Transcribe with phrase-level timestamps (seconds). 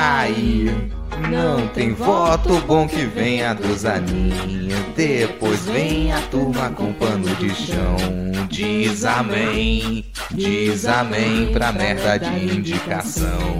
[0.00, 0.70] Aí
[1.28, 4.72] não tem voto bom que venha dos aninhos.
[4.94, 7.96] Depois vem a turma com pano de chão.
[8.48, 13.58] Diz amém, diz amém pra merda de indicação.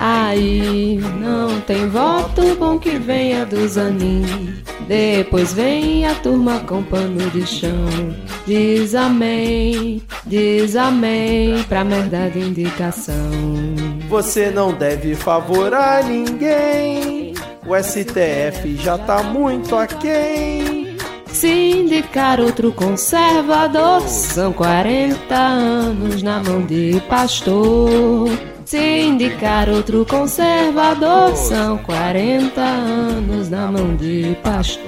[0.00, 4.64] Aí não tem voto bom que venha dos aninhos.
[4.88, 8.16] Depois vem a turma com pano de chão.
[8.46, 13.85] Diz amém, diz amém pra merda de indicação.
[14.08, 17.34] Você não deve favor a ninguém.
[17.66, 20.96] O STF já tá muito aquém.
[21.32, 28.30] Se indicar outro conservador, são 40 anos na mão de pastor.
[28.64, 34.86] Se indicar outro conservador, são 40 anos na mão de pastor.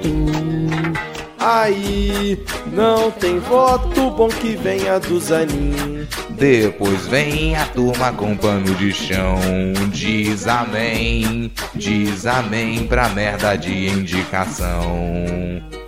[1.37, 2.37] Aí
[2.73, 6.07] não tem voto bom que venha do Zanin.
[6.39, 9.35] Depois vem a turma com pano de chão.
[9.91, 14.79] Diz amém, diz amém pra merda de indicação.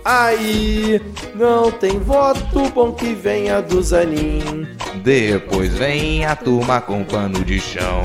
[0.04, 1.00] Aí
[1.34, 4.66] não tem voto bom que venha do Zanin.
[5.02, 8.02] Depois vem a turma com pano de chão.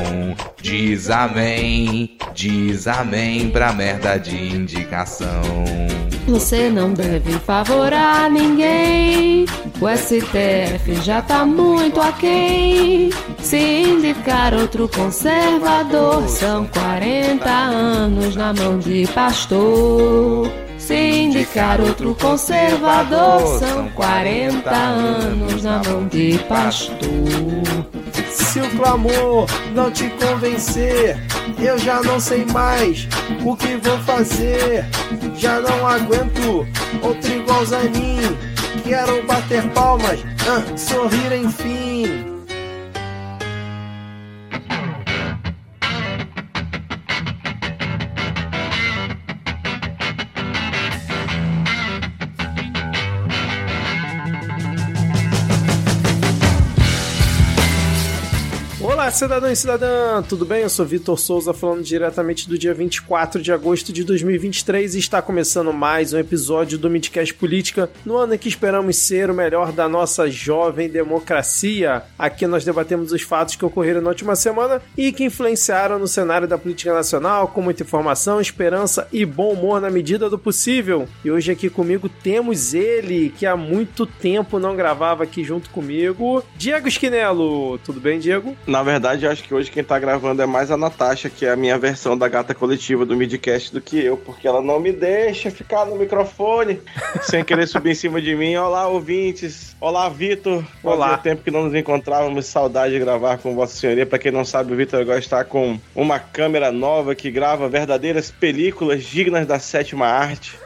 [0.61, 5.41] Diz amém, diz amém pra merda de indicação.
[6.27, 9.45] Você não deve favorar ninguém.
[9.79, 12.36] O STF já tá muito aquém.
[13.47, 20.51] Se indicar outro conservador, são 40 anos na mão de pastor.
[20.77, 26.97] Se indicar outro conservador, são 40 anos na mão de pastor.
[28.29, 31.17] Se o clamor não te convencer,
[31.57, 33.07] eu já não sei mais
[33.45, 34.85] o que vou fazer.
[35.37, 36.67] Já não aguento
[37.01, 38.19] outro igual Zanin.
[38.83, 42.26] Quero bater palmas, ah, sorrir enfim.
[59.07, 60.63] Olá, cidadão e cidadã, tudo bem?
[60.63, 65.21] Eu sou Vitor Souza, falando diretamente do dia 24 de agosto de 2023 e está
[65.21, 69.71] começando mais um episódio do Midcast Política, no ano em que esperamos ser o melhor
[69.71, 72.03] da nossa jovem democracia.
[72.19, 76.45] Aqui nós debatemos os fatos que ocorreram na última semana e que influenciaram no cenário
[76.45, 81.07] da política nacional, com muita informação, esperança e bom humor na medida do possível.
[81.23, 86.43] E hoje aqui comigo temos ele, que há muito tempo não gravava aqui junto comigo,
[86.57, 87.77] Diego Esquinelo.
[87.77, 88.53] Tudo bem, Diego?
[88.67, 91.51] Na verdade, eu acho que hoje quem tá gravando é mais a Natasha, que é
[91.51, 94.91] a minha versão da gata coletiva do Midcast do que eu, porque ela não me
[94.91, 96.81] deixa ficar no microfone
[97.21, 98.55] sem querer subir em cima de mim.
[98.55, 99.75] Olá, ouvintes.
[99.79, 100.63] Olá, Vitor.
[100.81, 101.09] Olá.
[101.09, 102.47] Fazia tempo que não nos encontrávamos.
[102.47, 104.05] Saudade de gravar com Vossa Senhoria.
[104.05, 108.31] Pra quem não sabe, o Vitor agora está com uma câmera nova que grava verdadeiras
[108.31, 110.57] películas dignas da sétima arte.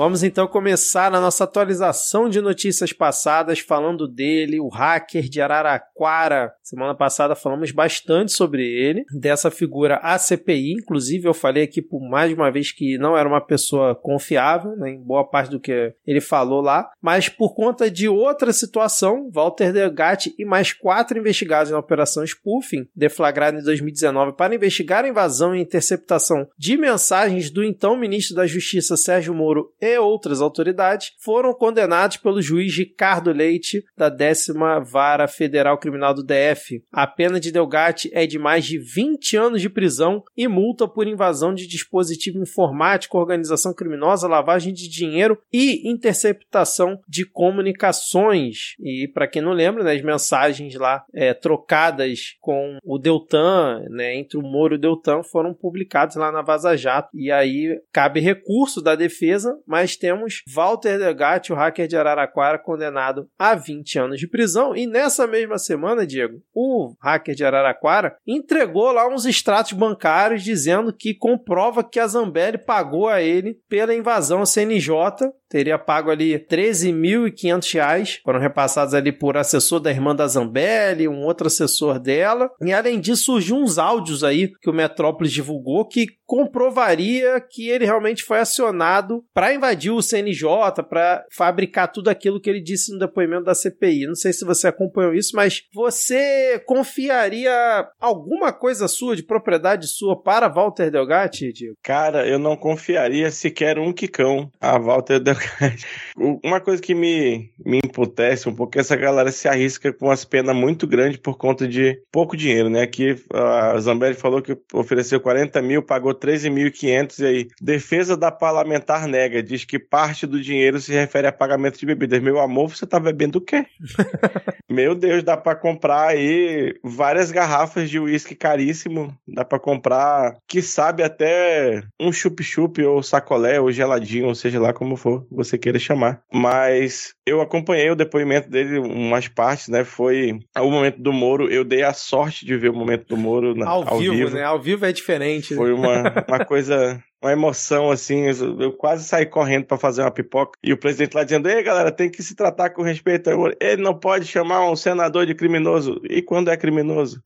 [0.00, 6.50] Vamos então começar a nossa atualização de notícias passadas falando dele, o hacker de Araraquara.
[6.62, 12.32] Semana passada falamos bastante sobre ele, dessa figura ACPI, inclusive eu falei aqui por mais
[12.32, 16.22] uma vez que não era uma pessoa confiável, né, em boa parte do que ele
[16.22, 21.78] falou lá, mas por conta de outra situação, Walter Delgatti e mais quatro investigados na
[21.78, 27.98] operação Spoofing, deflagrada em 2019 para investigar a invasão e interceptação de mensagens do então
[27.98, 34.08] ministro da Justiça Sérgio Moro e outras autoridades foram condenados pelo juiz Ricardo Leite da
[34.08, 36.82] décima vara federal criminal do DF.
[36.92, 41.06] A pena de Delgatti é de mais de 20 anos de prisão e multa por
[41.06, 48.74] invasão de dispositivo informático, organização criminosa, lavagem de dinheiro e interceptação de comunicações.
[48.80, 54.16] E para quem não lembra, né, as mensagens lá é, trocadas com o Deltan, né,
[54.16, 57.08] entre o Moro e o Deltan, foram publicadas lá na Vaza Jato.
[57.14, 62.58] E aí cabe recurso da defesa, mas mas temos Walter Degatti, o hacker de Araraquara,
[62.58, 64.76] condenado a 20 anos de prisão.
[64.76, 70.92] E nessa mesma semana, Diego, o hacker de Araraquara entregou lá uns extratos bancários dizendo
[70.92, 76.38] que comprova que a Zambelli pagou a ele pela invasão ao CNJ teria pago ali
[76.38, 82.48] 13.500 reais, foram repassados ali por assessor da irmã da Zambelli, um outro assessor dela,
[82.62, 87.84] e além disso surgiu uns áudios aí que o Metrópolis divulgou que comprovaria que ele
[87.84, 90.46] realmente foi acionado para invadir o CNJ,
[90.88, 94.06] para fabricar tudo aquilo que ele disse no depoimento da CPI.
[94.06, 97.50] Não sei se você acompanhou isso, mas você confiaria
[97.98, 101.74] alguma coisa sua, de propriedade sua, para Walter Delgatti, Diego?
[101.82, 105.84] Cara, eu não confiaria sequer um quicão a Walter Delgatti
[106.44, 110.24] Uma coisa que me, me emputece um pouco é essa galera se arrisca com as
[110.24, 112.82] penas muito grandes por conta de pouco dinheiro, né?
[112.82, 119.06] Aqui a Zambelli falou que ofereceu 40 mil, pagou 13.500 e aí defesa da parlamentar
[119.06, 122.20] nega, diz que parte do dinheiro se refere a pagamento de bebidas.
[122.20, 123.66] Meu amor, você tá bebendo o quê?
[124.68, 130.62] Meu Deus, dá para comprar aí várias garrafas de uísque caríssimo, dá para comprar, que
[130.62, 135.78] sabe até um chup-chup ou sacolé ou geladinho, ou seja lá como for você queira
[135.78, 136.22] chamar.
[136.32, 139.84] Mas eu acompanhei o depoimento dele, umas partes, né?
[139.84, 141.50] Foi o momento do Moro.
[141.50, 144.30] Eu dei a sorte de ver o momento do Moro na, ao, ao vivo, vivo,
[144.30, 144.44] né?
[144.44, 145.54] Ao vivo é diferente.
[145.54, 148.24] Foi uma, uma coisa uma emoção assim,
[148.58, 151.92] eu quase saí correndo para fazer uma pipoca e o presidente lá dizendo: "Ei, galera,
[151.92, 153.28] tem que se tratar com respeito.
[153.60, 156.00] Ele não pode chamar um senador de criminoso.
[156.08, 157.22] E quando é criminoso?"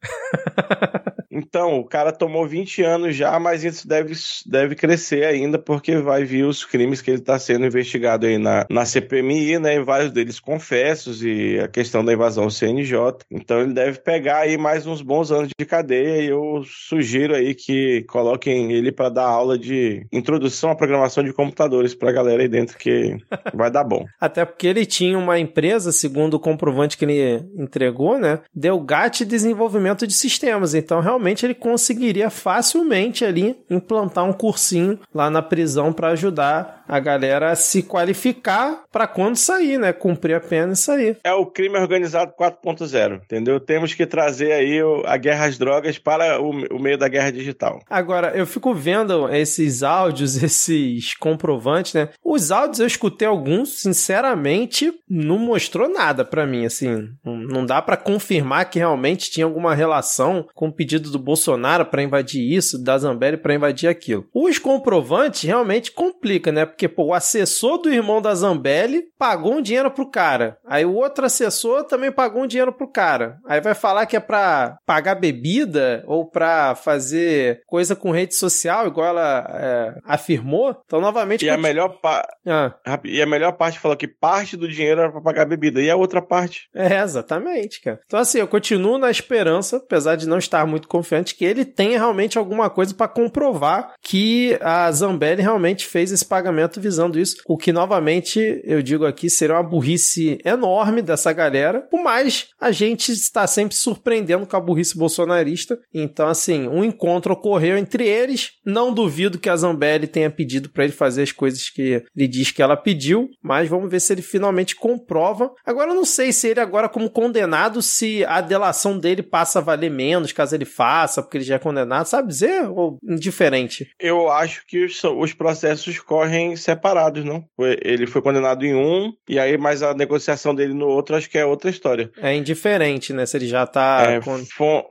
[1.35, 4.15] Então, o cara tomou 20 anos já, mas isso deve,
[4.47, 8.65] deve crescer ainda, porque vai vir os crimes que ele está sendo investigado aí na,
[8.71, 9.75] na CPMI, né?
[9.75, 12.97] E vários deles confessos, e a questão da invasão ao CNJ.
[13.29, 17.53] Então, ele deve pegar aí mais uns bons anos de cadeia, e eu sugiro aí
[17.53, 22.43] que coloquem ele para dar aula de introdução à programação de computadores para a galera
[22.43, 23.17] aí dentro, que
[23.53, 24.05] vai dar bom.
[24.21, 28.39] Até porque ele tinha uma empresa, segundo o comprovante que ele entregou, né?
[28.55, 30.44] Delgate Desenvolvimento de Sistemas.
[30.75, 37.01] Então, realmente ele conseguiria facilmente ali implantar um cursinho lá na prisão para ajudar a
[37.01, 39.93] galera a se qualificar para quando sair, né?
[39.93, 41.19] Cumprir a pena e sair.
[41.25, 43.59] É o crime organizado 4.0, entendeu?
[43.59, 47.81] Temos que trazer aí a guerra às drogas para o, meio da guerra digital.
[47.89, 52.11] Agora, eu fico vendo esses áudios, esses comprovantes, né?
[52.23, 57.09] Os áudios eu escutei alguns, sinceramente, não mostrou nada para mim, assim.
[57.25, 62.03] Não dá para confirmar que realmente tinha alguma relação com o pedido do Bolsonaro para
[62.03, 64.27] invadir isso, da Zambelli para invadir aquilo.
[64.35, 66.65] Os comprovantes realmente complica, né?
[66.65, 70.59] Porque pô, o assessor do irmão da Zambelli pagou um dinheiro pro cara.
[70.67, 73.39] Aí o outro assessor também pagou um dinheiro pro cara.
[73.47, 78.87] Aí vai falar que é para pagar bebida ou para fazer coisa com rede social,
[78.87, 80.77] igual ela é, afirmou.
[80.85, 81.45] Então, novamente.
[81.45, 82.29] E a melhor parte.
[82.47, 82.75] Ah.
[83.05, 85.81] E a melhor parte falou que parte do dinheiro era pra pagar bebida.
[85.81, 86.69] E a outra parte?
[86.75, 88.01] É, exatamente, cara.
[88.07, 91.99] Então, assim, eu continuo na esperança, apesar de não estar muito confiante, que ele tenha
[91.99, 97.37] realmente alguma coisa para comprovar que a Zambelli realmente fez esse pagamento visando isso.
[97.47, 101.81] O que, novamente, eu digo aqui, seria uma burrice enorme dessa galera.
[101.91, 105.79] Por mais a gente está sempre surpreendendo com a burrice bolsonarista.
[105.93, 108.53] Então, assim, um encontro ocorreu entre eles.
[108.65, 112.51] Não duvido que a Zambelli tenha pedido para ele fazer as coisas que ele diz
[112.51, 115.53] que ela pediu, mas vamos ver se ele finalmente comprova.
[115.65, 119.63] Agora, eu não sei se ele agora, como condenado, se a delação dele passa a
[119.63, 122.69] valer menos caso ele faça, porque ele já é condenado, sabe dizer?
[122.69, 123.89] Ou indiferente?
[123.99, 127.45] Eu acho que os, os processos correm separados, não?
[127.83, 131.39] Ele foi condenado em um, e aí mais a negociação dele no outro, acho que
[131.39, 132.11] é outra história.
[132.19, 133.27] É indiferente, né?
[133.27, 134.05] Se ele já tá.
[134.09, 134.21] É,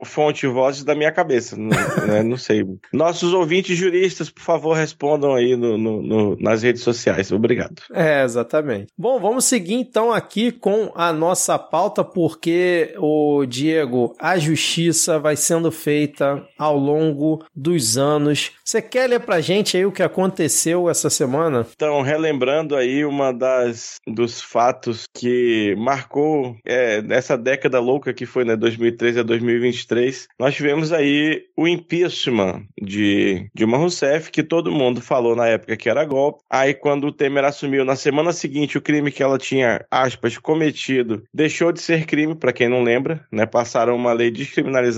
[0.04, 1.56] fonte vozes da minha cabeça,
[2.06, 2.22] né?
[2.22, 2.64] não sei.
[2.92, 7.32] Nossos ouvintes juristas, por favor, respondam aí no, no, no, nas redes sociais.
[7.32, 7.82] Obrigado.
[7.92, 8.86] É, exatamente.
[8.96, 15.36] Bom, vamos seguir então aqui com a nossa pauta, porque o Diego, a justiça vai
[15.36, 18.52] sendo feita ao longo dos anos.
[18.64, 21.66] Você quer ler pra gente aí o que aconteceu essa semana?
[21.74, 28.44] Então, relembrando aí uma das dos fatos que marcou é, essa década louca que foi,
[28.44, 35.00] né, 2013 a 2023, nós tivemos aí o impeachment de Dilma Rousseff, que todo mundo
[35.00, 36.42] falou na época que era golpe.
[36.50, 41.22] Aí, quando o Temer assumiu, na semana seguinte, o crime que ela tinha, aspas, cometido,
[41.32, 43.46] deixou de ser crime, para quem não lembra, né?
[43.46, 44.93] Passaram uma lei descriminalizando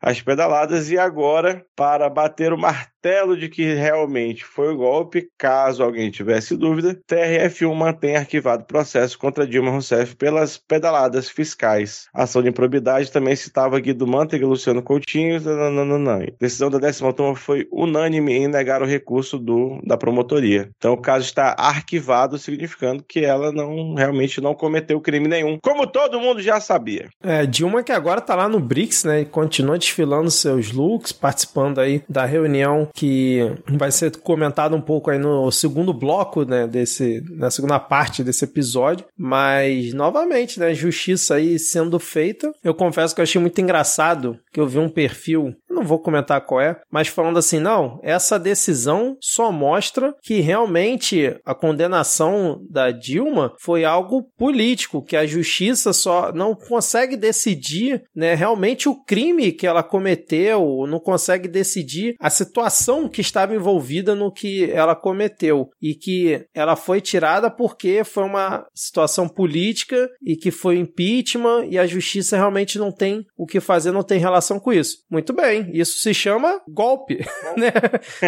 [0.00, 2.93] as pedaladas e agora, para bater o martelo
[3.36, 9.46] de que realmente foi o golpe, caso alguém tivesse dúvida, TRF1 mantém arquivado processo contra
[9.46, 12.06] Dilma Rousseff pelas pedaladas fiscais.
[12.14, 15.40] A ação de improbidade também citava Guido Mantega e Luciano Coutinho.
[15.40, 16.24] Não.
[16.40, 20.70] Decisão da décima turma foi unânime em negar o recurso do, da promotoria.
[20.76, 25.86] Então o caso está arquivado, significando que ela não realmente não cometeu crime nenhum, como
[25.86, 27.08] todo mundo já sabia.
[27.22, 31.80] É, Dilma que agora está lá no BRICS, né, e continua desfilando seus looks, participando
[31.80, 37.22] aí da reunião que vai ser comentado um pouco aí no segundo bloco, né, desse,
[37.30, 42.52] na segunda parte desse episódio, mas novamente, né, justiça aí sendo feita.
[42.62, 46.40] Eu confesso que eu achei muito engraçado que eu vi um perfil não vou comentar
[46.40, 52.90] qual é, mas falando assim, não, essa decisão só mostra que realmente a condenação da
[52.90, 59.52] Dilma foi algo político, que a justiça só não consegue decidir, né, realmente o crime
[59.52, 65.70] que ela cometeu, não consegue decidir a situação que estava envolvida no que ela cometeu
[65.80, 71.78] e que ela foi tirada porque foi uma situação política e que foi impeachment e
[71.78, 74.98] a justiça realmente não tem o que fazer, não tem relação com isso.
[75.10, 77.18] Muito bem, isso se chama golpe,
[77.56, 77.72] né?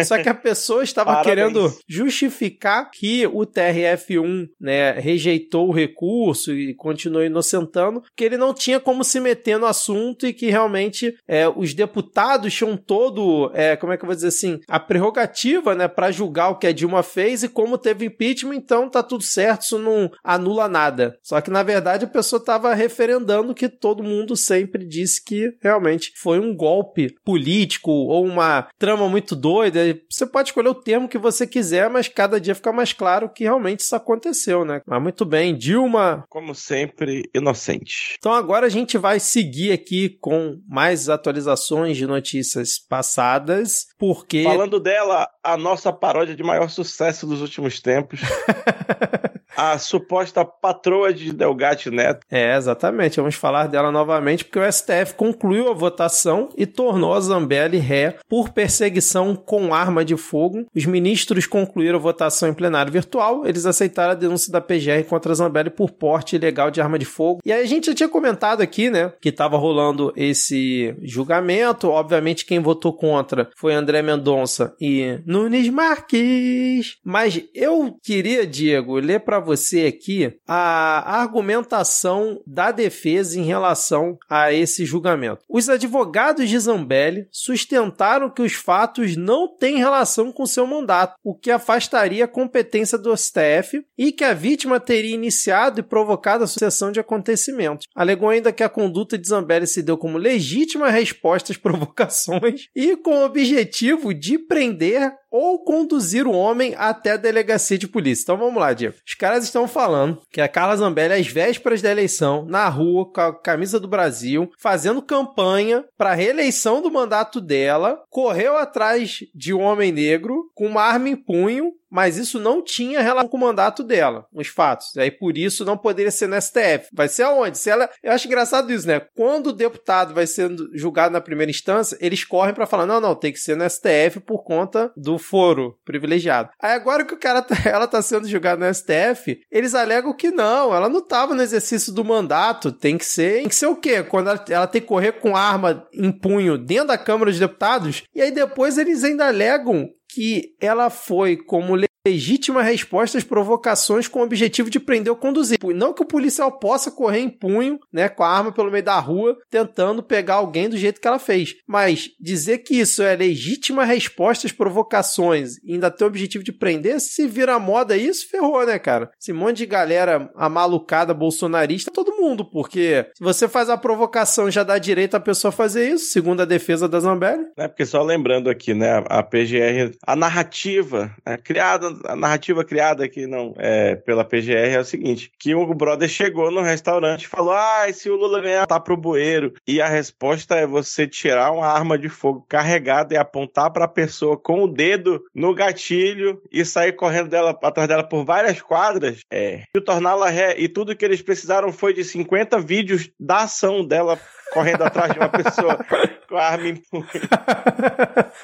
[0.03, 6.73] Só que a pessoa estava querendo justificar que o TRF1, né, rejeitou o recurso e
[6.73, 11.47] continuou inocentando, que ele não tinha como se meter no assunto e que realmente é,
[11.47, 15.87] os deputados tinham todo, é, como é que eu vou dizer assim, a prerrogativa, né,
[15.87, 19.63] para julgar o que a Dilma fez e como teve impeachment, então tá tudo certo,
[19.63, 21.17] isso não anula nada.
[21.21, 26.11] Só que na verdade a pessoa estava referendando que todo mundo sempre disse que realmente
[26.15, 29.79] foi um golpe político ou uma trama muito doida.
[30.09, 33.43] Você pode escolher o termo que você quiser, mas cada dia fica mais claro que
[33.43, 34.81] realmente isso aconteceu, né?
[34.85, 36.23] Mas muito bem, Dilma.
[36.29, 38.15] Como sempre, inocente.
[38.17, 44.26] Então agora a gente vai seguir aqui com mais atualizações de notícias passadas, porque.
[44.43, 48.21] Falando dela, a nossa paródia de maior sucesso dos últimos tempos.
[49.55, 52.25] a suposta patroa de Delgatti Neto.
[52.29, 53.17] É, exatamente.
[53.17, 58.17] Vamos falar dela novamente, porque o STF concluiu a votação e tornou a Zambelli ré
[58.29, 60.65] por perseguição com arma de fogo.
[60.75, 63.45] Os ministros concluíram a votação em plenário virtual.
[63.45, 67.05] Eles aceitaram a denúncia da PGR contra a Zambelli por porte ilegal de arma de
[67.05, 67.41] fogo.
[67.45, 71.89] E aí a gente já tinha comentado aqui, né, que estava rolando esse julgamento.
[71.89, 76.97] Obviamente, quem votou contra foi André Mendonça e Nunes Marques.
[77.03, 84.51] Mas eu queria, Diego, ler para você aqui a argumentação da defesa em relação a
[84.51, 85.43] esse julgamento.
[85.49, 91.35] Os advogados de Zambelli sustentaram que os fatos não têm relação com seu mandato, o
[91.35, 96.47] que afastaria a competência do STF e que a vítima teria iniciado e provocado a
[96.47, 97.87] sucessão de acontecimentos.
[97.95, 102.95] Alegou ainda que a conduta de Zambelli se deu como legítima resposta às provocações e
[102.95, 108.23] com o objetivo de prender ou conduzir o homem até a delegacia de polícia.
[108.23, 108.95] Então vamos lá, Diego.
[109.05, 113.21] Os caras estão falando que a Carla Zambelli, às vésperas da eleição, na rua, com
[113.21, 119.61] a camisa do Brasil, fazendo campanha para reeleição do mandato dela, correu atrás de um
[119.61, 123.83] homem negro com uma arma em punho mas isso não tinha relação com o mandato
[123.83, 124.95] dela, os fatos.
[124.97, 126.87] Aí por isso não poderia ser no STF.
[126.93, 127.57] Vai ser aonde?
[127.57, 129.01] Se ela, eu acho engraçado isso, né?
[129.15, 133.15] Quando o deputado vai sendo julgado na primeira instância, eles correm para falar: "Não, não,
[133.15, 136.49] tem que ser no STF por conta do foro privilegiado".
[136.61, 140.31] Aí agora que o cara tá, ela tá sendo julgada no STF, eles alegam que
[140.31, 143.75] não, ela não tava no exercício do mandato, tem que ser, tem que ser o
[143.75, 144.03] quê?
[144.03, 148.03] Quando ela, ela tem que correr com arma em punho dentro da Câmara dos Deputados,
[148.13, 151.75] e aí depois eles ainda alegam que ela foi como
[152.07, 155.57] legítima resposta às provocações com o objetivo de prender ou conduzir.
[155.75, 158.97] Não que o policial possa correr em punho, né, com a arma pelo meio da
[158.99, 161.55] rua, tentando pegar alguém do jeito que ela fez.
[161.67, 166.51] Mas dizer que isso é legítima resposta às provocações e ainda ter o objetivo de
[166.51, 169.11] prender, se vira moda isso, ferrou, né, cara?
[169.19, 174.63] Esse monte de galera amalucada, bolsonarista, todo mundo, porque se você faz a provocação já
[174.63, 177.43] dá direito a pessoa fazer isso, segundo a defesa da Zambelli.
[177.57, 183.03] É, porque só lembrando aqui, né, a PGR, a narrativa né, criada a narrativa criada
[183.03, 187.27] aqui não é, pela PGR é o seguinte: que o brother chegou no restaurante e
[187.27, 189.53] falou: Ah, se o Lula ganhar, tá pro bueiro.
[189.67, 193.89] E a resposta é você tirar uma arma de fogo carregada e apontar para a
[193.89, 199.21] pessoa com o dedo no gatilho e sair correndo dela atrás dela por várias quadras.
[199.31, 199.63] É.
[199.75, 200.55] E torná-la ré.
[200.57, 204.19] E tudo que eles precisaram foi de 50 vídeos da ação dela
[204.53, 205.77] correndo atrás de uma pessoa
[206.27, 207.07] com a arma em punho.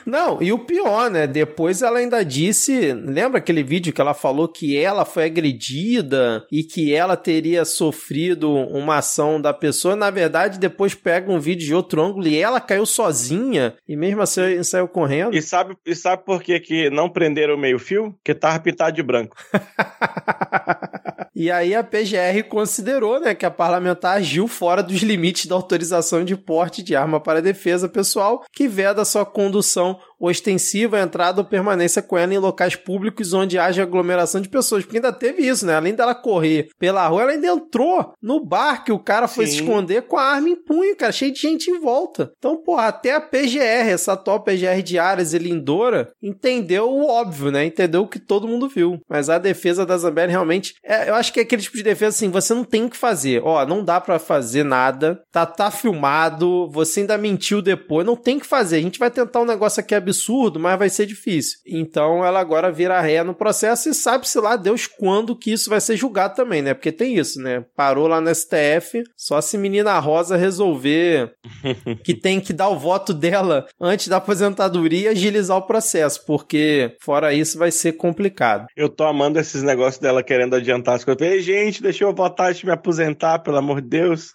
[0.06, 1.28] Não, e o pior, né?
[1.28, 2.94] Depois ela ainda disse.
[2.94, 8.52] Lembra aquele vídeo que ela falou que ela foi agredida e que ela teria sofrido
[8.52, 9.96] uma ação da pessoa?
[9.96, 14.22] Na verdade, depois pega um vídeo de outro ângulo e ela caiu sozinha e mesmo
[14.22, 15.36] assim saiu correndo.
[15.36, 18.14] E sabe, e sabe por que, que não prenderam o meio-fio?
[18.14, 19.36] Porque tava pintado de branco.
[21.36, 26.24] e aí a PGR considerou, né, que a parlamentar agiu fora dos limites da autorização
[26.24, 32.02] de porte de arma para defesa pessoal, que veda sua condução ostensiva, entrada ou permanência
[32.02, 34.84] com ela em locais públicos onde haja aglomeração de pessoas.
[34.84, 35.76] Porque ainda teve isso, né?
[35.76, 39.52] Além dela correr pela rua, ela ainda entrou no bar que o cara foi Sim.
[39.52, 42.32] se esconder com a arma em punho, cara, cheio de gente em volta.
[42.38, 47.52] Então, porra, até a PGR, essa atual PGR de Ares e Lindora, entendeu o óbvio,
[47.52, 47.66] né?
[47.66, 49.00] Entendeu o que todo mundo viu.
[49.10, 52.16] Mas a defesa da Zambelli realmente, é, eu acho que é aquele tipo de defesa
[52.16, 53.42] assim, você não tem o que fazer.
[53.44, 58.38] Ó, não dá para fazer nada, tá, tá filmado, você ainda mentiu depois, não tem
[58.38, 58.78] o que fazer.
[58.78, 61.58] A gente vai tentar um negócio aqui absurdo absurdo, mas vai ser difícil.
[61.66, 65.82] Então ela agora vira ré no processo e sabe-se lá Deus quando que isso vai
[65.82, 66.74] ser julgado também, né?
[66.74, 67.66] Porque tem isso, né?
[67.76, 71.34] Parou lá no STF, só se menina Rosa resolver
[72.04, 76.96] que tem que dar o voto dela antes da aposentadoria e agilizar o processo, porque
[77.02, 78.68] fora isso vai ser complicado.
[78.78, 81.22] Eu tô amando esses negócios dela querendo adiantar as coisas.
[81.22, 84.34] Ei, gente, deixa eu votar antes de me aposentar, pelo amor de Deus.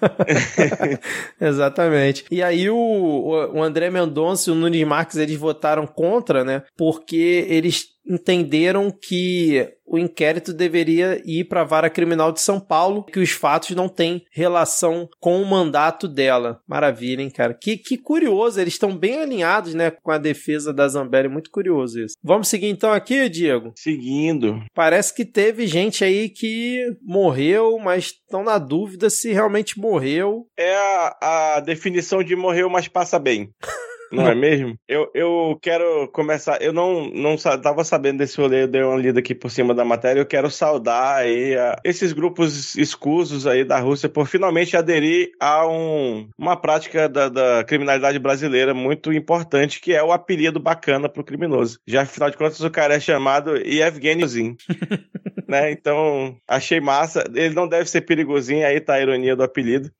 [1.40, 2.24] Exatamente.
[2.30, 6.62] E aí o, o André Mendonça e o Nunes Marques eles votaram contra, né?
[6.76, 13.04] Porque eles entenderam que o inquérito deveria ir para a vara criminal de São Paulo,
[13.04, 16.60] que os fatos não têm relação com o mandato dela.
[16.66, 17.54] Maravilha, hein, cara?
[17.54, 22.00] Que, que curioso, eles estão bem alinhados, né, com a defesa da Zambelli, muito curioso
[22.00, 22.16] isso.
[22.22, 23.72] Vamos seguir então aqui, Diego?
[23.76, 24.62] Seguindo.
[24.74, 30.46] Parece que teve gente aí que morreu, mas estão na dúvida se realmente morreu.
[30.58, 33.50] É a, a definição de morreu, mas passa bem.
[34.14, 34.76] Não é mesmo?
[34.88, 36.60] Eu, eu quero começar.
[36.62, 39.84] Eu não, não tava sabendo desse rolê, eu dei uma lida aqui por cima da
[39.84, 40.20] matéria.
[40.20, 45.66] Eu quero saudar aí a, esses grupos escusos aí da Rússia por finalmente aderir a
[45.66, 51.24] um, uma prática da, da criminalidade brasileira muito importante, que é o apelido bacana pro
[51.24, 51.78] criminoso.
[51.86, 54.56] Já afinal de contas, o cara é chamado Yevgeny Zin.
[55.48, 55.70] né?
[55.70, 57.24] Então, achei massa.
[57.34, 59.90] Ele não deve ser perigosinho, aí tá a ironia do apelido.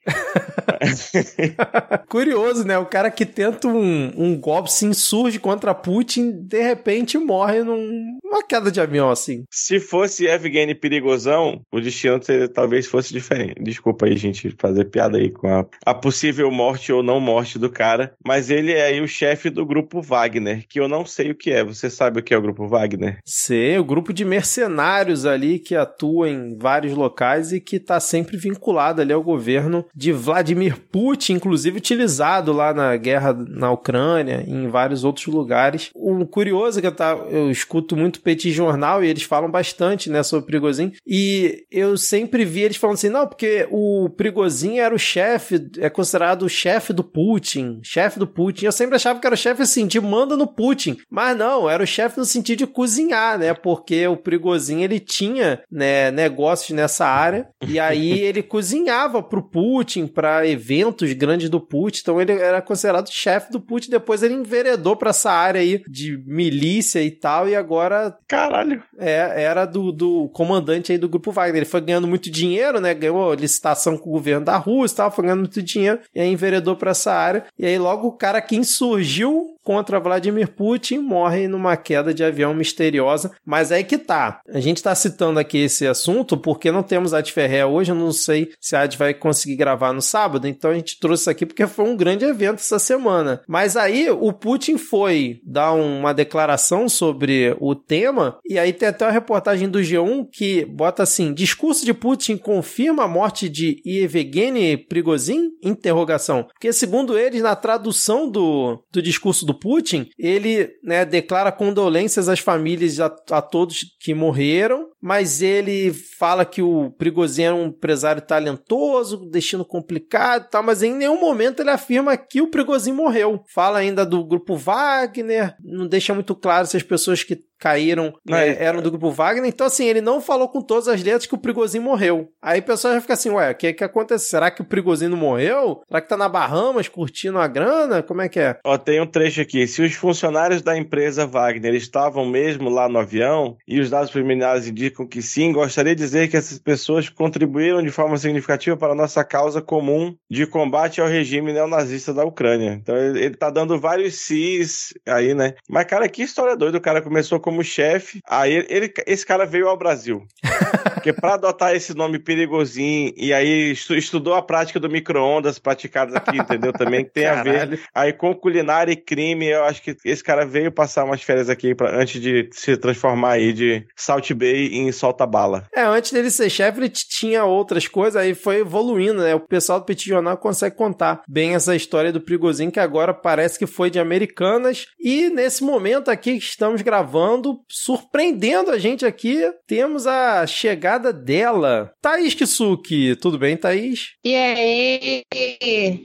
[2.09, 2.79] Curioso, né?
[2.79, 8.43] O cara que tenta um, um golpe se insurge contra Putin, de repente morre numa
[8.49, 9.45] queda de avião assim.
[9.51, 13.63] Se fosse Evgeny perigosão, o destino seria, talvez fosse diferente.
[13.63, 17.71] Desculpa aí, gente, fazer piada aí com a, a possível morte ou não morte do
[17.71, 18.15] cara.
[18.25, 21.51] Mas ele é aí o chefe do grupo Wagner, que eu não sei o que
[21.51, 21.65] é.
[21.65, 23.19] Você sabe o que é o grupo Wagner?
[23.25, 28.37] Sei, o grupo de mercenários ali que atua em vários locais e que tá sempre
[28.37, 34.51] vinculado ali ao governo de Vladimir Putin, inclusive utilizado lá na guerra na Ucrânia e
[34.51, 35.91] em vários outros lugares.
[35.95, 40.11] O curioso é que eu, tá, eu escuto muito Petit Jornal e eles falam bastante
[40.11, 44.79] né, sobre o Prigozhin e eu sempre vi eles falando assim, não, porque o Prigozhin
[44.79, 48.67] era o chefe, é considerado o chefe do Putin, chefe do Putin.
[48.67, 51.83] Eu sempre achava que era o chefe assim, de manda no Putin, mas não, era
[51.83, 57.07] o chefe no sentido de cozinhar, né, porque o Prigozhin ele tinha né, negócios nessa
[57.07, 62.63] área e aí ele cozinhava pro Putin, para eventos grandes do Putin, então ele era
[62.63, 67.49] considerado chefe do Putin, depois ele enveredou para essa área aí de milícia e tal,
[67.49, 68.17] e agora...
[68.27, 68.83] Caralho!
[68.99, 71.57] É, era do, do comandante aí do Grupo Wagner.
[71.57, 75.11] Ele foi ganhando muito dinheiro, né, ganhou licitação com o governo da Rússia e tal,
[75.11, 78.41] foi ganhando muito dinheiro, e aí enveredou para essa área, e aí logo o cara
[78.41, 83.33] que insurgiu contra Vladimir Putin morre numa queda de avião misteriosa.
[83.45, 84.41] Mas aí que tá.
[84.49, 87.91] A gente tá citando aqui esse assunto porque não temos a Ferré hoje.
[87.91, 90.47] Eu não sei se a Ad vai conseguir gravar no sábado.
[90.47, 93.41] Então a gente trouxe isso aqui porque foi um grande evento essa semana.
[93.49, 98.39] Mas aí o Putin foi dar uma declaração sobre o tema.
[98.45, 103.05] E aí tem até uma reportagem do G1 que bota assim: discurso de Putin confirma
[103.05, 105.51] a morte de Yevgeny Prigozhin?
[105.63, 106.45] Interrogação.
[106.45, 112.41] Porque segundo eles, na tradução do, do discurso do Putin, ele né, declara condolências às
[112.41, 118.23] famílias a, a todos que morreram, mas ele fala que o Prigozhin era um empresário
[118.23, 123.43] talentoso, destino complicado e tal, mas em nenhum momento ele afirma que o Prigozhin morreu.
[123.55, 128.63] Fala ainda do grupo Wagner, não deixa muito claro se as pessoas que caíram é,
[128.63, 129.49] eram do grupo Wagner.
[129.49, 132.29] Então, assim, ele não falou com todas as letras que o Prigozhin morreu.
[132.43, 134.29] Aí o pessoal já fica assim, ué, o que que acontece?
[134.29, 135.81] Será que o Prigozhin não morreu?
[135.89, 138.03] Será que tá na Bahamas curtindo a grana?
[138.03, 138.59] Como é que é?
[138.63, 139.67] Ó, tem um trecho aqui.
[139.67, 144.69] Se os funcionários da empresa Wagner estavam mesmo lá no avião e os dados preliminares
[144.69, 148.97] indicam que sim, gostaria de dizer que essas pessoas contribuíram de forma significativa para a
[148.97, 152.75] nossa causa comum de combate ao regime neonazista da Ucrânia.
[152.75, 155.55] Então ele, ele tá dando vários cis aí, né?
[155.67, 156.77] Mas, cara, que história doida.
[156.77, 158.21] O cara começou como como chefe.
[158.27, 160.27] Aí ele, esse cara veio ao Brasil.
[160.95, 166.39] Porque para adotar esse nome perigosinho e aí estudou a prática do micro-ondas praticadas aqui,
[166.39, 166.73] entendeu?
[166.73, 167.51] Também tem Caralho.
[167.51, 167.81] a ver.
[167.95, 171.75] Aí com culinária e crime, eu acho que esse cara veio passar umas férias aqui
[171.75, 175.67] pra, antes de se transformar aí de Salt Bay em Solta Bala.
[175.75, 179.35] É, antes dele ser chefe, ele tinha outras coisas, aí foi evoluindo, né?
[179.35, 183.59] O pessoal do Petit Jornal consegue contar bem essa história do Prigozinho, que agora parece
[183.59, 184.87] que foi de Americanas.
[184.99, 191.93] E nesse momento aqui que estamos gravando, surpreendendo a gente aqui, temos a chegada dela.
[192.01, 194.13] Thaís Kisuki, tudo bem, Thaís?
[194.25, 195.25] E aí?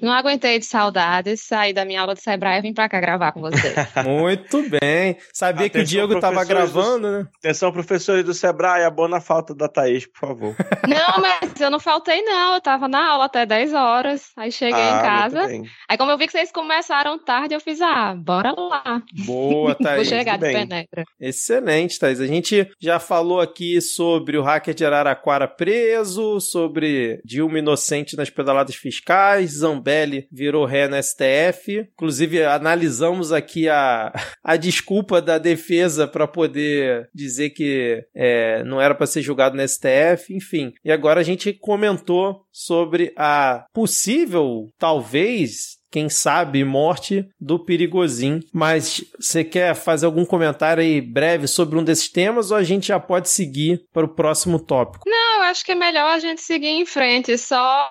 [0.02, 3.32] Não aguentei de saudades, saí da minha aula de Sebrae e vim pra cá gravar
[3.32, 3.74] com você.
[4.06, 5.18] Muito bem.
[5.34, 7.20] Sabia Atenção, que o Diego tava gravando, do...
[7.20, 7.28] né?
[7.38, 10.56] Atenção, professores do Sebrae, abona a falta da Thaís, por favor.
[10.88, 12.56] Não, mas eu não faltei, não.
[12.56, 14.32] Eu tava na aula até 10 horas.
[14.36, 15.42] Aí cheguei ah, em casa.
[15.88, 19.02] Aí, como eu vi que vocês começaram tarde, eu fiz, ah, bora lá.
[19.26, 19.96] Boa, Thaís.
[19.96, 21.04] Vou chegar de penetra.
[21.20, 22.22] Excelente, Thais.
[22.22, 28.30] A gente já falou aqui sobre o hacker de Araraquara preso, sobre Dilma inocente nas
[28.30, 31.88] pedaladas fiscais, Zambelli virou ré no STF.
[31.94, 38.96] Inclusive, analisamos aqui a, a desculpa da defesa para poder dizer que é, não era
[38.96, 40.74] para ser julgado no STF, enfim.
[40.84, 48.40] E agora a gente comentou sobre a possível, talvez, quem sabe, morte do Perigozinho.
[48.54, 52.88] Mas você quer fazer algum comentário aí breve sobre um desses temas ou a gente
[52.88, 55.10] já pode seguir para o próximo tópico?
[55.10, 57.38] Não, eu acho que é melhor a gente seguir em frente.
[57.38, 57.90] Só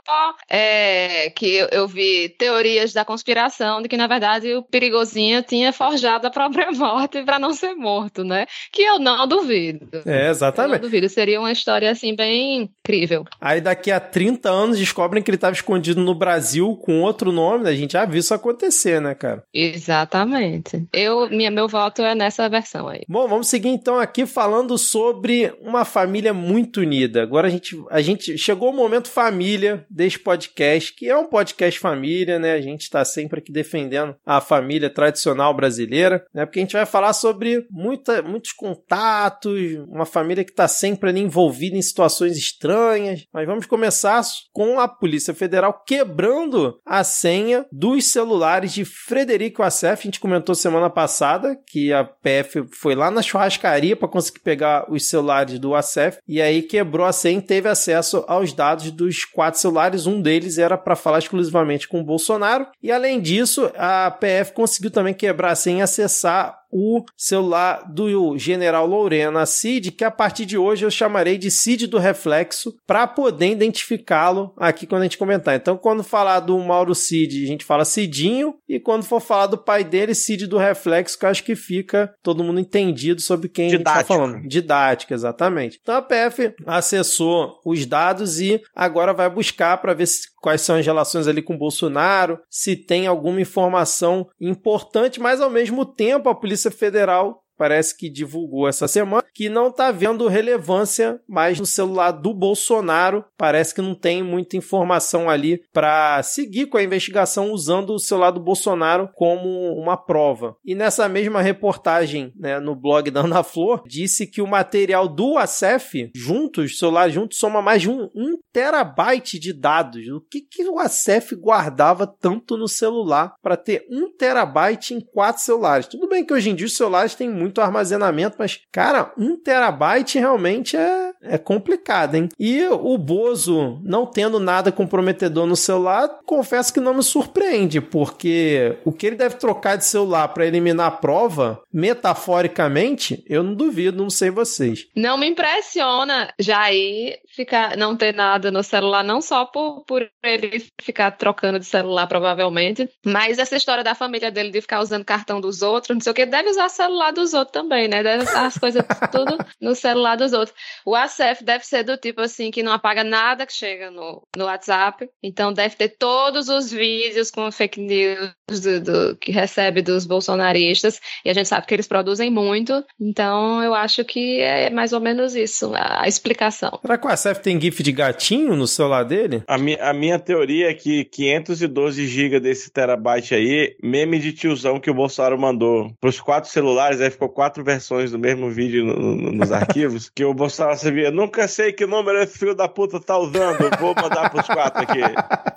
[0.48, 6.26] é, que eu, vi teorias da conspiração de que, na verdade, o Perigozinho tinha forjado
[6.26, 8.46] a própria morte para não ser morto, né?
[8.72, 9.88] Que eu não duvido.
[10.06, 10.74] É, exatamente.
[10.74, 11.08] Eu não duvido.
[11.08, 13.24] Seria uma história, assim, bem incrível.
[13.40, 17.64] Aí daqui a 30 anos descobrem que ele estava escondido no Brasil com outro nome,
[17.64, 17.70] né?
[17.70, 19.42] a gente gente já viu isso acontecer, né, cara?
[19.52, 20.86] Exatamente.
[20.92, 23.02] Eu, minha, meu voto é nessa versão aí.
[23.08, 27.22] Bom, vamos seguir então aqui falando sobre uma família muito unida.
[27.22, 31.80] Agora a gente, a gente chegou o momento família deste podcast, que é um podcast
[31.80, 32.52] família, né?
[32.52, 36.44] A gente está sempre aqui defendendo a família tradicional brasileira, né?
[36.44, 41.20] Porque a gente vai falar sobre muita, muitos contatos, uma família que está sempre ali
[41.20, 43.24] envolvida em situações estranhas.
[43.32, 44.18] Mas vamos começar
[44.52, 50.00] com a Polícia Federal quebrando a senha dos celulares de Frederico Assef.
[50.00, 54.90] A gente comentou semana passada que a PF foi lá na churrascaria para conseguir pegar
[54.90, 59.24] os celulares do Assef e aí quebrou a senha e teve acesso aos dados dos
[59.24, 60.06] quatro celulares.
[60.06, 62.66] Um deles era para falar exclusivamente com o Bolsonaro.
[62.82, 68.36] E além disso, a PF conseguiu também quebrar a senha e acessar o celular do
[68.38, 73.06] general Lorena Cid, que a partir de hoje eu chamarei de Cid do Reflexo, para
[73.06, 75.56] poder identificá-lo aqui quando a gente comentar.
[75.56, 79.58] Então, quando falar do Mauro Cid, a gente fala Cidinho, e quando for falar do
[79.58, 83.68] pai dele, Cid do Reflexo, que eu acho que fica todo mundo entendido sobre quem
[83.68, 83.88] Didático.
[83.88, 84.48] a gente está falando.
[84.48, 85.78] Didática, exatamente.
[85.80, 90.76] Então, a PF acessou os dados e agora vai buscar para ver se, quais são
[90.76, 96.34] as relações ali com Bolsonaro, se tem alguma informação importante, mas ao mesmo tempo a
[96.34, 102.12] Polícia Federal parece que divulgou essa semana, que não está vendo relevância mais no celular
[102.12, 103.24] do Bolsonaro.
[103.36, 108.30] Parece que não tem muita informação ali para seguir com a investigação usando o celular
[108.30, 110.56] do Bolsonaro como uma prova.
[110.64, 115.36] E nessa mesma reportagem, né, no blog da Ana Flor, disse que o material do
[115.36, 120.06] ACEF, juntos, celular juntos, soma mais de um, um terabyte de dados.
[120.08, 125.42] O que, que o ACEF guardava tanto no celular para ter um terabyte em quatro
[125.42, 125.86] celulares?
[125.86, 129.36] Tudo bem que hoje em dia os celulares têm muito muito armazenamento, mas, cara, um
[129.36, 132.28] terabyte realmente é, é complicado, hein?
[132.38, 138.76] E o Bozo não tendo nada comprometedor no celular, confesso que não me surpreende, porque
[138.84, 144.02] o que ele deve trocar de celular para eliminar a prova, metaforicamente, eu não duvido,
[144.02, 144.86] não sei vocês.
[144.94, 150.66] Não me impressiona Jair ficar, não ter nada no celular, não só por, por ele
[150.80, 155.40] ficar trocando de celular, provavelmente, mas essa história da família dele de ficar usando cartão
[155.40, 158.02] dos outros, não sei o que, deve usar celular dos outros também, né?
[158.02, 160.56] Deve estar as coisas tudo no celular dos outros.
[160.84, 164.44] O ACF deve ser do tipo assim, que não apaga nada que chega no, no
[164.44, 165.08] WhatsApp.
[165.22, 171.00] Então deve ter todos os vídeos com fake news do, do, que recebe dos bolsonaristas.
[171.24, 172.84] E a gente sabe que eles produzem muito.
[173.00, 176.78] Então eu acho que é mais ou menos isso, a, a explicação.
[176.82, 179.42] Será que o ACF tem GIF de gatinho no celular dele?
[179.46, 184.80] A, mi, a minha teoria é que 512 GB desse terabyte aí, meme de tiozão
[184.80, 189.16] que o Bolsonaro mandou pros quatro celulares, aí ficou quatro versões do mesmo vídeo no,
[189.16, 193.00] no, nos arquivos, que o Bolsonaro sabia, nunca sei que número esse filho da puta
[193.00, 195.00] tá usando, vou mandar pros quatro aqui.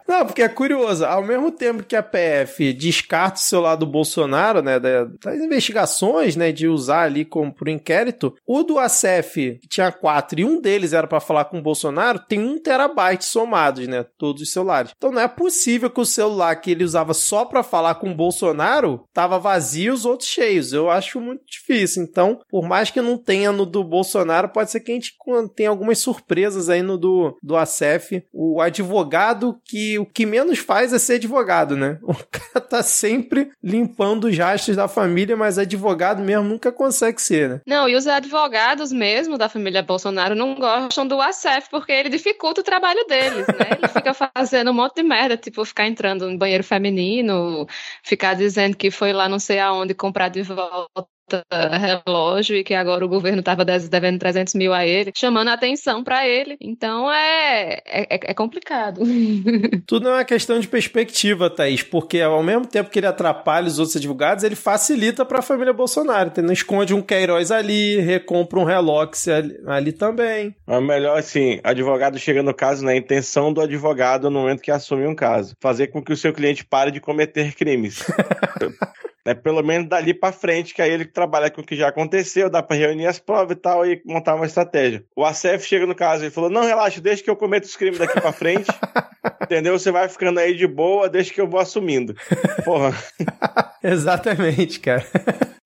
[0.08, 4.62] Não, porque é curioso, ao mesmo tempo que a PF descarta o celular do Bolsonaro,
[4.62, 10.40] né, das investigações, né, de usar ali como pro inquérito, o do ACF, tinha quatro
[10.40, 14.42] e um deles era para falar com o Bolsonaro, tem um terabyte somados, né, todos
[14.42, 14.92] os celulares.
[14.96, 18.16] Então não é possível que o celular que ele usava só para falar com o
[18.16, 20.74] Bolsonaro tava vazio e os outros cheios.
[20.74, 22.04] Eu acho muito difícil.
[22.04, 25.16] Então, por mais que não tenha no do Bolsonaro, pode ser que a gente
[25.56, 28.24] tenha algumas surpresas aí no do, do ACF.
[28.34, 32.00] O advogado que o que menos faz é ser advogado, né?
[32.12, 37.50] O cara tá sempre limpando os rastros da família, mas advogado mesmo nunca consegue ser,
[37.50, 37.62] né?
[37.66, 42.62] Não, e os advogados mesmo da família Bolsonaro não gostam do ACF porque ele dificulta
[42.62, 43.78] o trabalho deles, né?
[43.78, 47.66] Ele fica fazendo um monte de merda, tipo ficar entrando no banheiro feminino,
[48.04, 51.08] ficar dizendo que foi lá não sei aonde comprar de volta
[51.52, 56.04] relógio e que agora o governo estava devendo 300 mil a ele, chamando a atenção
[56.04, 56.58] para ele.
[56.60, 59.02] Então é, é, é complicado.
[59.86, 63.80] Tudo é uma questão de perspectiva, Thaís, porque ao mesmo tempo que ele atrapalha os
[63.80, 66.30] outros advogados, ele facilita para a família Bolsonaro.
[66.30, 66.54] Entendeu?
[66.54, 70.56] Esconde um Queiroz ali, recompra um Relox ali, ali também.
[70.68, 75.06] É melhor assim, advogado chega no caso na intenção do advogado no momento que assume
[75.06, 75.56] um caso.
[75.60, 78.04] Fazer com que o seu cliente pare de cometer crimes.
[79.26, 82.50] né, pelo menos dali para frente, que aí ele trabalha com o que já aconteceu,
[82.50, 85.04] dá para reunir as provas e tal e montar uma estratégia.
[85.16, 88.00] O ACF chega no caso e falou: "Não, relaxa, deixa que eu cometo os crimes
[88.00, 88.68] daqui para frente".
[89.42, 89.78] Entendeu?
[89.78, 92.16] Você vai ficando aí de boa, deixa que eu vou assumindo.
[92.64, 92.96] Porra.
[93.84, 95.06] Exatamente, cara.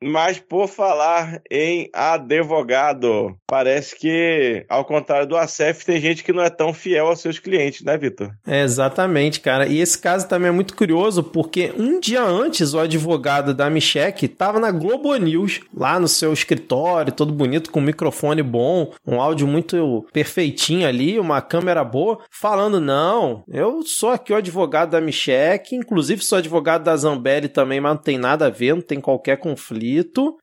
[0.06, 6.44] Mas por falar em advogado, parece que, ao contrário do ACF, tem gente que não
[6.44, 8.32] é tão fiel aos seus clientes, né, Vitor?
[8.46, 9.66] É, exatamente, cara.
[9.66, 14.14] E esse caso também é muito curioso, porque um dia antes o advogado da Michelle
[14.22, 19.20] estava na Globo News, lá no seu escritório, todo bonito, com um microfone bom, um
[19.20, 25.02] áudio muito perfeitinho ali, uma câmera boa, falando: não, eu sou aqui o advogado da
[25.02, 29.02] Michelle, inclusive sou advogado da Zambelli também, mas não tem nada a ver, não tem
[29.02, 29.95] qualquer conflito,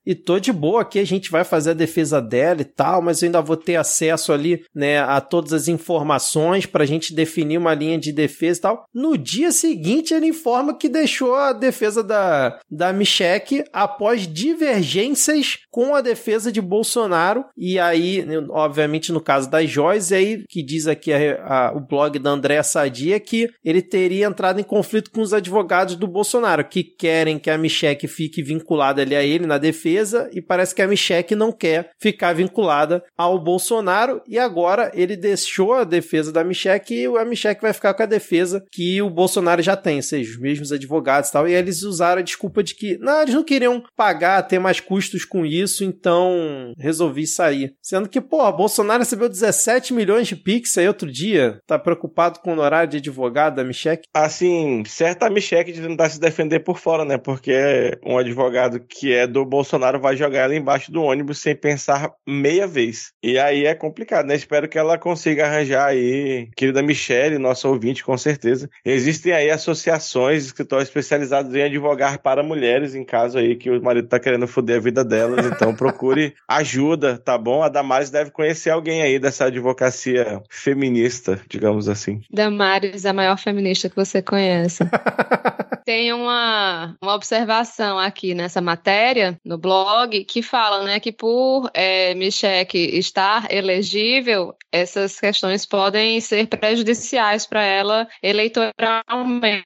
[0.04, 3.22] e tô de boa aqui, a gente vai fazer a defesa dela e tal, mas
[3.22, 7.74] eu ainda vou ter acesso ali, né, a todas as informações pra gente definir uma
[7.74, 8.84] linha de defesa e tal.
[8.94, 13.32] No dia seguinte, ele informa que deixou a defesa da, da Michelle
[13.72, 20.44] após divergências com a defesa de Bolsonaro, e aí, obviamente, no caso das Joyce, aí
[20.48, 24.64] que diz aqui a, a, o blog da Andréa Sadia que ele teria entrado em
[24.64, 29.22] conflito com os advogados do Bolsonaro, que querem que a Michelle fique vinculada ali a
[29.22, 34.38] ele na defesa, e parece que a Michelle não quer ficar vinculada ao Bolsonaro, e
[34.38, 38.64] agora ele deixou a defesa da Michelle e a Michelle vai ficar com a defesa
[38.70, 42.20] que o Bolsonaro já tem, ou seja, os mesmos advogados e tal, e eles usaram
[42.20, 46.72] a desculpa de que, não, eles não queriam pagar, ter mais custos com isso, então
[46.78, 47.74] resolvi sair.
[47.82, 52.50] Sendo que, pô, Bolsonaro recebeu 17 milhões de pix aí outro dia, tá preocupado com
[52.50, 54.00] o honorário de advogado da Michelle?
[54.14, 59.21] Assim, certa Michelle de tentar se defender por fora, né, porque um advogado que é
[59.26, 63.12] do Bolsonaro vai jogar ela embaixo do ônibus sem pensar meia vez.
[63.22, 68.04] E aí é complicado, né, espero que ela consiga arranjar aí, querida Michelle, nossa ouvinte,
[68.04, 68.68] com certeza.
[68.84, 74.08] Existem aí associações, escritórios especializados em advogar para mulheres, em caso aí que o marido
[74.08, 77.62] tá querendo foder a vida delas, então procure ajuda, tá bom?
[77.62, 82.20] A Damares deve conhecer alguém aí dessa advocacia feminista, digamos assim.
[82.30, 84.84] Damares, a maior feminista que você conhece.
[85.84, 89.11] Tem uma, uma observação aqui nessa matéria,
[89.44, 96.46] no blog, que fala né, que por é, Michelle estar elegível, essas questões podem ser
[96.46, 99.64] prejudiciais para ela eleitoralmente,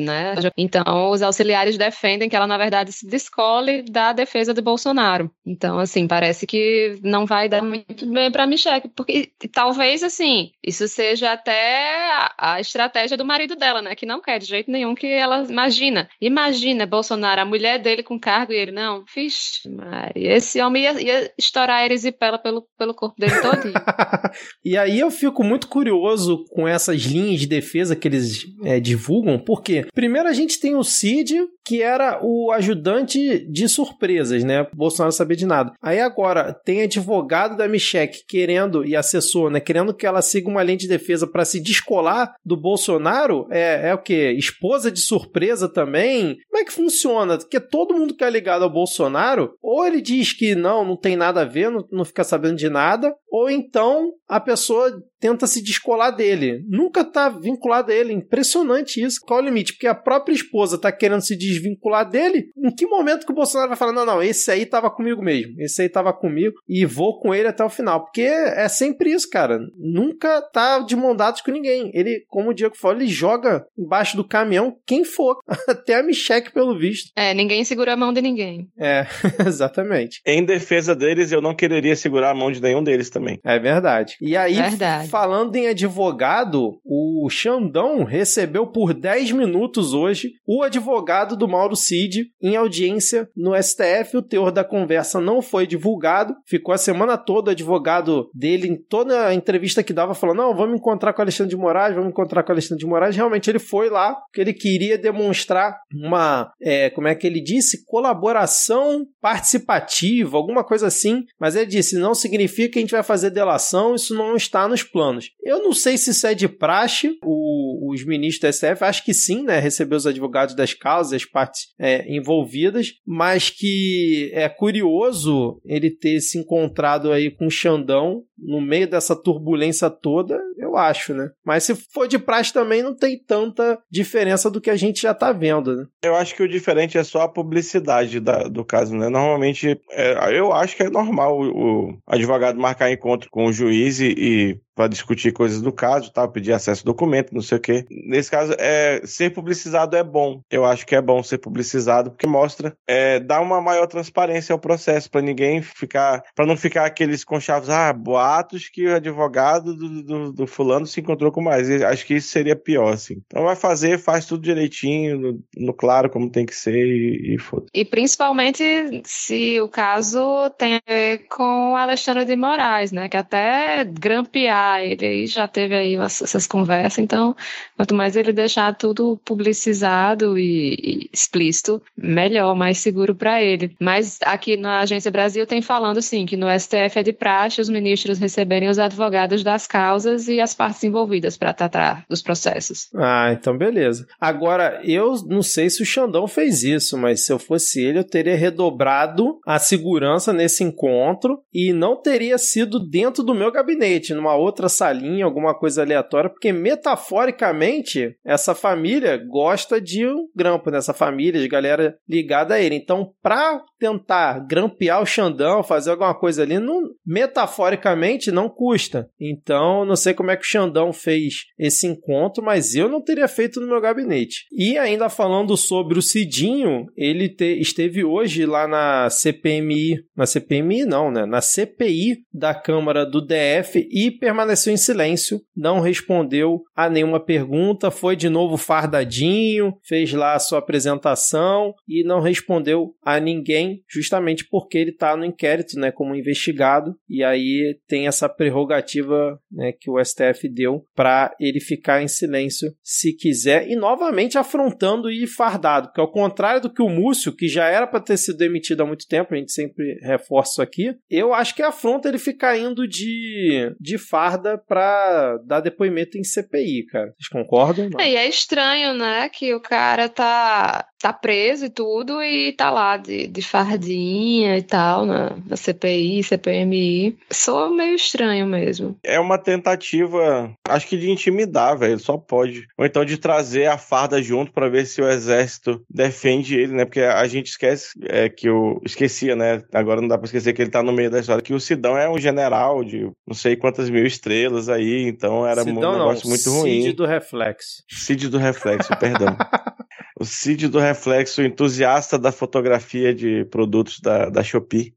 [0.00, 0.34] né?
[0.56, 5.30] Então, os auxiliares defendem que ela, na verdade, se descole da defesa de Bolsonaro.
[5.44, 10.88] Então, assim, parece que não vai dar muito bem para Michelle, porque talvez, assim, isso
[10.88, 13.94] seja até a, a estratégia do marido dela, né?
[13.94, 16.08] Que não quer de jeito nenhum que ela imagina.
[16.20, 21.02] Imagina Bolsonaro, a mulher dele com cargo e ele, não, fixe, Maria, esse homem ia,
[21.02, 23.72] ia estourar a erisipela pelo, pelo corpo dele todo.
[24.64, 29.38] e aí eu fico muito curioso com essas linhas de defesa que eles é, divulgam,
[29.38, 34.66] porque primeiro a gente tem o Cid, que era o ajudante de surpresas, né?
[34.74, 35.72] Bolsonaro sabia de nada.
[35.80, 39.60] Aí agora tem advogado da Michelle querendo, e assessor, né?
[39.60, 43.46] Querendo que ela siga uma linha de defesa para se descolar do Bolsonaro.
[43.50, 44.34] É, é o quê?
[44.36, 46.38] Esposa de surpresa também?
[46.50, 47.38] Como é que funciona?
[47.38, 51.16] Porque todo mundo que é ligado ao Bolsonaro, ou ele diz que não, não tem
[51.16, 54.92] nada a ver, não, não fica sabendo de nada, ou então a pessoa
[55.22, 56.64] tenta se descolar dele.
[56.68, 58.12] Nunca tá vinculado a ele.
[58.12, 59.20] Impressionante isso.
[59.22, 59.72] Qual é o limite?
[59.72, 62.46] Porque a própria esposa tá querendo se desvincular dele.
[62.56, 65.54] Em que momento que o Bolsonaro vai falar: não, não, esse aí tava comigo mesmo.
[65.58, 68.04] Esse aí tava comigo e vou com ele até o final.
[68.04, 69.60] Porque é sempre isso, cara.
[69.78, 71.90] Nunca tá de mão dadas com ninguém.
[71.94, 75.38] Ele, como o Diego falou, ele joga embaixo do caminhão quem for.
[75.68, 77.12] Até a Micheque, pelo visto.
[77.14, 78.68] É, ninguém segura a mão de ninguém.
[78.78, 79.06] É,
[79.46, 80.20] exatamente.
[80.26, 83.21] Em defesa deles, eu não quereria segurar a mão de nenhum deles também.
[83.44, 84.16] É verdade.
[84.20, 85.08] E aí, verdade.
[85.08, 92.26] falando em advogado, o Xandão recebeu por 10 minutos hoje o advogado do Mauro Cid
[92.42, 94.16] em audiência no STF.
[94.16, 96.34] O teor da conversa não foi divulgado.
[96.46, 100.54] Ficou a semana toda o advogado dele, em toda a entrevista que dava, falando: Não,
[100.54, 103.16] vamos encontrar com o Alexandre de Moraes, vamos encontrar com o Alexandre de Moraes.
[103.16, 107.84] Realmente ele foi lá, porque ele queria demonstrar uma, é, como é que ele disse?
[107.84, 111.24] Colaboração participativa, alguma coisa assim.
[111.38, 114.82] Mas ele disse: não significa que a gente vai fazer delação, isso não está nos
[114.82, 115.30] planos.
[115.42, 119.14] Eu não sei se isso é de praxe, o, os ministros do STF, acho que
[119.14, 119.58] sim, né?
[119.58, 126.20] Receber os advogados das causas, as partes é, envolvidas, mas que é curioso ele ter
[126.20, 131.30] se encontrado aí com o Xandão no meio dessa turbulência toda, eu acho, né?
[131.44, 135.14] Mas se for de praxe também não tem tanta diferença do que a gente já
[135.14, 135.86] tá vendo, né?
[136.02, 139.08] Eu acho que o diferente é só a publicidade da, do caso, né?
[139.08, 143.98] Normalmente, é, eu acho que é normal o, o advogado marcar encontro com o juiz
[143.98, 147.60] e, e para discutir coisas do caso, tal, pedir acesso ao documento, não sei o
[147.60, 147.84] quê.
[147.88, 150.42] Nesse caso, é, ser publicizado é bom.
[150.50, 154.58] Eu acho que é bom ser publicizado porque mostra, é, dá uma maior transparência ao
[154.58, 160.02] processo para ninguém ficar, para não ficar aqueles conchavos, ah, boatos que o advogado do,
[160.02, 161.70] do, do fulano se encontrou com mais.
[161.82, 163.22] Acho que isso seria pior, assim.
[163.24, 167.38] Então vai fazer, faz tudo direitinho, no, no claro como tem que ser e, e
[167.38, 167.66] foda.
[167.72, 173.08] E principalmente se o caso tem a ver com Alexandre de Moraes, né?
[173.08, 177.34] Que até grampear ele aí já teve aí essas conversas, então
[177.76, 183.74] quanto mais ele deixar tudo publicizado e, e explícito, melhor, mais seguro para ele.
[183.80, 187.68] Mas aqui na Agência Brasil tem falando sim que no STF é de praxe os
[187.68, 192.88] ministros receberem os advogados das causas e as partes envolvidas para tratar dos processos.
[192.94, 194.06] Ah, então beleza.
[194.20, 198.04] Agora, eu não sei se o Xandão fez isso, mas se eu fosse ele, eu
[198.04, 204.36] teria redobrado a segurança nesse encontro e não teria sido dentro do meu gabinete, numa
[204.36, 210.98] outra salinha, alguma coisa aleatória, porque metaforicamente essa família gosta de um grampo, nessa né?
[210.98, 212.76] família de galera ligada a ele.
[212.76, 219.08] Então, para tentar grampear o Xandão, fazer alguma coisa ali, não, metaforicamente não custa.
[219.20, 223.26] Então, não sei como é que o Xandão fez esse encontro, mas eu não teria
[223.26, 224.46] feito no meu gabinete.
[224.52, 230.84] E ainda falando sobre o Cidinho, ele te, esteve hoje lá na CPMI, na CPMI
[230.84, 231.26] não, né?
[231.26, 237.90] Na CPI da Câmara do DF e permaneceu em silêncio, não respondeu a nenhuma pergunta,
[237.90, 244.46] foi de novo fardadinho, fez lá a sua apresentação e não respondeu a ninguém, justamente
[244.48, 249.90] porque ele está no inquérito, né, como investigado, e aí tem essa prerrogativa, né, que
[249.90, 255.88] o STF deu para ele ficar em silêncio se quiser e novamente afrontando e fardado,
[255.88, 258.86] porque ao contrário do que o Múcio, que já era para ter sido demitido há
[258.86, 263.74] muito tempo, a gente sempre reforça aqui, eu acho que afronta ele ficar indo de,
[263.80, 263.98] de
[264.32, 267.12] farda para dar depoimento em CPI, cara.
[267.18, 267.88] Vocês concordam?
[267.98, 272.70] É, e é estranho, né, que o cara tá tá preso e tudo e tá
[272.70, 277.18] lá de, de fardinha e tal, na, na CPI, CPMI.
[277.30, 278.96] Sou meio estranho mesmo.
[279.02, 282.68] É uma tentativa, acho que de intimidar, velho, só pode.
[282.78, 286.84] Ou então de trazer a farda junto para ver se o exército defende ele, né?
[286.84, 288.80] Porque a gente esquece é, que o.
[288.84, 289.62] Esquecia, né?
[289.72, 291.98] Agora não dá pra esquecer que ele tá no meio da história, que o Sidão
[291.98, 296.24] é um general de não sei quantas mil estrelas aí, então era Sidão, um negócio
[296.24, 296.82] não, muito ruim.
[296.82, 297.82] Cid do Reflexo.
[297.90, 299.36] Cid do Reflexo, perdão.
[300.20, 304.94] O Cid do Reflexo, entusiasta da fotografia de produtos da, da Shopee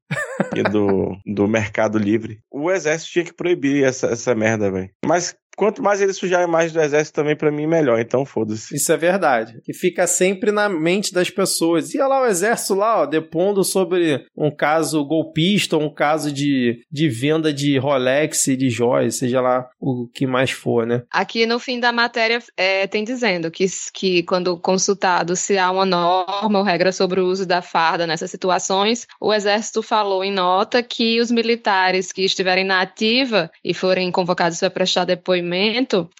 [0.55, 2.41] e do, do Mercado Livre.
[2.51, 4.91] O exército tinha que proibir essa, essa merda, velho.
[5.03, 8.75] Mas quanto mais ele sujar a imagem do exército também para mim melhor, então foda-se.
[8.75, 9.59] Isso é verdade.
[9.63, 11.93] Que fica sempre na mente das pessoas.
[11.93, 16.81] E olha lá o exército lá, ó, depondo sobre um caso golpista, um caso de,
[16.91, 21.03] de venda de Rolex e de joias, seja lá o que mais for, né?
[21.11, 25.85] Aqui no fim da matéria é, tem dizendo que, que quando consultado se há uma
[25.85, 30.83] norma ou regra sobre o uso da farda nessas situações, o exército falou em nota
[30.83, 35.44] que os militares que estiverem na ativa e forem convocados para prestar depoimento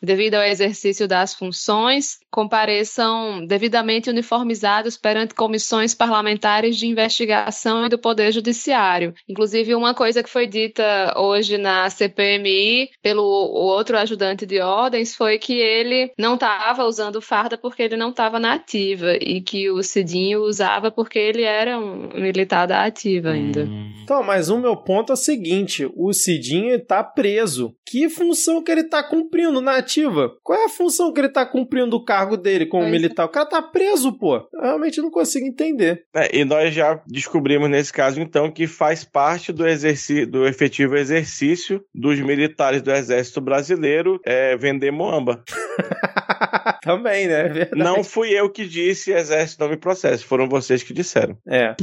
[0.01, 7.97] devido ao exercício das funções, compareçam devidamente uniformizados perante comissões parlamentares de investigação e do
[7.97, 9.13] Poder Judiciário.
[9.29, 15.39] Inclusive, uma coisa que foi dita hoje na CPMI pelo outro ajudante de ordens foi
[15.39, 19.81] que ele não estava usando farda porque ele não estava na ativa e que o
[19.81, 23.63] Cidinho usava porque ele era um militar da ativa ainda.
[23.63, 23.93] Hum.
[24.03, 27.73] Então, mas o meu ponto é o seguinte: o Cidinho está preso.
[27.85, 30.35] Que função que ele está cumprindo na ativa?
[30.43, 32.91] Qual é a função que ele tá cumprindo do cargo dele como é.
[32.91, 33.25] militar?
[33.25, 34.37] O cara tá preso, pô.
[34.53, 36.03] Eu realmente não consigo entender.
[36.13, 40.95] É, e nós já descobrimos nesse caso, então, que faz parte do, exercício, do efetivo
[40.95, 45.43] exercício dos militares do Exército Brasileiro é, vender moamba.
[46.81, 47.45] Também, né?
[47.45, 47.83] É verdade.
[47.83, 51.37] Não fui eu que disse Exército não me processe, foram vocês que disseram.
[51.47, 51.75] É.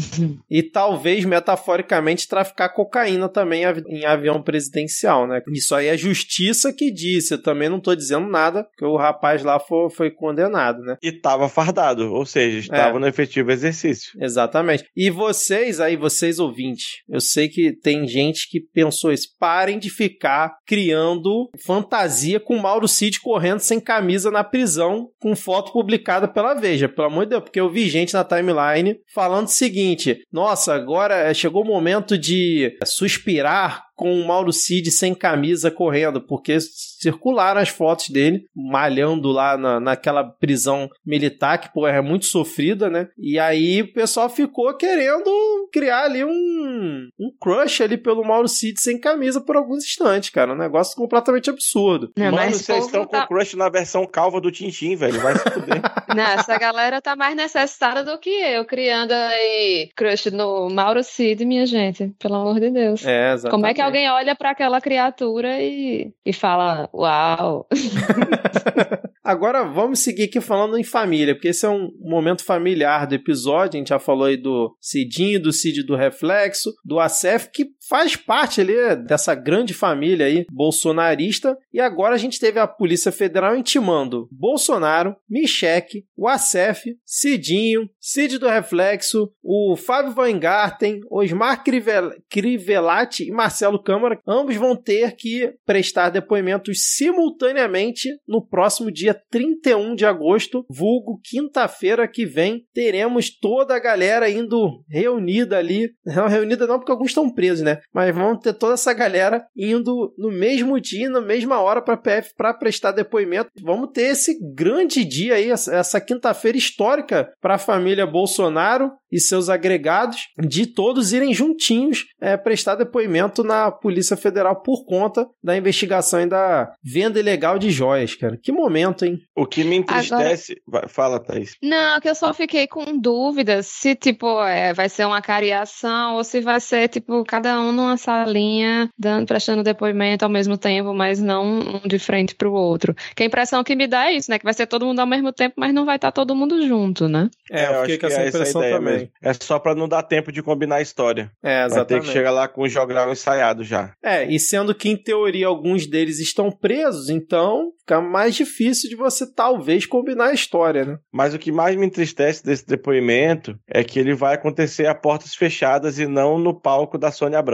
[0.51, 5.43] e talvez, metaforicamente, traficar cocaína também em avião presidencial, né?
[5.53, 7.35] Isso aí é justiça que disse.
[7.35, 10.97] Eu também não tô dizendo nada, porque o rapaz lá foi, foi condenado, né?
[11.03, 13.01] E tava fardado, ou seja, estava é.
[13.01, 14.13] no efetivo exercício.
[14.21, 14.85] Exatamente.
[14.97, 19.29] E vocês aí, vocês ouvintes, eu sei que tem gente que pensou isso.
[19.39, 25.73] Parem de ficar criando fantasia com Mauro Cid correndo sem camisa na prisão com foto
[25.73, 29.51] publicada pela Veja, pelo amor de Deus, porque eu vi gente na timeline falando o
[29.51, 36.21] seguinte: nossa, agora chegou o momento de suspirar com o Mauro Cid sem camisa correndo,
[36.21, 42.27] porque circularam as fotos dele malhando lá na, naquela prisão militar, que pô, é muito
[42.27, 43.07] sofrida, né?
[43.17, 45.31] E aí o pessoal ficou querendo
[45.73, 50.53] criar ali um, um crush ali pelo Mauro Cid sem camisa por alguns instantes, cara.
[50.53, 52.11] Um negócio completamente absurdo.
[52.17, 53.21] Não, Mano, vocês estão tá...
[53.21, 55.21] com crush na versão calva do Tintim, velho.
[55.21, 55.81] Vai se fuder.
[56.15, 61.45] Não, essa galera tá mais necessitada do que eu, criando aí crush no Mauro Cid,
[61.45, 62.13] minha gente.
[62.19, 63.05] Pelo amor de Deus.
[63.05, 63.51] É, exatamente.
[63.51, 67.67] Como é que alguém olha para aquela criatura e, e fala, uau.
[69.25, 73.77] Agora vamos seguir aqui falando em família, porque esse é um momento familiar do episódio.
[73.77, 78.17] A gente já falou aí do Cidinho, do Cid do Reflexo, do Acef, que faz
[78.17, 78.75] parte ali
[79.05, 81.57] dessa grande família aí bolsonarista.
[81.73, 88.39] E agora a gente teve a Polícia Federal intimando Bolsonaro, Michek, o Acef, Cidinho, Cid
[88.39, 94.19] do Reflexo, o Fábio Van Garten, Osmar Crivel Crivelati e Marcelo Câmara.
[94.27, 101.21] Ambos vão ter que prestar depoimentos simultaneamente no próximo dia dia 31 de agosto, vulgo
[101.23, 105.91] quinta-feira que vem, teremos toda a galera indo reunida ali.
[106.07, 107.81] Não reunida não, porque alguns estão presos, né?
[107.93, 112.35] Mas vamos ter toda essa galera indo no mesmo dia, na mesma hora para PF
[112.37, 113.51] para prestar depoimento.
[113.63, 119.51] Vamos ter esse grande dia aí, essa quinta-feira histórica para a família Bolsonaro e seus
[119.51, 126.23] agregados, de todos irem juntinhos é, prestar depoimento na Polícia Federal por conta da investigação
[126.23, 128.39] e da venda ilegal de joias, cara.
[128.43, 129.19] Que momento hein?
[129.37, 130.61] O que me entristece.
[130.67, 130.89] Agora...
[130.89, 131.57] Fala, Thaís.
[131.63, 136.25] Não, que eu só fiquei com dúvidas se, tipo, é, vai ser uma cariação ou
[136.25, 141.21] se vai ser, tipo, cada um numa salinha, dando, prestando depoimento ao mesmo tempo, mas
[141.21, 142.95] não um de frente pro outro.
[143.15, 144.39] Que a impressão que me dá é isso, né?
[144.39, 146.67] Que vai ser todo mundo ao mesmo tempo, mas não vai estar tá todo mundo
[146.67, 147.29] junto, né?
[147.51, 148.95] É, eu, eu fiquei com essa é impressão essa também.
[148.95, 149.11] Mesmo.
[149.23, 151.31] É só pra não dar tempo de combinar a história.
[151.43, 151.75] É, exatamente.
[151.75, 153.93] Vai ter que chegar lá com o jogral ensaiado já.
[154.03, 158.97] É, e sendo que, em teoria, alguns deles estão presos, então fica mais difícil de
[158.97, 160.99] você talvez combinar a história, né?
[161.13, 165.35] Mas o que mais me entristece desse depoimento é que ele vai acontecer a portas
[165.35, 167.52] fechadas e não no palco da Sônia Abrão.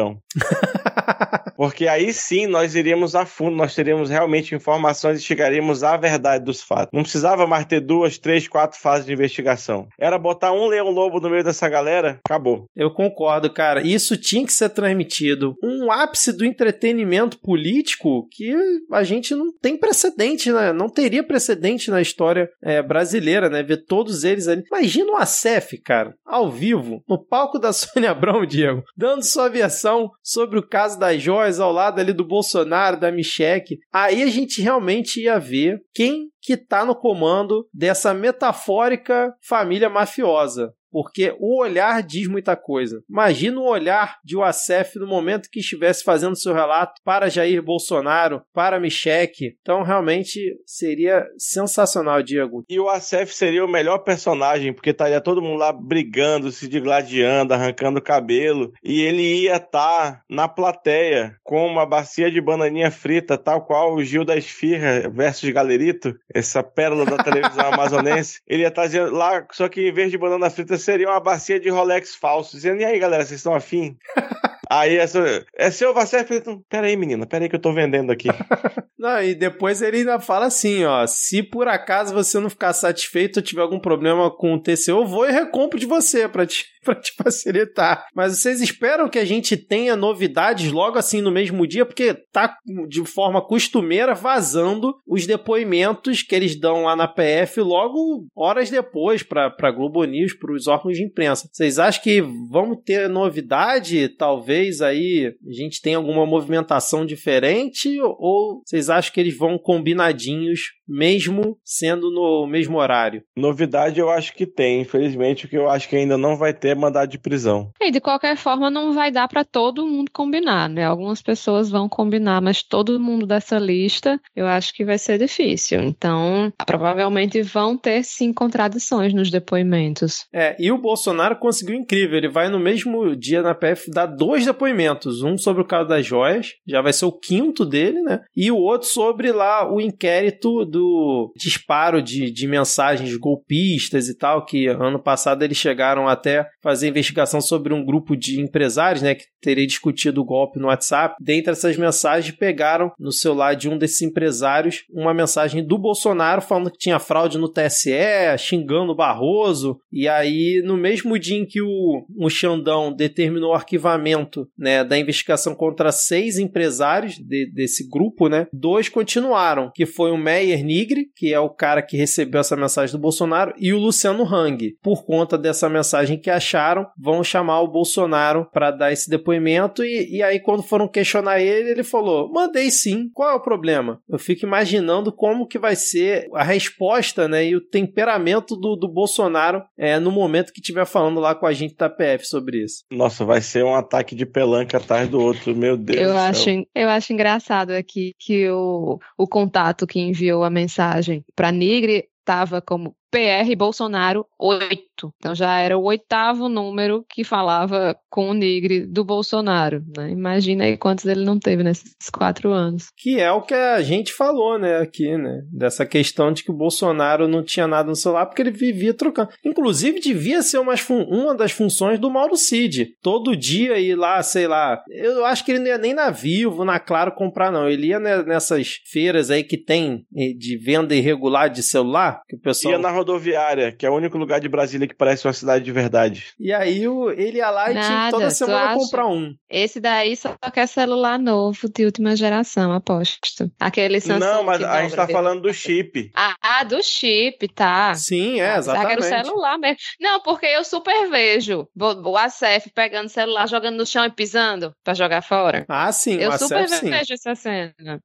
[1.59, 6.45] Porque aí sim nós iríamos a fundo, nós teríamos realmente informações e chegaríamos à verdade
[6.45, 6.91] dos fatos.
[6.93, 9.89] Não precisava mais ter duas, três, quatro fases de investigação.
[9.99, 12.67] Era botar um leão lobo no meio dessa galera, acabou.
[12.77, 13.85] Eu concordo, cara.
[13.85, 15.57] Isso tinha que ser transmitido.
[15.61, 18.55] Um ápice do entretenimento político que
[18.93, 20.73] a gente não tem precedente, né?
[20.73, 23.65] Não teria precedente na história é, brasileira, né?
[23.65, 24.63] Ver todos eles ali.
[24.71, 29.88] Imagina o Acef, cara, ao vivo, no palco da Sônia Abrão, Diego, dando sua versão
[30.23, 34.61] sobre o caso das joias ao lado ali do Bolsonaro, da Michelle, aí a gente
[34.61, 42.03] realmente ia ver quem que está no comando dessa metafórica família mafiosa porque o olhar
[42.03, 43.03] diz muita coisa.
[43.09, 48.43] Imagina o olhar de Wassef no momento que estivesse fazendo seu relato para Jair Bolsonaro,
[48.53, 49.57] para Michek.
[49.61, 52.65] Então, realmente seria sensacional, Diego.
[52.69, 57.55] E o Wassef seria o melhor personagem, porque estaria todo mundo lá brigando, se digladiando,
[57.55, 63.37] arrancando cabelo, e ele ia estar tá na plateia com uma bacia de bananinha frita,
[63.37, 68.41] tal qual o Gil da Esfirra versus Galerito, essa pérola da televisão amazonense.
[68.47, 71.59] Ele ia estar tá lá, só que em vez de banana frita seria uma bacia
[71.61, 73.97] de Rolex falso, dizendo, e aí galera, vocês estão afim?
[74.71, 75.45] Aí essa.
[75.57, 76.29] É seu Vacef?
[76.69, 78.29] Pera aí, menina, pera aí que eu tô vendendo aqui.
[78.99, 81.07] não, e depois ele ainda fala assim, ó.
[81.07, 85.07] Se por acaso você não ficar satisfeito ou tiver algum problema com o TCU, eu
[85.07, 88.07] vou e recompro de você pra te, pra te facilitar.
[88.15, 92.55] Mas vocês esperam que a gente tenha novidades logo assim no mesmo dia, porque tá
[92.89, 99.23] de forma costumeira vazando os depoimentos que eles dão lá na PF logo horas depois
[99.23, 101.49] pra, pra Globo News, pros órgãos de imprensa.
[101.51, 104.58] Vocês acham que vamos ter novidade, talvez?
[104.59, 110.73] Talvez aí a gente tenha alguma movimentação diferente ou vocês acham que eles vão combinadinhos
[110.89, 113.23] mesmo sendo no mesmo horário?
[113.37, 116.69] Novidade eu acho que tem, infelizmente o que eu acho que ainda não vai ter
[116.69, 117.71] é mandado de prisão.
[117.81, 120.85] E de qualquer forma não vai dar para todo mundo combinar, né?
[120.85, 125.81] Algumas pessoas vão combinar, mas todo mundo dessa lista eu acho que vai ser difícil.
[125.83, 130.27] Então, provavelmente vão ter sim contradições nos depoimentos.
[130.33, 134.48] É, e o Bolsonaro conseguiu incrível, ele vai no mesmo dia na PF dar dois
[134.49, 138.21] depoimentos, um sobre o caso das joias, já vai ser o quinto dele, né?
[138.37, 144.45] E o outro sobre lá o inquérito do disparo de, de mensagens golpistas e tal,
[144.45, 149.25] que ano passado eles chegaram até fazer investigação sobre um grupo de empresários, né, que
[149.41, 151.17] teria discutido o golpe no WhatsApp.
[151.21, 156.71] Dentre essas mensagens, pegaram no celular de um desses empresários uma mensagem do Bolsonaro falando
[156.71, 159.81] que tinha fraude no TSE, xingando o Barroso.
[159.93, 164.99] E aí, no mesmo dia em que o, o Xandão determinou o arquivamento né, da
[164.99, 168.47] investigação contra seis empresários de, desse grupo, né?
[168.53, 172.95] Dois continuaram, que foi o Meyer Nigri, que é o cara que recebeu essa mensagem
[172.95, 174.77] do Bolsonaro, e o Luciano Hang.
[174.83, 179.85] Por conta dessa mensagem que acharam, vão chamar o Bolsonaro para dar esse depoimento.
[179.85, 184.01] E, e aí, quando foram questionar ele, ele falou: mandei sim, qual é o problema?
[184.09, 188.89] Eu fico imaginando como que vai ser a resposta né, e o temperamento do, do
[188.89, 192.85] Bolsonaro é, no momento que estiver falando lá com a gente da PF sobre isso.
[192.91, 196.01] Nossa, vai ser um ataque de pelanca atrás do outro, meu Deus.
[196.01, 201.51] Eu, acho, eu acho engraçado aqui que o, o contato que enviou a mensagem para
[201.51, 205.13] Nigre estava como PR Bolsonaro 8.
[205.17, 209.83] Então já era o oitavo número que falava com o Nigre do Bolsonaro.
[209.97, 210.11] Né?
[210.11, 212.89] Imagina aí quantos ele não teve nesses quatro anos.
[212.97, 215.43] Que é o que a gente falou, né, aqui, né?
[215.53, 219.31] Dessa questão de que o Bolsonaro não tinha nada no celular porque ele vivia trocando.
[219.45, 220.75] Inclusive, devia ser uma,
[221.09, 222.89] uma das funções do Mauro Cid.
[223.03, 224.83] Todo dia ir lá, sei lá.
[224.89, 227.69] Eu acho que ele não ia nem na Vivo, na Claro comprar, não.
[227.69, 232.21] Ele ia nessas feiras aí que tem eh, de venda irregular de celular.
[232.29, 232.75] Que o pessoal...
[232.99, 236.35] Rodoviária, que é o único lugar de Brasília que parece uma cidade de verdade.
[236.39, 236.85] E aí
[237.17, 239.35] ele ia lá e Nada, tinha toda semana comprar um.
[239.49, 243.51] Esse daí só quer celular novo de última geração, aposto.
[243.59, 244.21] Aquele Samsung.
[244.21, 246.11] Não, mas a gente tá falando do chip.
[246.15, 247.95] Ah, do chip, tá.
[247.95, 248.89] Sim, é, exatamente.
[248.89, 249.79] Quero celular mesmo.
[250.01, 254.95] Não, porque eu super vejo o ACF pegando celular, jogando no chão e pisando pra
[254.95, 255.65] jogar fora.
[255.69, 256.91] Ah, sim, Eu o super sim.
[256.91, 258.01] vejo essa cena.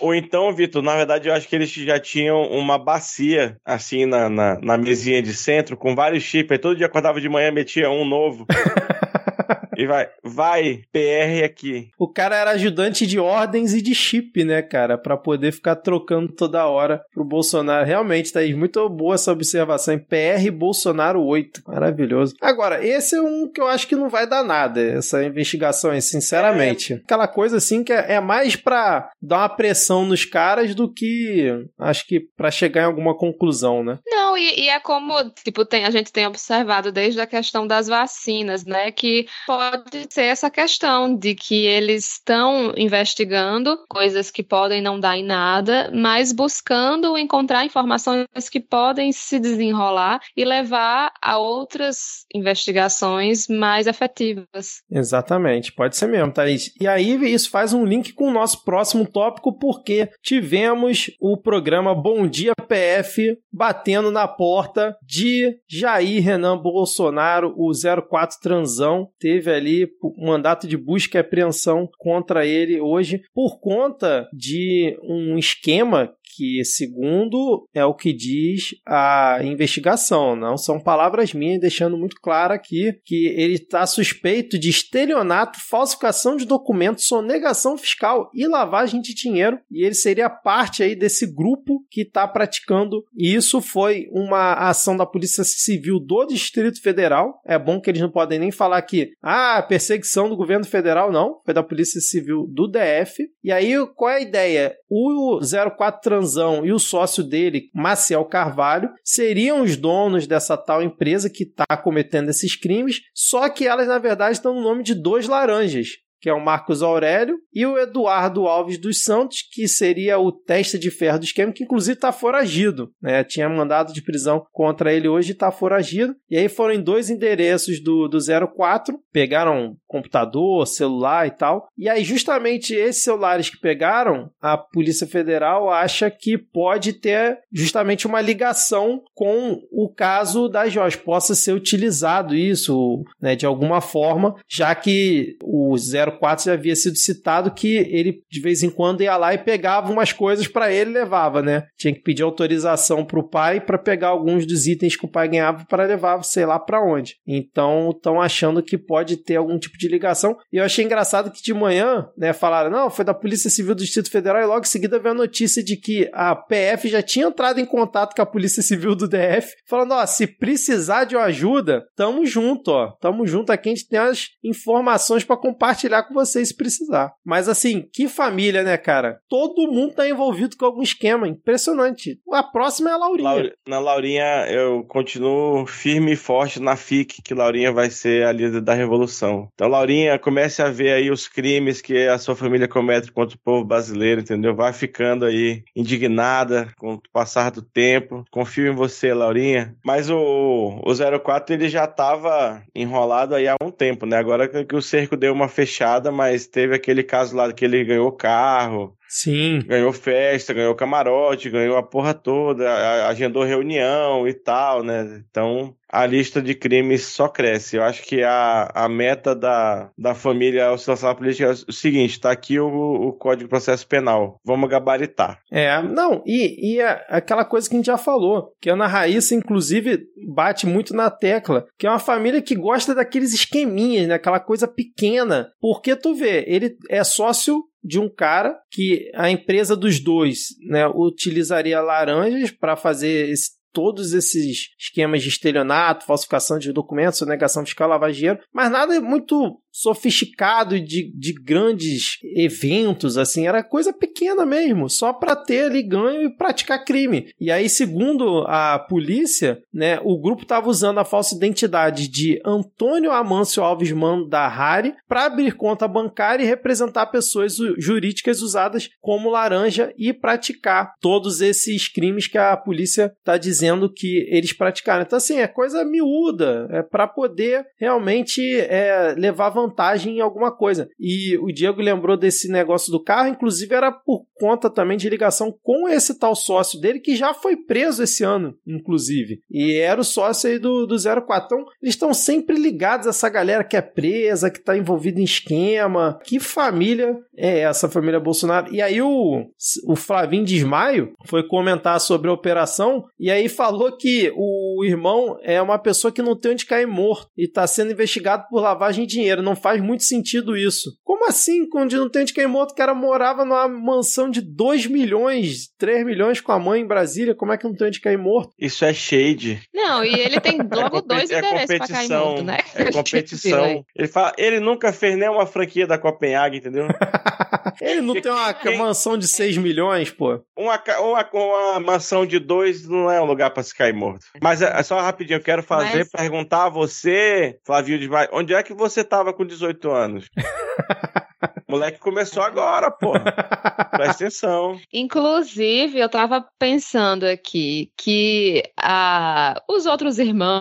[0.00, 4.28] Ou então, Vitor, na verdade eu acho que eles já tinham uma bacia assim na,
[4.28, 6.52] na, na mesinha de centro com vários chips.
[6.52, 8.46] Aí todo dia acordava de manhã metia um novo.
[9.74, 11.88] E vai, vai, PR aqui.
[11.98, 14.98] O cara era ajudante de ordens e de chip, né, cara?
[14.98, 17.86] para poder ficar trocando toda hora pro Bolsonaro.
[17.86, 19.98] Realmente, Thaís, muito boa essa observação.
[19.98, 21.62] PR Bolsonaro 8.
[21.66, 22.34] Maravilhoso.
[22.40, 26.00] Agora, esse é um que eu acho que não vai dar nada, essa investigação aí,
[26.00, 26.94] sinceramente.
[26.94, 26.96] É.
[26.96, 31.66] Aquela coisa assim que é, é mais pra dar uma pressão nos caras do que,
[31.78, 33.98] acho que, para chegar em alguma conclusão, né?
[34.06, 37.88] Não, e, e é como, tipo, tem, a gente tem observado desde a questão das
[37.88, 44.80] vacinas, né, que pode ser essa questão de que eles estão investigando coisas que podem
[44.80, 51.38] não dar em nada, mas buscando encontrar informações que podem se desenrolar e levar a
[51.38, 54.82] outras investigações mais efetivas.
[54.90, 56.72] Exatamente, pode ser mesmo, Thaís.
[56.80, 61.94] E aí isso faz um link com o nosso próximo tópico, porque tivemos o programa
[61.94, 69.88] Bom Dia PF batendo na porta de Jair Renan Bolsonaro, o 04 Transão, teve ali
[70.02, 76.64] um mandato de busca e apreensão contra ele hoje por conta de um esquema que,
[76.64, 82.98] segundo é o que diz a investigação, não são palavras minhas, deixando muito claro aqui
[83.04, 89.58] que ele está suspeito de estelionato, falsificação de documentos, sonegação fiscal e lavagem de dinheiro,
[89.70, 93.04] e ele seria parte aí desse grupo que está praticando.
[93.16, 97.40] E isso foi uma ação da Polícia Civil do Distrito Federal.
[97.44, 101.40] É bom que eles não podem nem falar que ah, perseguição do governo federal, não,
[101.44, 103.28] foi da Polícia Civil do DF.
[103.42, 104.74] E aí qual é a ideia?
[104.88, 105.40] O
[105.76, 111.42] 04 Transão e o sócio dele, Maciel Carvalho, seriam os donos dessa tal empresa que
[111.42, 115.88] está cometendo esses crimes, só que elas, na verdade, estão no nome de dois laranjas
[116.22, 120.78] que é o Marcos Aurélio, e o Eduardo Alves dos Santos, que seria o testa
[120.78, 122.92] de ferro do esquema, que inclusive está foragido.
[123.02, 123.24] Né?
[123.24, 126.14] Tinha mandado de prisão contra ele hoje e está foragido.
[126.30, 128.18] E aí foram em dois endereços do, do
[128.54, 131.68] 04, pegaram computador, celular e tal.
[131.76, 138.06] E aí, justamente esses celulares que pegaram, a Polícia Federal acha que pode ter justamente
[138.06, 144.36] uma ligação com o caso da Jorge, possa ser utilizado isso né, de alguma forma,
[144.48, 146.11] já que o 04
[146.44, 150.12] já havia sido citado que ele de vez em quando ia lá e pegava umas
[150.12, 151.64] coisas para ele e levava, né?
[151.76, 155.28] Tinha que pedir autorização para o pai para pegar alguns dos itens que o pai
[155.28, 157.16] ganhava para levar, sei lá para onde.
[157.26, 160.36] Então, estão achando que pode ter algum tipo de ligação.
[160.52, 163.82] E eu achei engraçado que de manhã, né, falaram, não, foi da Polícia Civil do
[163.82, 167.26] Distrito Federal e logo em seguida veio a notícia de que a PF já tinha
[167.26, 171.84] entrado em contato com a Polícia Civil do DF, falando, ó, se precisar de ajuda,
[171.96, 172.92] tamo junto, ó.
[173.00, 177.14] Tamo junto aqui, a gente tem as informações para compartilhar ficar com vocês se precisar.
[177.24, 179.20] Mas assim, que família, né, cara?
[179.28, 181.28] Todo mundo tá envolvido com algum esquema.
[181.28, 182.18] Impressionante.
[182.32, 183.28] A próxima é a Laurinha.
[183.28, 183.52] Laur...
[183.66, 188.60] Na Laurinha, eu continuo firme e forte na FIC, que Laurinha vai ser a líder
[188.60, 189.48] da revolução.
[189.54, 193.40] Então, Laurinha, comece a ver aí os crimes que a sua família comete contra o
[193.40, 194.54] povo brasileiro, entendeu?
[194.54, 198.24] Vai ficando aí indignada com o passar do tempo.
[198.30, 199.76] Confio em você, Laurinha.
[199.84, 204.16] Mas o, o 04 ele já estava enrolado aí há um tempo, né?
[204.16, 208.12] Agora que o cerco deu uma fechada, mas teve aquele caso lá que ele ganhou
[208.12, 209.60] carro, Sim.
[209.66, 215.22] Ganhou festa, ganhou camarote, ganhou a porra toda, agendou reunião e tal, né?
[215.28, 217.76] Então a lista de crimes só cresce.
[217.76, 222.30] Eu acho que a, a meta da, da família oscilação política é o seguinte: tá
[222.30, 224.40] aqui o, o Código de Processo Penal.
[224.44, 225.38] Vamos gabaritar.
[225.50, 228.86] É, não, e, e a, aquela coisa que a gente já falou, que a Ana
[228.86, 234.14] Raíssa, inclusive, bate muito na tecla, que é uma família que gosta daqueles esqueminhas, né?
[234.14, 235.50] Aquela coisa pequena.
[235.60, 240.86] Porque tu vê, ele é sócio de um cara que a empresa dos dois né,
[240.86, 247.88] utilizaria laranjas para fazer esse todos esses esquemas de estelionato, falsificação de documentos, negação fiscal,
[247.88, 254.44] lavagem de dinheiro, mas nada muito sofisticado de, de grandes eventos, assim, era coisa pequena
[254.44, 257.32] mesmo, só para ter ali ganho e praticar crime.
[257.40, 263.10] E aí, segundo a polícia, né, o grupo estava usando a falsa identidade de Antônio
[263.10, 269.30] Amâncio Alves Mano da Rari para abrir conta bancária e representar pessoas jurídicas usadas como
[269.30, 275.02] laranja e praticar todos esses crimes que a polícia está dizendo que eles praticaram.
[275.02, 279.61] Então, assim, é coisa miúda, é para poder realmente é, levar vantagem
[280.10, 280.88] em alguma coisa.
[280.98, 285.54] E o Diego lembrou desse negócio do carro, inclusive era por conta também de ligação
[285.62, 289.40] com esse tal sócio dele, que já foi preso esse ano, inclusive.
[289.50, 291.46] E era o sócio aí do, do 04.
[291.46, 295.24] Então, eles estão sempre ligados a essa galera que é presa, que está envolvida em
[295.24, 296.18] esquema.
[296.24, 298.72] Que família é essa, família Bolsonaro?
[298.74, 299.46] E aí o,
[299.86, 305.60] o Flavinho Desmaio foi comentar sobre a operação e aí falou que o irmão é
[305.60, 309.12] uma pessoa que não tem onde cair morto e está sendo investigado por lavagem de
[309.14, 309.42] dinheiro.
[309.42, 310.90] Não não faz muito sentido isso.
[311.04, 314.86] Como assim, quando não tem de quem morto, o cara morava numa mansão de 2
[314.86, 318.18] milhões, 3 milhões com a mãe em Brasília, como é que não tem de cair
[318.18, 318.52] morto?
[318.58, 319.60] Isso é shade.
[319.74, 322.58] Não, e ele tem logo é dois é interesses pra cair morto, né?
[322.74, 323.84] É competição.
[323.94, 326.88] ele, fala, ele nunca fez nenhuma franquia da Copenhague, entendeu?
[327.80, 328.78] ele não tem uma quem...
[328.78, 330.40] mansão de 6 milhões, pô.
[330.56, 334.24] Uma, uma, uma mansão de 2 não é um lugar pra se cair morto.
[334.40, 336.10] Mas é, só rapidinho, eu quero fazer, Mas...
[336.10, 340.30] perguntar a você, Flavio de onde é que você tava com com 18 anos.
[341.72, 343.12] O moleque começou agora, pô.
[343.96, 344.78] Presta atenção.
[344.92, 350.60] Inclusive, eu tava pensando aqui que a, os outros irmãos,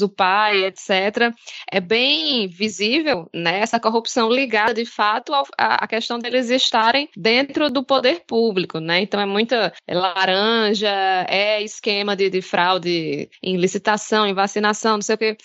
[0.00, 1.34] o pai, etc.,
[1.68, 7.84] é bem visível né, essa corrupção ligada, de fato, à questão deles estarem dentro do
[7.84, 9.00] poder público, né?
[9.00, 10.88] Então é muita laranja,
[11.28, 15.36] é esquema de, de fraude em licitação, em vacinação, não sei o quê.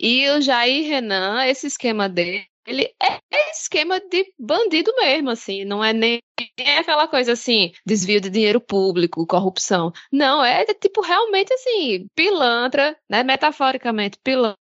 [0.00, 5.82] E o Jair Renan, esse esquema dele ele é esquema de bandido mesmo, assim, não
[5.82, 6.20] é nem
[6.78, 9.92] aquela coisa assim, desvio de dinheiro público, corrupção.
[10.12, 14.65] Não, é tipo realmente assim, pilantra, né, metaforicamente pilantra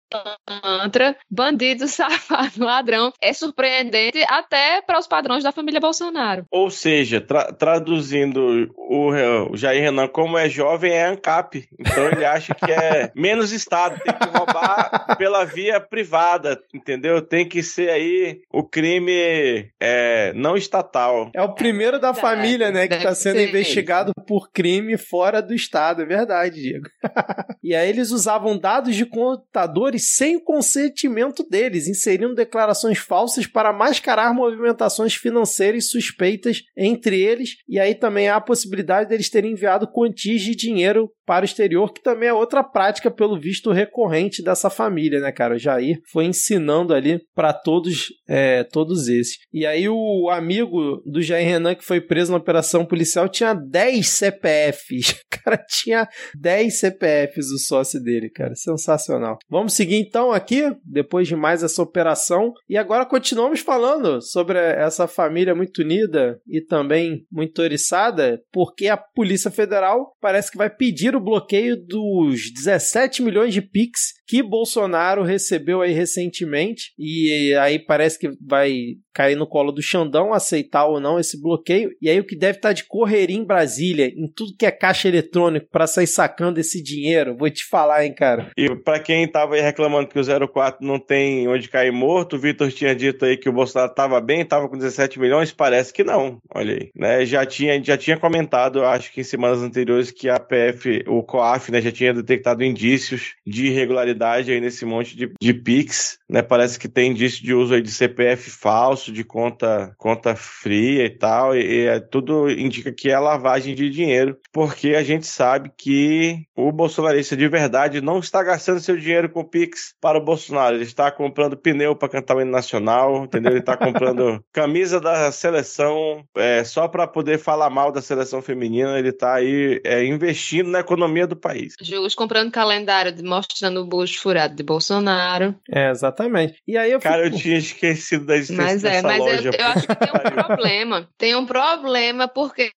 [0.64, 6.46] mantra, bandido, safado, ladrão, é surpreendente até para os padrões da família Bolsonaro.
[6.52, 9.12] Ou seja, tra traduzindo o,
[9.52, 11.68] o, Jair Renan, como é jovem, é ANCAP.
[11.80, 17.22] Então ele acha que é menos Estado, tem que roubar pela via privada, entendeu?
[17.22, 21.30] Tem que ser aí o crime é, não estatal.
[21.34, 26.02] É o primeiro da família, né, que está sendo investigado por crime fora do Estado,
[26.02, 26.88] é verdade, Diego.
[27.64, 33.74] e aí eles usavam dados de contadores sem o consentimento deles, inserindo declarações falsas para
[33.74, 39.88] mascarar movimentações financeiras suspeitas entre eles, e aí também há a possibilidade deles terem enviado
[39.88, 44.70] quantias de dinheiro para o exterior, que também é outra prática, pelo visto, recorrente dessa
[44.70, 45.56] família, né, cara?
[45.56, 49.38] O Jair foi ensinando ali para todos, é, todos esses.
[49.52, 54.08] E aí o amigo do Jair Renan, que foi preso na operação policial, tinha 10
[54.08, 55.16] CPFs.
[55.36, 56.08] O cara tinha
[56.40, 58.56] 10 CPFs, o sócio dele, cara.
[58.56, 59.38] Sensacional.
[59.48, 62.54] Vamos seguir então aqui, depois de mais essa operação.
[62.68, 68.98] E agora continuamos falando sobre essa família muito unida e também muito oriçada, porque a
[68.98, 75.24] Polícia Federal parece que vai pedir o bloqueio dos 17 milhões de Pix que Bolsonaro
[75.24, 81.00] recebeu aí recentemente e aí parece que vai cair no colo do Xandão aceitar ou
[81.00, 81.92] não esse bloqueio.
[82.02, 84.72] E aí o que deve estar tá de correria em Brasília, em tudo que é
[84.72, 87.38] caixa eletrônico para sair sacando esse dinheiro.
[87.38, 88.52] Vou te falar, hein, cara.
[88.58, 92.40] E para quem tava aí reclamando que o 04 não tem onde cair morto, o
[92.40, 96.04] Vitor tinha dito aí que o Bolsonaro tava bem, tava com 17 milhões, parece que
[96.04, 96.40] não.
[96.54, 97.26] Olha aí, né?
[97.26, 101.72] Já tinha já tinha comentado, acho que em semanas anteriores que a PF, o COAF,
[101.72, 106.42] né, já tinha detectado indícios de irregularidade aí nesse monte de, de Pix, né?
[106.42, 111.10] Parece que tem indício de uso aí de CPF falso, de conta, conta fria e
[111.10, 115.72] tal, e, e é, tudo indica que é lavagem de dinheiro, porque a gente sabe
[115.76, 120.76] que o bolsonarista de verdade não está gastando seu dinheiro com Pix para o Bolsonaro,
[120.76, 123.52] ele está comprando pneu para cantar o hino nacional, entendeu?
[123.52, 128.98] Ele está comprando camisa da seleção é, só para poder falar mal da seleção feminina,
[128.98, 131.76] ele está aí é, investindo na economia do país.
[131.82, 135.56] Jus comprando calendário mostrando o bucho furado de Bolsonaro.
[135.70, 136.62] É, exatamente.
[136.68, 137.12] E aí eu fico...
[137.12, 139.50] Cara, eu tinha esquecido da existência mas é, mas loja.
[139.50, 141.10] Eu, eu acho que tem um problema.
[141.18, 142.72] Tem um problema porque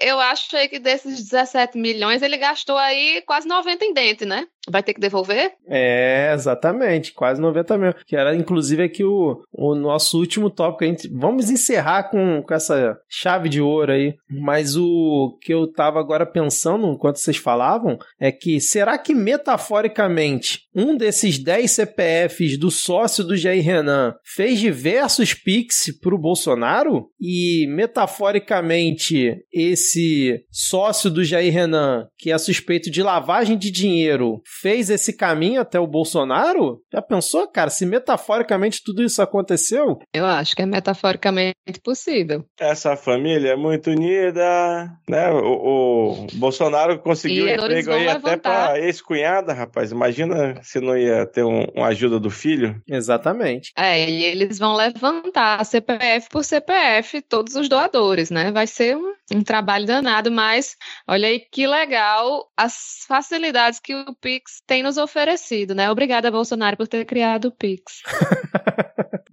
[0.00, 4.46] eu acho que desses 17 milhões ele gastou aí quase 90 em dente, né?
[4.68, 5.52] Vai ter que devolver?
[5.68, 7.94] É, exatamente, quase 90 mil.
[8.06, 10.84] Que era, inclusive, aqui o, o nosso último tópico.
[10.84, 14.14] A gente, vamos encerrar com, com essa chave de ouro aí.
[14.30, 20.60] Mas o que eu tava agora pensando enquanto vocês falavam é que será que metaforicamente
[20.74, 27.08] um desses 10 CPFs do sócio do Jair Renan fez diversos Pix pro Bolsonaro?
[27.20, 34.90] E metaforicamente esse sócio do Jair Renan, que é suspeito de lavagem de dinheiro, fez
[34.90, 36.80] esse caminho até o Bolsonaro?
[36.92, 39.98] Já pensou, cara, se metaforicamente tudo isso aconteceu?
[40.12, 42.44] Eu acho que é metaforicamente possível.
[42.58, 45.30] Essa família é muito unida, né?
[45.30, 48.28] O, o Bolsonaro conseguiu e emprego aí levantar.
[48.28, 49.92] até pra ex-cunhada, rapaz.
[49.92, 52.82] Imagina se não ia ter um, uma ajuda do filho.
[52.88, 53.72] Exatamente.
[53.76, 58.50] É, e eles vão levantar CPF por CPF todos os doadores, né?
[58.50, 60.76] Vai ser um, um trabalho danado, mas
[61.08, 65.90] olha aí que legal as facilidades que o PIX tem nos oferecido, né?
[65.90, 68.02] Obrigada, Bolsonaro, por ter criado o Pix.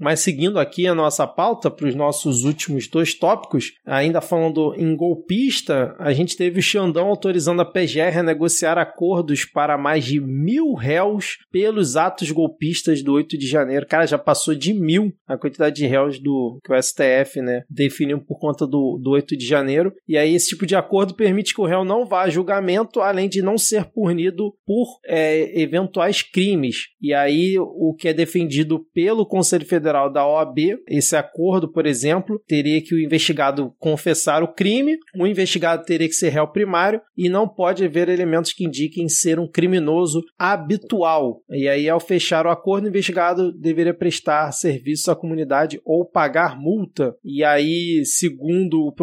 [0.02, 4.96] Mas seguindo aqui a nossa pauta para os nossos últimos dois tópicos, ainda falando em
[4.96, 10.20] golpista, a gente teve o Xandão autorizando a PGR a negociar acordos para mais de
[10.20, 13.86] mil réus pelos atos golpistas do 8 de janeiro.
[13.86, 18.20] Cara, já passou de mil a quantidade de réus do que o STF né, definiu
[18.20, 19.81] por conta do, do 8 de janeiro.
[20.08, 23.30] E aí esse tipo de acordo permite que o réu não vá a julgamento, além
[23.30, 26.88] de não ser punido por é, eventuais crimes.
[27.02, 30.60] E aí o que é defendido pelo Conselho Federal da OAB.
[30.88, 36.14] Esse acordo, por exemplo, teria que o investigado confessar o crime, o investigado teria que
[36.14, 41.42] ser réu primário e não pode haver elementos que indiquem ser um criminoso habitual.
[41.50, 46.60] E aí, ao fechar o acordo, o investigado deveria prestar serviço à comunidade ou pagar
[46.60, 47.16] multa.
[47.24, 48.94] E aí, segundo o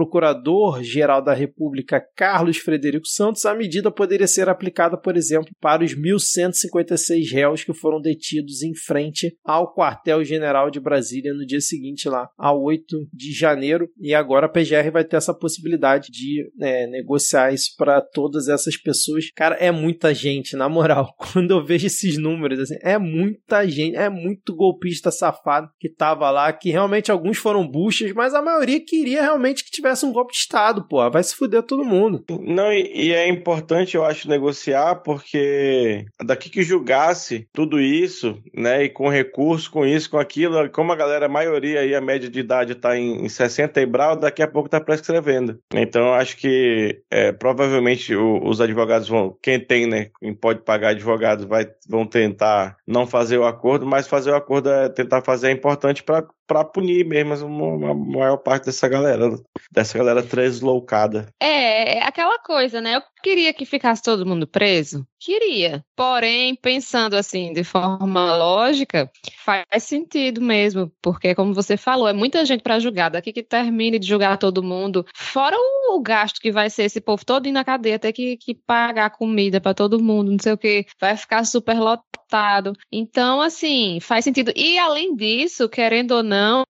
[0.68, 5.94] Procurador-Geral da República, Carlos Frederico Santos, a medida poderia ser aplicada, por exemplo, para os
[5.94, 12.28] 1.156 réus que foram detidos em frente ao quartel-general de Brasília no dia seguinte, lá,
[12.36, 13.88] a 8 de janeiro.
[13.98, 18.76] E agora a PGR vai ter essa possibilidade de é, negociar isso para todas essas
[18.76, 19.30] pessoas.
[19.34, 21.14] Cara, é muita gente, na moral.
[21.32, 26.30] Quando eu vejo esses números, assim, é muita gente, é muito golpista safado que tava
[26.30, 30.32] lá, que realmente alguns foram buchas, mas a maioria queria realmente que tivesse um golpe
[30.32, 30.57] de Estado,
[30.88, 31.08] pô.
[31.10, 32.24] Vai se fuder todo mundo.
[32.40, 38.84] Não, e, e é importante, eu acho, negociar, porque daqui que julgasse tudo isso, né,
[38.84, 42.28] e com recurso, com isso, com aquilo, como a galera, a maioria aí, a média
[42.28, 45.58] de idade está em, em 60 e brau, daqui a pouco está prescrevendo.
[45.72, 50.90] Então, acho que é, provavelmente o, os advogados vão, quem tem, né, quem pode pagar
[50.90, 55.48] advogados, vai, vão tentar não fazer o acordo, mas fazer o acordo é tentar fazer
[55.48, 59.38] é importante para para punir mesmo a maior parte dessa galera,
[59.70, 61.28] dessa galera transloucada.
[61.38, 62.96] É, é aquela coisa, né?
[62.96, 65.06] Eu queria que ficasse todo mundo preso.
[65.20, 65.84] Queria.
[65.96, 69.10] Porém, pensando assim, de forma lógica,
[69.44, 70.92] faz sentido mesmo.
[71.02, 73.10] Porque, como você falou, é muita gente para julgar.
[73.10, 75.04] Daqui que termine de julgar todo mundo.
[75.16, 75.56] Fora
[75.90, 79.10] o gasto que vai ser esse povo todo indo na cadeia, ter que, que pagar
[79.10, 80.86] comida para todo mundo, não sei o que.
[81.00, 82.74] Vai ficar super lotado.
[82.92, 84.52] Então, assim, faz sentido.
[84.54, 86.64] E, além disso, querendo ou não,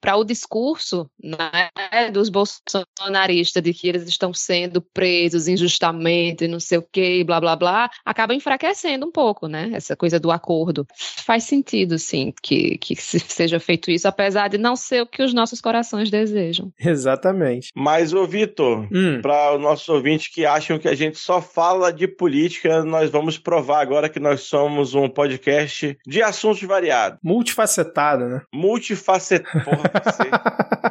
[0.00, 1.70] para o discurso né,
[2.12, 7.56] dos bolsonaristas de que eles estão sendo presos injustamente, não sei o que, blá blá
[7.56, 9.70] blá, acaba enfraquecendo um pouco, né?
[9.72, 10.86] Essa coisa do acordo.
[11.24, 15.34] Faz sentido, sim, que, que seja feito isso, apesar de não ser o que os
[15.34, 16.72] nossos corações desejam.
[16.78, 17.70] Exatamente.
[17.74, 19.20] Mas, ô Vitor, hum.
[19.20, 23.38] para os nossos ouvintes que acham que a gente só fala de política, nós vamos
[23.38, 27.18] provar agora que nós somos somos um podcast de assuntos variados.
[27.22, 28.42] Multifacetado, né?
[28.52, 29.58] Multifacetado.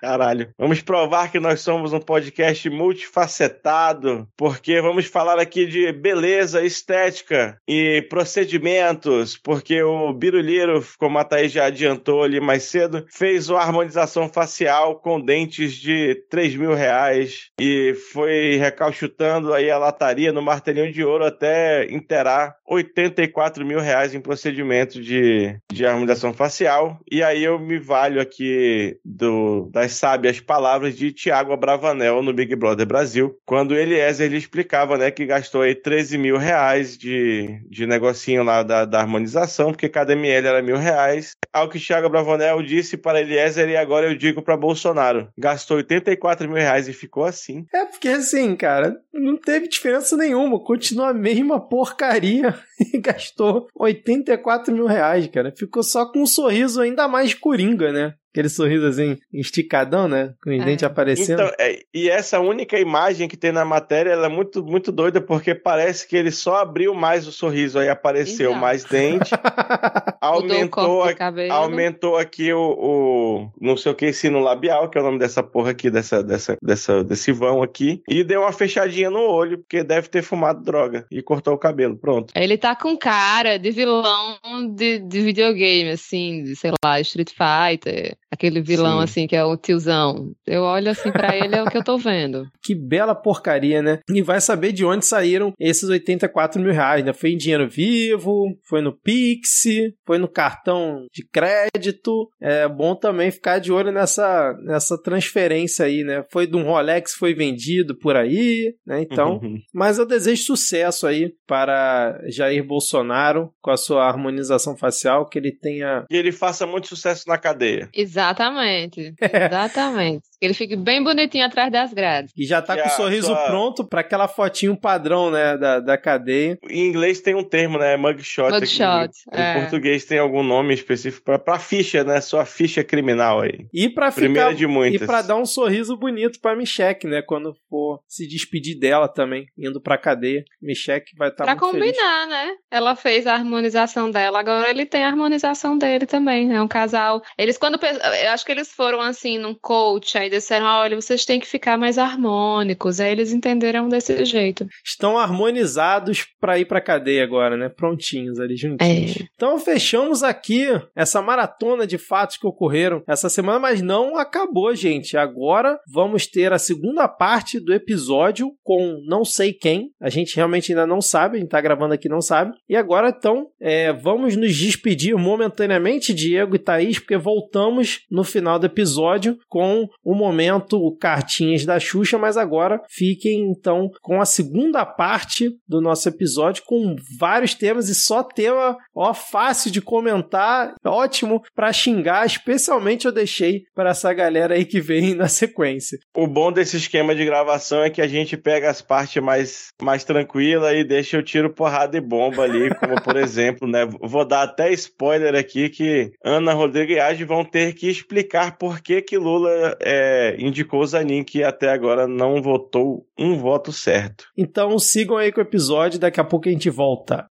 [0.00, 0.48] Caralho.
[0.58, 7.56] Vamos provar que nós somos um podcast multifacetado, porque vamos falar aqui de beleza, estética
[7.68, 13.60] e procedimentos, porque o Biruliro, como a Thaís já adiantou ali mais cedo, fez uma
[13.60, 20.42] harmonização facial com dentes de 3 mil reais e foi recalchutando aí a lataria no
[20.42, 26.98] martelinho de ouro até inteirar 84 mil reais em procedimento de, de harmonização facial.
[27.10, 32.54] E aí eu me valho aqui do, das sábias palavras de Tiago Abravanel no Big
[32.56, 37.86] Brother Brasil, quando Eliezer lhe explicava né, que gastou aí 13 mil reais de, de
[37.86, 41.32] negocinho lá da, da harmonização, porque cada ml era mil reais.
[41.52, 46.48] Ao que Tiago Abravanel disse para Eliezer, e agora eu digo para Bolsonaro: gastou 84
[46.48, 47.64] mil reais e ficou assim.
[47.74, 52.54] É porque assim, cara, não teve diferença nenhuma, continua a mesma porcaria
[52.94, 55.52] e gastou 84 mil reais, cara.
[55.56, 58.14] Ficou só com um sorriso ainda mais coringa, né?
[58.32, 60.34] Aquele sorriso assim, esticadão, né?
[60.42, 60.64] Com os é.
[60.64, 61.42] dentes aparecendo.
[61.42, 65.20] Então, é, e essa única imagem que tem na matéria, ela é muito, muito doida,
[65.20, 68.60] porque parece que ele só abriu mais o sorriso, aí apareceu Exato.
[68.60, 69.30] mais dente.
[70.20, 75.04] aumentou, a, aumentou aqui o, o, não sei o que, sino labial, que é o
[75.04, 78.02] nome dessa porra aqui, dessa, dessa, dessa, desse vão aqui.
[78.08, 81.06] E deu uma fechadinha no olho, porque deve ter fumado droga.
[81.10, 82.32] E cortou o cabelo, pronto.
[82.36, 84.38] Ele tá com cara de vilão
[84.74, 88.16] de, de videogame, assim, de, sei lá, Street Fighter.
[88.30, 89.04] Aquele vilão, Sim.
[89.04, 90.32] assim, que é o tiozão.
[90.46, 92.46] Eu olho assim para ele, é o que eu tô vendo.
[92.62, 93.98] Que bela porcaria, né?
[94.08, 97.12] E vai saber de onde saíram esses 84 mil reais, né?
[97.12, 99.64] Foi em dinheiro vivo, foi no Pix,
[100.06, 102.28] foi no cartão de crédito.
[102.40, 106.24] É bom também ficar de olho nessa, nessa transferência aí, né?
[106.30, 109.02] Foi de um Rolex, foi vendido por aí, né?
[109.02, 109.58] Então, uhum.
[109.74, 115.50] mas eu desejo sucesso aí para Jair Bolsonaro com a sua harmonização facial, que ele
[115.50, 116.04] tenha.
[116.08, 117.88] E ele faça muito sucesso na cadeia.
[117.92, 118.19] Exato.
[118.20, 119.14] Exatamente.
[119.20, 120.22] Exatamente.
[120.40, 122.32] Ele fique bem bonitinho atrás das grades.
[122.36, 123.44] E já tá com o sorriso sua...
[123.44, 126.58] pronto para aquela fotinho padrão, né, da, da cadeia.
[126.68, 128.50] Em inglês tem um termo, né, mugshot.
[128.50, 129.10] Mugshot.
[129.32, 129.58] Em, é.
[129.58, 133.66] em português tem algum nome específico para pra ficha, né, sua ficha criminal aí.
[133.72, 135.02] E para ficar de muitas.
[135.02, 139.46] E para dar um sorriso bonito para Michelle, né, quando for se despedir dela também,
[139.58, 140.42] indo pra cadeia.
[140.62, 142.28] Michelle vai estar tá pra muito combinar, feliz.
[142.28, 142.54] né?
[142.70, 146.50] Ela fez a harmonização dela, agora ele tem a harmonização dele também.
[146.54, 147.22] É um casal.
[147.36, 147.78] Eles quando
[148.14, 151.76] eu acho que eles foram assim num coach aí disseram: olha, vocês têm que ficar
[151.78, 153.00] mais harmônicos.
[153.00, 154.66] Aí eles entenderam desse jeito.
[154.84, 157.68] Estão harmonizados para ir pra cadeia agora, né?
[157.68, 159.16] Prontinhos ali juntinhos.
[159.16, 159.24] É.
[159.34, 165.16] Então fechamos aqui essa maratona de fatos que ocorreram essa semana, mas não acabou, gente.
[165.16, 169.90] Agora vamos ter a segunda parte do episódio com não sei quem.
[170.00, 172.52] A gente realmente ainda não sabe, a gente tá gravando aqui não sabe.
[172.68, 178.58] E agora, então, é, vamos nos despedir momentaneamente, Diego e Thaís, porque voltamos no final
[178.58, 184.84] do episódio com o momento cartinhas da Xuxa, mas agora fiquem então com a segunda
[184.84, 191.42] parte do nosso episódio com vários temas e só tema ó fácil de comentar, ótimo
[191.54, 195.98] para xingar, especialmente eu deixei para essa galera aí que vem na sequência.
[196.14, 200.04] O bom desse esquema de gravação é que a gente pega as partes mais mais
[200.04, 204.42] tranquila e deixa eu tiro porrada e bomba ali, como por exemplo, né, vou dar
[204.42, 209.76] até spoiler aqui que Ana Rodrigues e vão ter que explicar por que que Lula
[209.80, 214.26] é, indicou Zanin que até agora não votou um voto certo.
[214.36, 217.26] Então sigam aí com o episódio, daqui a pouco a gente volta.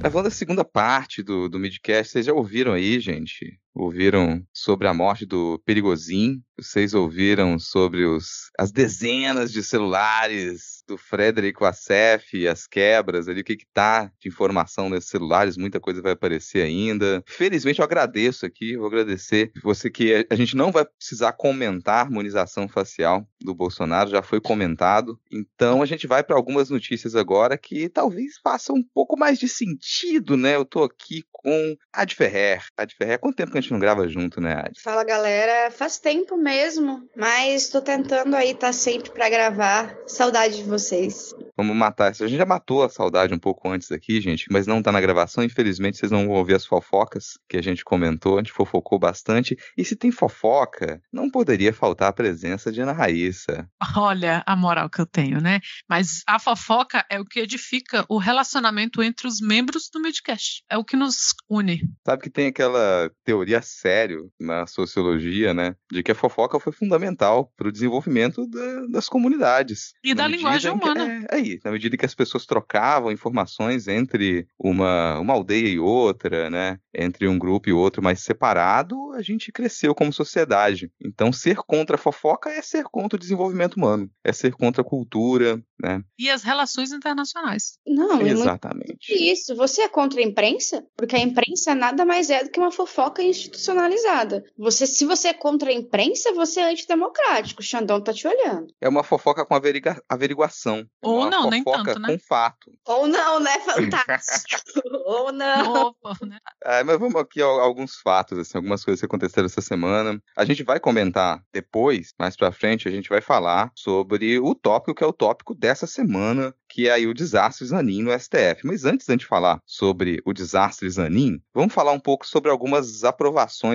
[0.00, 3.60] Gravando a segunda parte do, do Midcast, vocês já ouviram aí, gente?
[3.74, 6.42] Ouviram sobre a morte do Perigozinho?
[6.58, 13.44] Vocês ouviram sobre os, as dezenas de celulares do Frederico Assef, as quebras ali, o
[13.44, 17.22] que que tá de informação nesses celulares, muita coisa vai aparecer ainda.
[17.26, 22.00] Felizmente eu agradeço aqui, vou agradecer você que a gente não vai precisar comentar a
[22.00, 25.18] harmonização facial do Bolsonaro, já foi comentado.
[25.32, 29.48] Então a gente vai para algumas notícias agora que talvez façam um pouco mais de
[29.48, 30.56] sentido, né?
[30.56, 32.62] Eu tô aqui com a Ferrer.
[32.76, 34.80] Ad Ferrer, quanto tempo que a gente não grava junto, né, Ad?
[34.80, 35.70] Fala, galera.
[35.70, 39.94] Faz tempo mesmo, mas tô tentando aí estar tá sempre para gravar.
[40.06, 41.34] Saudade de vocês.
[41.56, 42.24] Vamos matar isso.
[42.24, 45.00] A gente já matou a saudade um pouco antes aqui, gente, mas não tá na
[45.00, 45.44] gravação.
[45.44, 48.36] Infelizmente, vocês não vão ouvir as fofocas que a gente comentou.
[48.36, 49.56] A gente fofocou bastante.
[49.76, 53.68] E se tem fofoca, não poderia faltar a presença de Ana Raíssa.
[53.96, 55.60] Olha a moral que eu tenho, né?
[55.88, 60.62] Mas a fofoca é o que edifica o relacionamento entre os membros do Midcast.
[60.70, 61.82] É o que nos une.
[62.06, 66.60] Sabe que tem aquela teoria teoria a sério na sociologia, né, de que a fofoca
[66.60, 69.92] foi fundamental para o desenvolvimento da, das comunidades.
[70.04, 71.04] E da linguagem humana.
[71.04, 75.78] Que, é, aí, na medida que as pessoas trocavam informações entre uma, uma aldeia e
[75.78, 80.90] outra, né, entre um grupo e outro mais separado, a gente cresceu como sociedade.
[81.00, 84.84] Então, ser contra a fofoca é ser contra o desenvolvimento humano, é ser contra a
[84.84, 86.02] cultura, né?
[86.18, 87.78] E as relações internacionais.
[87.86, 88.98] Não, exatamente.
[89.08, 89.54] Isso.
[89.56, 90.84] Você é contra a imprensa?
[90.96, 94.44] Porque a imprensa nada mais é do que uma fofoca institucionalizada.
[94.56, 97.60] Você, se você é contra a imprensa, você é antidemocrático.
[97.60, 98.72] O Xandão tá te olhando.
[98.80, 100.78] É uma fofoca com averigua averiguação.
[100.78, 102.08] É Ou não, nem fofoca tanto, né?
[102.08, 102.72] com fato.
[102.86, 103.58] Ou não, né?
[103.64, 104.82] Fantástico.
[105.06, 105.88] Ou não.
[105.88, 106.38] Opa, né?
[106.64, 110.20] É, mas vamos aqui a alguns fatos, assim, algumas coisas que aconteceram essa semana.
[110.36, 114.94] A gente vai comentar depois, mais pra frente, a gente vai falar sobre o tópico
[114.94, 118.64] que é o tópico dessa semana, que é aí o desastre Zanin no STF.
[118.64, 123.04] Mas antes da gente falar sobre o desastre Zanin, vamos falar um pouco sobre algumas
[123.04, 123.29] aprovações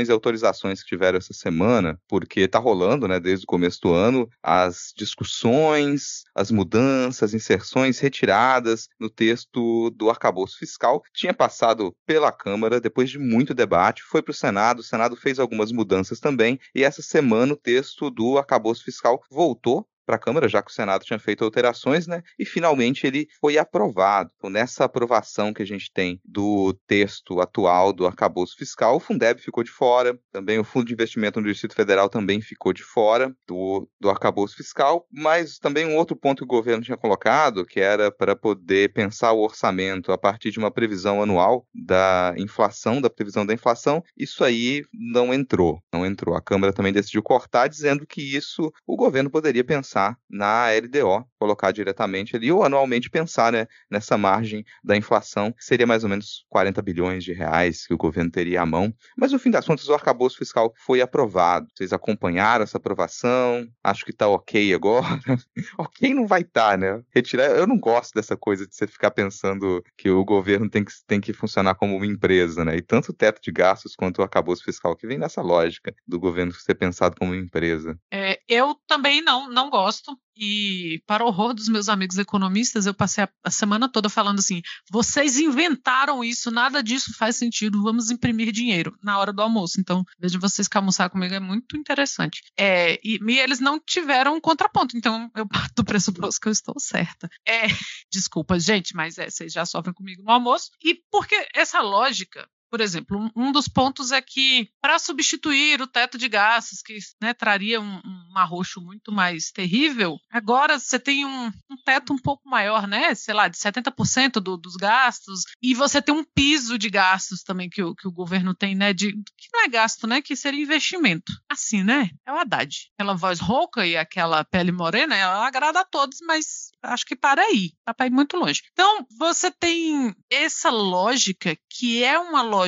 [0.07, 4.29] e autorizações que tiveram essa semana, porque tá rolando, né, desde o começo do ano,
[4.41, 11.01] as discussões, as mudanças, inserções retiradas no texto do arcabouço fiscal.
[11.13, 15.39] Tinha passado pela Câmara depois de muito debate, foi para o Senado, o Senado fez
[15.39, 20.47] algumas mudanças também, e essa semana o texto do arcabouço fiscal voltou para a Câmara,
[20.47, 22.21] já que o Senado tinha feito alterações, né?
[22.37, 24.29] E finalmente ele foi aprovado.
[24.37, 29.41] Então, nessa aprovação que a gente tem do texto atual do arcabouço fiscal, o Fundeb
[29.41, 33.35] ficou de fora, também o Fundo de Investimento no Distrito Federal também ficou de fora
[33.47, 37.79] do, do arcabouço fiscal, mas também um outro ponto que o governo tinha colocado, que
[37.79, 43.09] era para poder pensar o orçamento a partir de uma previsão anual da inflação, da
[43.09, 46.35] previsão da inflação, isso aí não entrou, não entrou.
[46.35, 49.94] A Câmara também decidiu cortar, dizendo que isso o governo poderia pensar
[50.29, 51.13] na LDO,
[51.45, 56.09] colocar diretamente ali, ou anualmente pensar né, nessa margem da inflação, que seria mais ou
[56.09, 58.91] menos 40 bilhões de reais que o governo teria à mão.
[59.15, 61.67] Mas no fim das contas, o arcabouço fiscal foi aprovado.
[61.75, 63.67] Vocês acompanharam essa aprovação?
[63.83, 65.05] Acho que tá ok agora.
[65.77, 67.03] ok não vai estar, tá, né?
[67.13, 70.91] Retirar, eu não gosto dessa coisa de você ficar pensando que o governo tem que,
[71.05, 72.75] tem que funcionar como uma empresa, né?
[72.75, 76.19] E tanto o teto de gastos quanto o arcabouço fiscal, que vem nessa lógica do
[76.19, 77.99] governo ser pensado como uma empresa.
[78.11, 80.17] É, eu também não, não gosto.
[80.37, 84.61] E, para horror dos meus amigos economistas, eu passei a, a, semana toda falando assim:
[84.89, 89.79] vocês inventaram isso, nada disso faz sentido, vamos imprimir dinheiro na hora do almoço.
[89.79, 92.41] Então, veja vocês que almoçar comigo é muito interessante.
[92.57, 96.53] É, e, e, eles não tiveram um contraponto, então eu parto do pressuposto que eu
[96.53, 97.29] estou certa.
[97.47, 97.67] É,
[98.11, 100.69] desculpa, gente, mas é, vocês já sofrem comigo no almoço.
[100.83, 106.17] E porque essa lógica por exemplo, um, dos pontos é que, para substituir o teto
[106.17, 111.45] de gastos, que né, traria um, um arroxo muito mais terrível, agora você tem um,
[111.71, 113.15] um, teto um pouco maior, né?
[113.15, 117.69] Sei lá, de 70% do, dos gastos, e você tem um piso de gastos também
[117.69, 118.91] que o, que o governo tem, né?
[118.91, 120.21] De, que não é gasto, né?
[120.21, 121.31] Que seria investimento.
[121.49, 122.09] Assim, né?
[122.27, 122.89] É o Haddad.
[122.99, 127.41] Aquela voz rouca e aquela pele morena, ela agrada a todos, mas acho que para
[127.41, 128.63] aí, tá para ir muito longe.
[128.73, 132.64] Então, você tem essa lógica que é uma lógica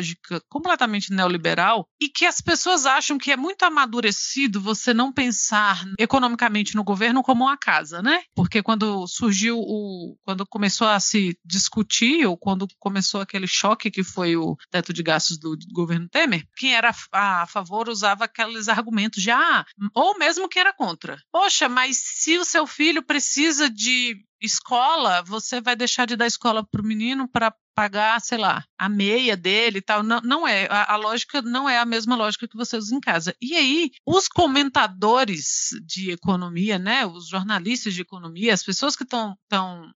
[0.49, 6.75] completamente neoliberal e que as pessoas acham que é muito amadurecido você não pensar economicamente
[6.75, 8.23] no governo como uma casa, né?
[8.35, 14.03] Porque quando surgiu o quando começou a se discutir ou quando começou aquele choque que
[14.03, 19.21] foi o teto de gastos do governo Temer, quem era a favor usava aqueles argumentos
[19.21, 21.21] de ah, ou mesmo quem era contra.
[21.31, 26.65] Poxa, mas se o seu filho precisa de escola, você vai deixar de dar escola
[26.69, 30.01] para o menino para pagar, sei lá, a meia dele e tal.
[30.01, 30.65] Não, não é.
[30.67, 33.35] A, a, lógica não é a mesma lógica que você usa em casa.
[33.39, 37.05] E aí, os comentadores de economia, né?
[37.05, 39.37] Os jornalistas de economia, as pessoas que estão.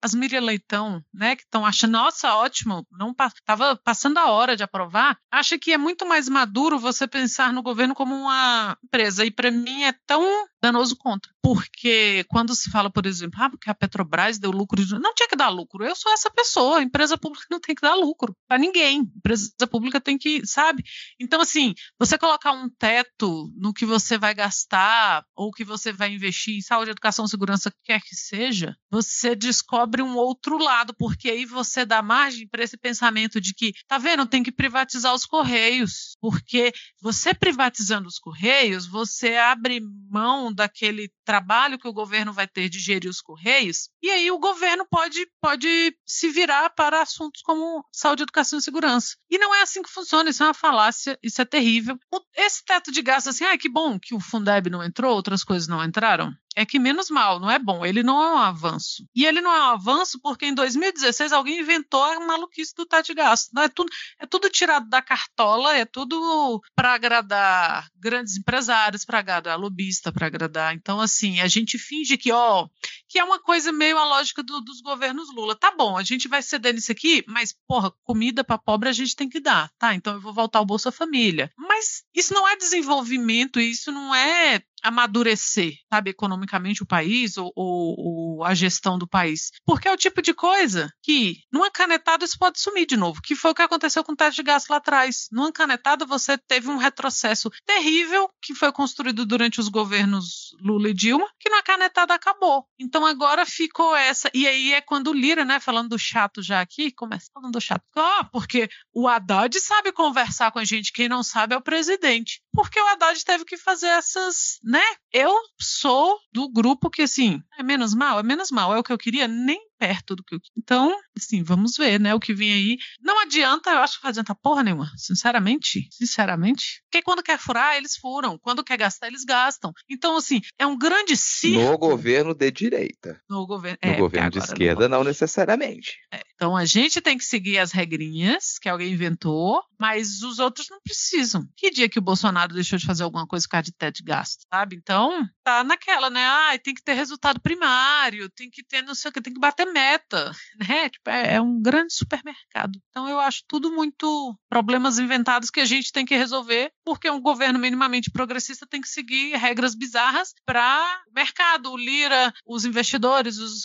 [0.02, 1.36] As Miriam Leitão, né?
[1.36, 5.16] Que estão achando, nossa, ótimo, não estava passando a hora de aprovar.
[5.32, 9.24] Acha que é muito mais maduro você pensar no governo como uma empresa.
[9.24, 11.32] E para mim é tão danoso contra.
[11.48, 15.36] Porque quando se fala, por exemplo, ah, porque a Petrobras deu lucro, não tinha que
[15.38, 15.86] dar lucro.
[15.86, 19.10] Eu sou essa pessoa, empresa pública não tem que dar lucro para ninguém.
[19.16, 20.84] Empresa pública tem que, sabe?
[21.18, 26.14] Então, assim, você colocar um teto no que você vai gastar ou que você vai
[26.14, 31.46] investir em saúde, educação, segurança, quer que seja, você descobre um outro lado, porque aí
[31.46, 36.18] você dá margem para esse pensamento de que, tá vendo, tem que privatizar os correios,
[36.20, 39.80] porque você privatizando os correios, você abre
[40.12, 41.37] mão daquele trabalho
[41.78, 45.96] que o governo vai ter de gerir os correios, e aí o governo pode, pode
[46.06, 49.16] se virar para assuntos como saúde, educação e segurança.
[49.30, 51.98] E não é assim que funciona, isso é uma falácia, isso é terrível.
[52.36, 55.68] Esse teto de gastos, assim, ah, que bom que o Fundeb não entrou, outras coisas
[55.68, 56.34] não entraram.
[56.58, 57.86] É que menos mal, não é bom.
[57.86, 59.08] Ele não é um avanço.
[59.16, 63.04] E ele não é um avanço porque em 2016 alguém inventou a maluquice do taxa
[63.04, 63.52] de gasto.
[63.54, 69.20] Não, é, tudo, é tudo tirado da cartola, é tudo para agradar grandes empresários, para
[69.20, 70.74] agradar lobista, para agradar.
[70.74, 72.68] Então, assim, a gente finge que, ó,
[73.08, 75.56] que é uma coisa meio a lógica do, dos governos Lula.
[75.56, 79.16] Tá bom, a gente vai ceder nisso aqui, mas, porra, comida para pobre a gente
[79.16, 79.94] tem que dar, tá?
[79.94, 81.52] Então eu vou voltar ao Bolsa Família.
[81.56, 87.96] Mas isso não é desenvolvimento, isso não é amadurecer, sabe, economicamente o país ou, ou,
[87.98, 89.52] ou, a gestão do país.
[89.66, 93.36] Porque é o tipo de coisa que, numa canetada, isso pode sumir de novo, que
[93.36, 95.28] foi o que aconteceu com o teste de gasto lá atrás.
[95.32, 100.94] Numa canetada, você teve um retrocesso terrível que foi construído durante os governos Lula e
[100.94, 102.66] Dilma, que na canetada acabou.
[102.80, 104.30] Então agora ficou essa.
[104.34, 107.62] E aí é quando o Lira, né, falando do chato já aqui, começa falando do
[107.62, 107.84] chato.
[107.96, 112.42] Ah, porque o Haddad sabe conversar com a gente, quem não sabe é o presidente.
[112.54, 114.82] Porque o Haddad teve que fazer essas né?
[115.14, 118.92] Eu sou do grupo que, assim, é menos mal, é menos mal, é o que
[118.92, 122.78] eu queria, nem perto do que Então, assim, vamos ver, né, o que vem aí.
[123.00, 126.82] Não adianta, eu acho que não adianta porra nenhuma, sinceramente, sinceramente.
[126.84, 129.72] Porque quando quer furar, eles furam, quando quer gastar, eles gastam.
[129.90, 131.72] Então, assim, é um grande circo.
[131.72, 133.22] No governo de direita.
[133.30, 135.98] No governo, no é, governo de esquerda, não, não necessariamente.
[136.12, 140.68] É, então, a gente tem que seguir as regrinhas que alguém inventou, mas os outros
[140.70, 141.48] não precisam.
[141.56, 144.04] Que dia que o Bolsonaro deixou de fazer alguma coisa por causa de teto de
[144.04, 144.76] gasto, sabe?
[144.76, 146.24] Então, tá naquela, né?
[146.26, 149.40] Ah, tem que ter resultado primário, tem que ter não sei o que, tem que
[149.40, 150.90] bater meta, né?
[150.90, 152.80] Tipo, é, é, um grande supermercado.
[152.90, 157.22] Então eu acho tudo muito problemas inventados que a gente tem que resolver, porque um
[157.22, 163.38] governo minimamente progressista tem que seguir regras bizarras para o mercado, o lira, os investidores,
[163.38, 163.64] os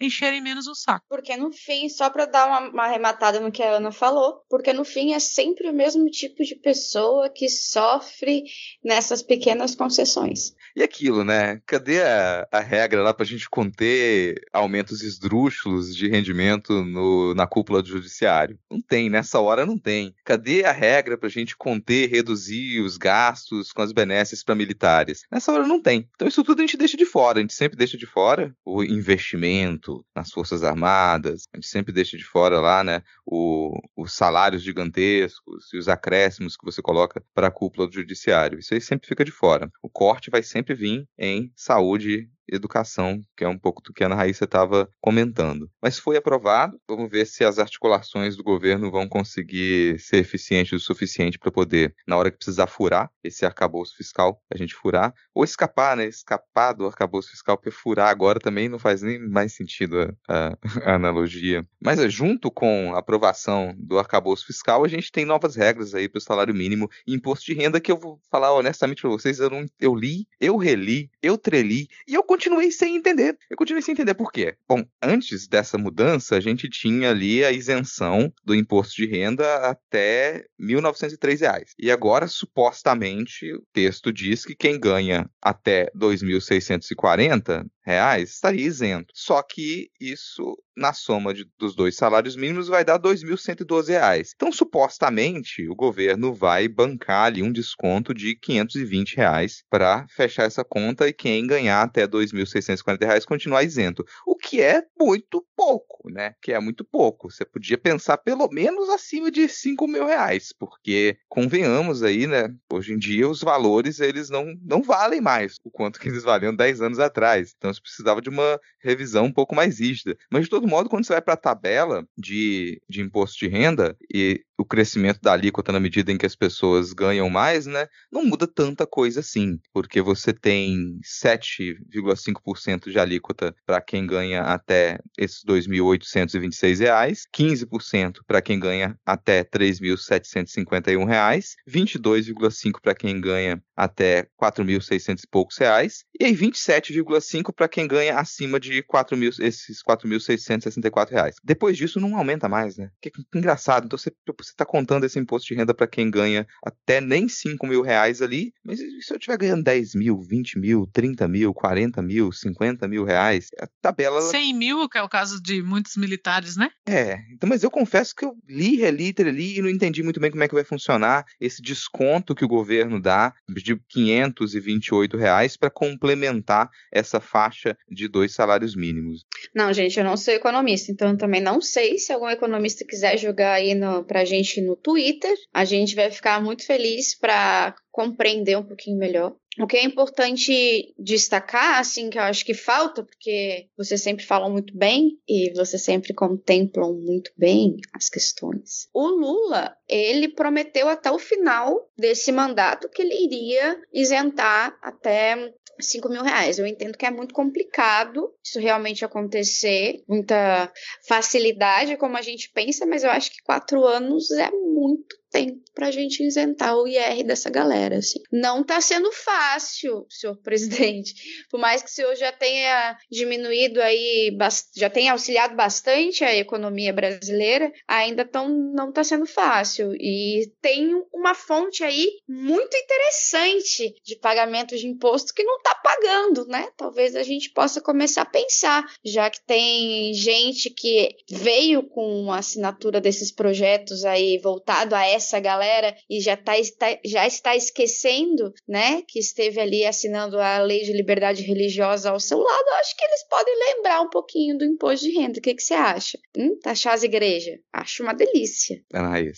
[0.00, 1.04] encherem menos o saco.
[1.08, 4.72] Porque no fim, só para dar uma, uma arrematada no que a Ana falou, porque
[4.72, 8.44] no fim é sempre o mesmo tipo de pessoa que sofre
[8.84, 10.54] nessas pequenas concessões.
[10.74, 11.60] E aquilo, né?
[11.66, 17.46] Cadê a, a regra lá para a gente conter aumentos esdrúxulos de rendimento no, na
[17.46, 18.58] cúpula do judiciário?
[18.70, 20.14] Não tem, nessa hora não tem.
[20.24, 25.22] Cadê a regra para a gente conter, reduzir os gastos com as benesses para militares?
[25.30, 26.08] Nessa hora não tem.
[26.14, 27.38] Então isso tudo a gente deixa de fora.
[27.38, 32.16] A gente sempre deixa de fora o investimento nas Forças Armadas, a gente sempre deixa
[32.16, 37.48] de fora lá, né, o, os salários gigantescos e os acréscimos que você coloca para
[37.48, 38.58] a cúpula do judiciário.
[38.58, 39.70] Isso aí sempre fica de fora.
[39.82, 44.06] O corte vai sempre vir em saúde educação, que é um pouco do que a
[44.06, 45.70] Ana Raíssa estava comentando.
[45.82, 50.78] Mas foi aprovado, vamos ver se as articulações do governo vão conseguir ser eficientes o
[50.78, 55.44] suficiente para poder, na hora que precisar furar esse arcabouço fiscal, a gente furar, ou
[55.44, 56.06] escapar, né?
[56.06, 60.94] Escapar do arcabouço fiscal, porque furar agora também não faz nem mais sentido a, a,
[60.94, 61.66] analogia.
[61.80, 66.08] Mas é, junto com a aprovação do arcabouço fiscal, a gente tem novas regras aí
[66.08, 69.38] para o salário mínimo e imposto de renda que eu vou falar honestamente para vocês,
[69.38, 73.38] eu, não, eu li, eu reli, eu treli e eu continuei sem entender.
[73.50, 74.54] Eu continuei sem entender por quê.
[74.68, 80.44] Bom, antes dessa mudança, a gente tinha ali a isenção do imposto de renda até
[80.60, 81.74] 1.903 reais.
[81.78, 89.12] E agora, supostamente, o texto diz que quem ganha até R$ 2.640 reais estaria isento.
[89.14, 94.32] Só que isso, na soma de, dos dois salários mínimos, vai dar 2.112 reais.
[94.34, 100.64] Então, supostamente, o governo vai bancar ali um desconto de 520 reais para fechar essa
[100.64, 104.04] conta e quem ganhar até 2.640 reais continuar isento.
[104.26, 106.34] O que é muito pouco, né?
[106.42, 107.30] Que é muito pouco.
[107.30, 112.48] Você podia pensar pelo menos acima de 5 mil reais, porque convenhamos aí, né?
[112.72, 116.54] Hoje em dia os valores eles não, não valem mais o quanto que eles valiam
[116.54, 117.54] 10 anos atrás.
[117.56, 120.16] Então você precisava de uma revisão um pouco mais rígida.
[120.30, 123.96] Mas de todo modo, quando você vai para a tabela de, de imposto de renda
[124.12, 127.86] e o crescimento da alíquota na medida em que as pessoas ganham mais, né?
[128.10, 134.98] Não muda tanta coisa assim, porque você tem 7,5% de alíquota para quem ganha até
[135.18, 144.20] esses R$ 2.826, 15% para quem ganha até R$ 3.751, 22,5% para quem ganha até
[144.20, 149.30] R$ 4.600 e poucos reais, e aí 27,5% para quem ganha acima de 4 mil,
[149.38, 151.36] esses 4.664 reais.
[151.44, 152.90] Depois disso não aumenta mais, né?
[153.00, 153.84] Que, que engraçado.
[153.84, 154.10] Então você
[154.50, 158.52] está contando esse imposto de renda para quem ganha até nem 5 mil reais ali,
[158.64, 163.04] mas se eu estiver ganhando 10 mil, 20 mil, 30 mil, 40 mil, 50 mil
[163.04, 164.20] reais, a tabela...
[164.20, 166.70] 100 mil, que é o caso de muitos militares, né?
[166.86, 170.30] É, então, mas eu confesso que eu li, reli, reli e não entendi muito bem
[170.30, 175.70] como é que vai funcionar esse desconto que o governo dá de 528 reais para
[175.70, 179.24] complementar essa faixa de dois salários mínimos.
[179.54, 183.18] Não, gente, eu não sou economista, então eu também não sei se algum economista quiser
[183.18, 185.34] jogar aí no, pra gente no Twitter.
[185.52, 189.34] A gente vai ficar muito feliz para compreender um pouquinho melhor.
[189.58, 194.52] O que é importante destacar, assim, que eu acho que falta, porque vocês sempre falam
[194.52, 198.86] muito bem e vocês sempre contemplam muito bem as questões.
[198.92, 205.50] O Lula, ele prometeu até o final desse mandato que ele iria isentar até
[205.80, 206.58] 5 mil reais.
[206.58, 210.70] Eu entendo que é muito complicado isso realmente acontecer, muita
[211.08, 215.90] facilidade como a gente pensa, mas eu acho que quatro anos é muito tempo pra
[215.90, 218.20] gente isentar o IR dessa galera, assim.
[218.32, 221.14] Não tá sendo fácil, senhor presidente.
[221.50, 224.36] Por mais que o senhor já tenha diminuído aí,
[224.74, 229.92] já tenha auxiliado bastante a economia brasileira, ainda tão, não tá sendo fácil.
[229.94, 236.46] E tem uma fonte aí muito interessante de pagamento de imposto que não tá pagando,
[236.46, 236.68] né?
[236.76, 242.38] Talvez a gente possa começar a pensar, já que tem gente que veio com a
[242.38, 248.52] assinatura desses projetos aí voltado a essa galera e já, tá, está, já está esquecendo,
[248.68, 253.04] né, que esteve ali assinando a lei de liberdade religiosa ao seu lado, acho que
[253.04, 255.38] eles podem lembrar um pouquinho do imposto de renda.
[255.38, 256.18] O que, que você acha?
[256.36, 257.58] Hum, taxar as igrejas?
[257.72, 258.82] Acho uma delícia.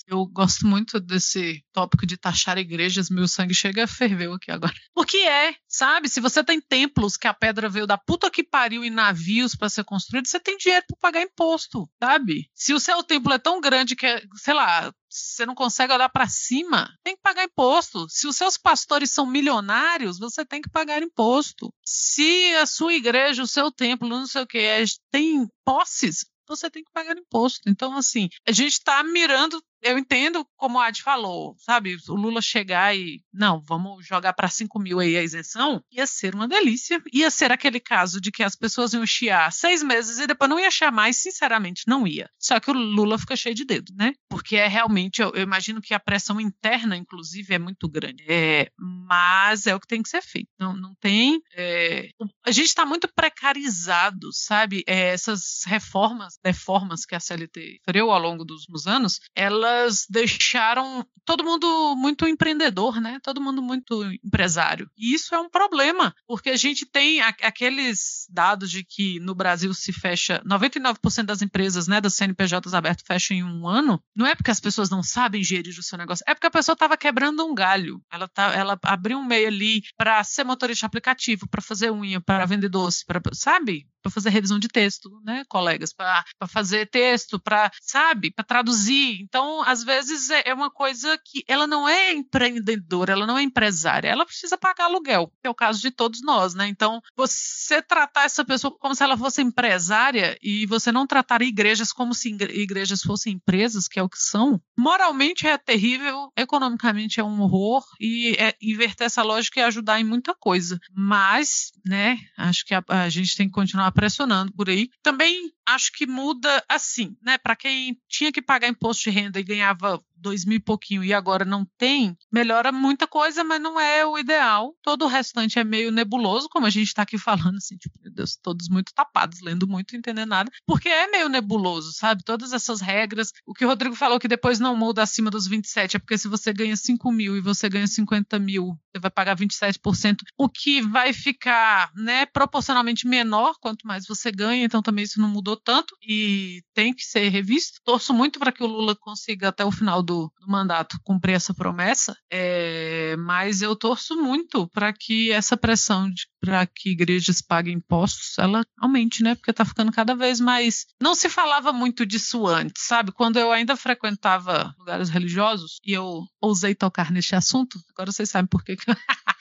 [0.06, 4.74] Eu gosto muito desse tópico de taxar igrejas, meu sangue chega a ferver aqui agora.
[4.94, 6.08] O que é, sabe?
[6.08, 9.68] Se você tem templos que a pedra veio da puta que pariu e navios para
[9.68, 12.50] ser construído, você tem dinheiro para pagar imposto, sabe?
[12.54, 16.08] Se o seu templo é tão grande que, é, sei lá, você não consegue olhar
[16.08, 18.06] para cima, tem que pagar imposto.
[18.08, 21.72] Se os seus pastores são milionários, você tem que pagar imposto.
[21.84, 26.70] Se a sua igreja, o seu templo, não sei o que, é, tem posses, você
[26.70, 27.68] tem que pagar imposto.
[27.68, 31.96] Então, assim, a gente está mirando eu entendo como a Ad falou, sabe?
[32.08, 36.34] O Lula chegar e, não, vamos jogar para 5 mil aí a isenção, ia ser
[36.34, 37.00] uma delícia.
[37.12, 40.58] Ia ser aquele caso de que as pessoas iam chiar seis meses e depois não
[40.58, 42.28] ia chiar mais, sinceramente, não ia.
[42.38, 44.12] Só que o Lula fica cheio de dedo, né?
[44.28, 48.24] Porque é realmente, eu, eu imagino que a pressão interna, inclusive, é muito grande.
[48.28, 50.48] É, mas é o que tem que ser feito.
[50.58, 51.40] Não, não tem.
[51.54, 52.10] É,
[52.44, 54.82] a gente está muito precarizado, sabe?
[54.86, 61.06] É, essas reformas, reformas que a CLT sofreu ao longo dos anos, ela elas deixaram
[61.28, 63.20] todo mundo muito empreendedor, né?
[63.22, 64.90] Todo mundo muito empresário.
[64.96, 69.74] E isso é um problema, porque a gente tem aqueles dados de que no Brasil
[69.74, 74.02] se fecha 99% das empresas, né, das CNPJs abertas fecham em um ano.
[74.16, 76.72] Não é porque as pessoas não sabem gerir o seu negócio, é porque a pessoa
[76.72, 78.02] estava quebrando um galho.
[78.10, 82.46] Ela, tá, ela abriu um meio ali para ser motorista aplicativo, para fazer unha, para
[82.46, 83.86] vender doce, para sabe?
[84.02, 89.20] Para fazer revisão de texto, né, colegas, para fazer texto, para, sabe, para traduzir.
[89.20, 93.42] Então, às vezes é, é uma coisa que ela não é empreendedora, ela não é
[93.42, 96.68] empresária, ela precisa pagar aluguel, que é o caso de todos nós, né?
[96.68, 101.92] Então, você tratar essa pessoa como se ela fosse empresária e você não tratar igrejas
[101.92, 107.24] como se igrejas fossem empresas, que é o que são, moralmente é terrível, economicamente é
[107.24, 110.78] um horror e é, inverter essa lógica e ajudar em muita coisa.
[110.94, 114.88] Mas, né, acho que a, a gente tem que continuar pressionando por aí.
[115.02, 117.38] Também acho que muda assim, né?
[117.38, 121.12] Para quem tinha que pagar imposto de renda e ganhava dois mil e pouquinho e
[121.12, 124.74] agora não tem, melhora muita coisa, mas não é o ideal.
[124.82, 128.12] Todo o restante é meio nebuloso, como a gente está aqui falando, assim, tipo, meu
[128.12, 132.22] Deus, todos muito tapados, lendo muito, entendendo nada, porque é meio nebuloso, sabe?
[132.24, 133.32] Todas essas regras.
[133.46, 136.28] O que o Rodrigo falou que depois não muda acima dos 27, é porque se
[136.28, 140.82] você ganha 5 mil e você ganha 50 mil, você vai pagar 27%, o que
[140.82, 145.96] vai ficar, né, proporcionalmente menor quanto mais você ganha, então também isso não mudou tanto
[146.02, 147.80] e tem que ser revisto.
[147.84, 151.52] Torço muito para que o Lula consiga até o final do, do mandato cumprir essa
[151.52, 156.10] promessa, é, mas eu torço muito para que essa pressão
[156.40, 159.34] para que igrejas paguem impostos ela aumente, né?
[159.34, 160.86] Porque está ficando cada vez mais.
[161.02, 163.12] Não se falava muito disso antes, sabe?
[163.12, 168.48] Quando eu ainda frequentava lugares religiosos e eu ousei tocar neste assunto, agora vocês sabem
[168.48, 168.76] por que.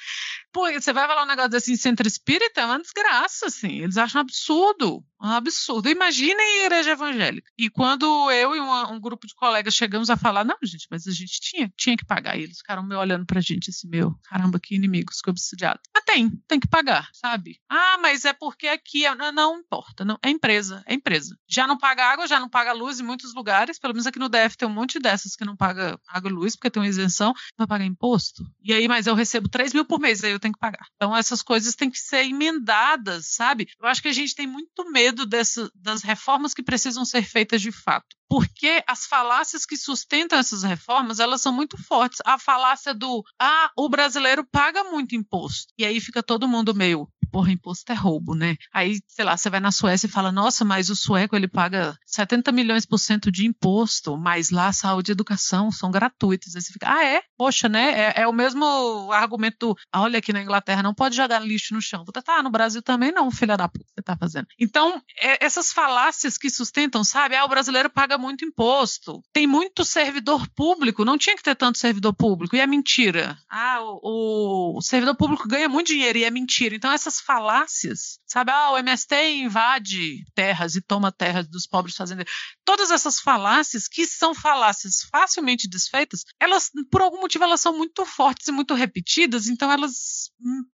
[0.51, 3.79] Pô, você vai falar um negócio assim, centro espírita, é uma desgraça, assim.
[3.79, 5.03] Eles acham absurdo.
[5.21, 5.89] Um absurdo.
[5.89, 7.51] Imaginem a igreja evangélica.
[7.57, 11.07] E quando eu e uma, um grupo de colegas chegamos a falar, não, gente, mas
[11.07, 12.37] a gente tinha, tinha que pagar.
[12.37, 15.79] E eles ficaram me olhando pra gente assim, meu, caramba, que inimigos, que obsidiado.
[15.93, 17.59] Mas tem, tem que pagar, sabe?
[17.69, 21.37] Ah, mas é porque aqui, é, não, não importa, não, é empresa, é empresa.
[21.47, 24.29] Já não paga água, já não paga luz em muitos lugares, pelo menos aqui no
[24.29, 27.33] DF tem um monte dessas que não paga água e luz, porque tem uma isenção,
[27.57, 28.43] vai pagar imposto.
[28.63, 30.85] E aí, mas eu recebo 3 mil por mês, aí eu tenho que pagar.
[30.95, 33.67] Então essas coisas têm que ser emendadas, sabe?
[33.79, 37.23] Eu acho que a gente tem muito medo medo dessa, das reformas que precisam ser
[37.23, 38.07] feitas de fato.
[38.29, 42.19] Porque as falácias que sustentam essas reformas, elas são muito fortes.
[42.25, 45.71] A falácia do, ah, o brasileiro paga muito imposto.
[45.77, 48.55] E aí fica todo mundo meio, porra, imposto é roubo, né?
[48.73, 51.97] Aí, sei lá, você vai na Suécia e fala, nossa, mas o sueco ele paga
[52.05, 56.55] 70 milhões por cento de imposto, mas lá saúde e educação são gratuitos.
[56.55, 57.21] Aí você fica, ah, é?
[57.37, 57.91] Poxa, né?
[57.91, 62.03] É, é o mesmo argumento, olha, aqui na Inglaterra não pode jogar lixo no chão.
[62.25, 64.47] Tá, no Brasil também não, filha da puta, você tá fazendo.
[64.59, 67.35] Então, é, essas falácias que sustentam, sabe?
[67.35, 69.21] Ah, o brasileiro paga muito imposto.
[69.31, 73.37] Tem muito servidor público, não tinha que ter tanto servidor público, e é mentira.
[73.49, 76.75] Ah, o, o servidor público ganha muito dinheiro e é mentira.
[76.75, 78.51] Então, essas falácias, sabe?
[78.51, 82.33] Ah, o MST invade terras e toma terras dos pobres fazendeiros.
[82.65, 88.05] Todas essas falácias, que são falácias facilmente desfeitas, elas, por algum motivo, elas são muito
[88.05, 90.31] fortes e muito repetidas, então elas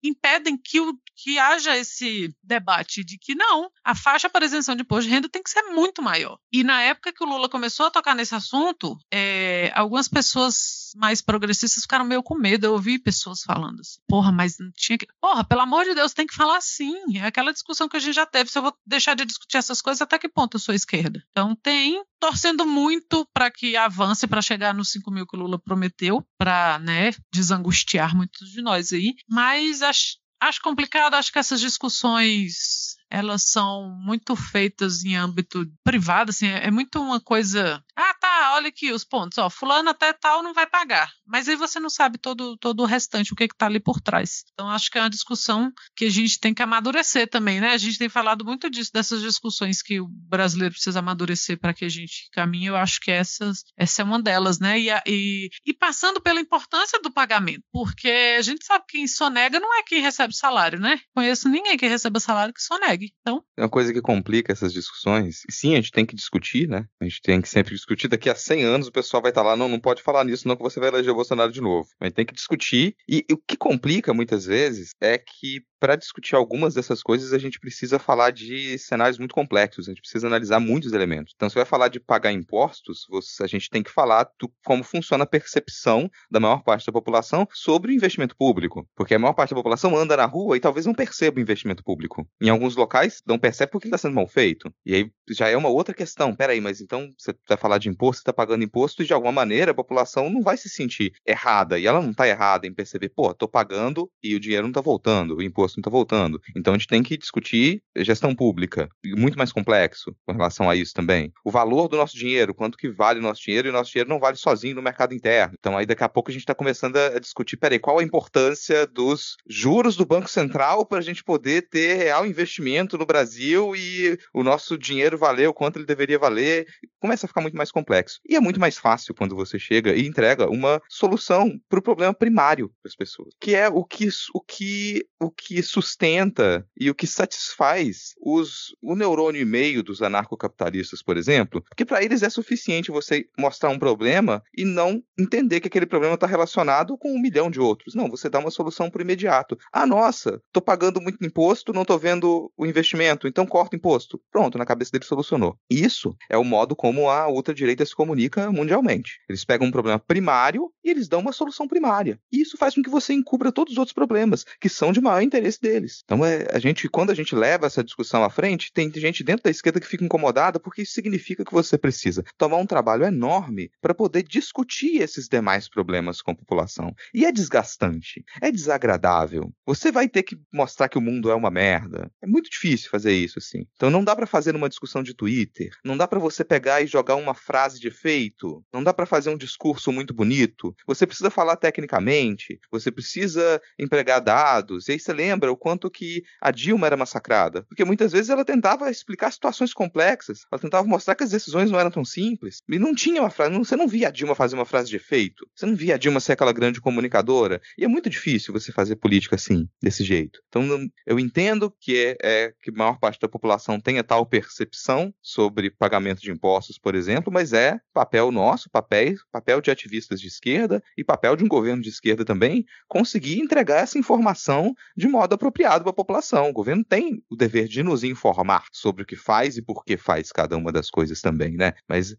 [0.04, 4.84] impedem que, o, que haja esse debate de que não, a faixa para isenção de
[4.84, 6.38] imposto de renda tem que ser muito maior.
[6.52, 11.22] E na época que o Lula começou a tocar nesse assunto, é, algumas pessoas mais
[11.22, 12.66] progressistas ficaram meio com medo.
[12.66, 15.08] Eu ouvi pessoas falando assim, porra, mas não tinha que.
[15.20, 17.18] Porra, pelo amor de Deus, tem que falar assim.
[17.18, 18.50] É aquela discussão que a gente já teve.
[18.50, 21.24] Se eu vou deixar de discutir essas coisas, até que ponto eu sou esquerda?
[21.32, 25.60] Então tem, torcendo muito para que avance para chegar nos 5 mil que o Lula
[25.60, 29.16] prometeu, para né, desangustiar muitos de nós aí.
[29.28, 36.30] Mas acho, acho complicado, acho que essas discussões elas são muito feitas em âmbito privado,
[36.30, 37.84] assim, é, muito uma coisa.
[37.96, 41.56] Ah, tá, olha aqui os pontos, ó, fulano até tal não vai pagar, mas aí
[41.56, 44.44] você não sabe todo, todo o restante, o que está ali por trás.
[44.54, 47.72] Então acho que é uma discussão que a gente tem que amadurecer também, né?
[47.72, 51.86] A gente tem falado muito disso, dessas discussões que o brasileiro precisa amadurecer para que
[51.86, 52.68] a gente caminhe.
[52.68, 54.80] Eu acho que essas, essa é uma delas, né?
[54.80, 59.60] E, e, e passando pela importância do pagamento, porque a gente sabe que quem sonega
[59.62, 61.00] não é quem recebe salário, né?
[61.16, 63.14] Conheço ninguém que receba salário que sonega consegue.
[63.22, 63.44] Então.
[63.58, 65.44] É uma coisa que complica essas discussões.
[65.48, 66.86] E sim, a gente tem que discutir, né?
[67.00, 68.08] A gente tem que sempre discutir.
[68.08, 70.56] Daqui a 100 anos o pessoal vai estar lá, não, não pode falar nisso, não,
[70.56, 71.88] que você vai eleger o Bolsonaro de novo.
[72.00, 72.96] A gente tem que discutir.
[73.08, 77.38] E, e o que complica muitas vezes é que para discutir algumas dessas coisas, a
[77.38, 81.34] gente precisa falar de cenários muito complexos, a gente precisa analisar muitos elementos.
[81.36, 84.84] Então, se vai falar de pagar impostos, você, a gente tem que falar do, como
[84.84, 88.88] funciona a percepção da maior parte da população sobre o investimento público.
[88.96, 91.84] Porque a maior parte da população anda na rua e talvez não perceba o investimento
[91.84, 92.28] público.
[92.42, 94.74] Em alguns locais, não percebe porque está sendo mal feito.
[94.86, 96.36] E aí já é uma outra questão.
[96.36, 99.32] Peraí, mas então você vai falar de imposto, você está pagando imposto e de alguma
[99.32, 101.80] maneira a população não vai se sentir errada.
[101.80, 104.82] E ela não está errada em perceber, pô, estou pagando e o dinheiro não está
[104.82, 106.40] voltando, o imposto não está voltando.
[106.56, 110.94] Então a gente tem que discutir gestão pública, muito mais complexo com relação a isso
[110.94, 111.32] também.
[111.44, 114.10] O valor do nosso dinheiro, quanto que vale o nosso dinheiro, e o nosso dinheiro
[114.10, 115.56] não vale sozinho no mercado interno.
[115.60, 118.88] Então aí daqui a pouco a gente está começando a discutir, peraí, qual a importância
[118.88, 124.18] dos juros do Banco Central para a gente poder ter real investimento no Brasil e
[124.34, 126.68] o nosso dinheiro valer o quanto ele deveria valer.
[127.00, 128.20] Começa a ficar muito mais complexo.
[128.28, 132.14] E é muito mais fácil quando você chega e entrega uma solução para o problema
[132.14, 137.08] primário das pessoas, que é o que, o que, o que sustenta e o que
[137.08, 142.92] satisfaz os, o neurônio e meio dos anarcocapitalistas, por exemplo, porque para eles é suficiente
[142.92, 147.50] você mostrar um problema e não entender que aquele problema está relacionado com um milhão
[147.50, 147.96] de outros.
[147.96, 149.58] Não, você dá uma solução o imediato.
[149.72, 154.22] Ah, nossa, estou pagando muito imposto, não estou vendo o investimento, então corta imposto.
[154.32, 155.58] Pronto, na cabeça dele solucionou.
[155.70, 159.20] Isso é o modo como a ultradireita se comunica mundialmente.
[159.30, 162.20] Eles pegam um problema primário e eles dão uma solução primária.
[162.32, 165.22] E isso faz com que você encubra todos os outros problemas, que são de maior
[165.22, 166.02] interesse deles.
[166.04, 169.44] Então, é, a gente, quando a gente leva essa discussão à frente, tem gente dentro
[169.44, 173.72] da esquerda que fica incomodada porque isso significa que você precisa tomar um trabalho enorme
[173.82, 176.94] para poder discutir esses demais problemas com a população.
[177.14, 179.52] E é desgastante, é desagradável.
[179.66, 182.12] Você vai ter que mostrar que o mundo é uma merda.
[182.22, 183.66] É muito difícil fazer isso assim.
[183.76, 186.88] Então, não dá para fazer numa discussão de Twitter, não dá para você pegar e
[186.88, 190.76] jogar uma frase de efeito, não dá para fazer um discurso muito bonito.
[190.86, 194.88] Você precisa falar tecnicamente, você precisa empregar dados.
[194.88, 197.64] E aí você lembra lembra o quanto que a Dilma era massacrada.
[197.64, 201.80] Porque muitas vezes ela tentava explicar situações complexas, ela tentava mostrar que as decisões não
[201.80, 202.62] eram tão simples.
[202.68, 205.48] E não tinha uma frase, você não via a Dilma fazer uma frase de efeito,
[205.56, 207.62] você não via a Dilma ser aquela grande comunicadora.
[207.78, 210.42] E é muito difícil você fazer política assim, desse jeito.
[210.50, 215.14] Então eu entendo que é, é que a maior parte da população tenha tal percepção
[215.22, 220.28] sobre pagamento de impostos, por exemplo, mas é papel nosso, papel, papel de ativistas de
[220.28, 225.29] esquerda e papel de um governo de esquerda também, conseguir entregar essa informação de modo
[225.34, 226.50] apropriado para a população.
[226.50, 229.98] O governo tem o dever de nos informar sobre o que faz e por que
[229.98, 231.74] faz cada uma das coisas também, né?
[231.88, 232.16] Mas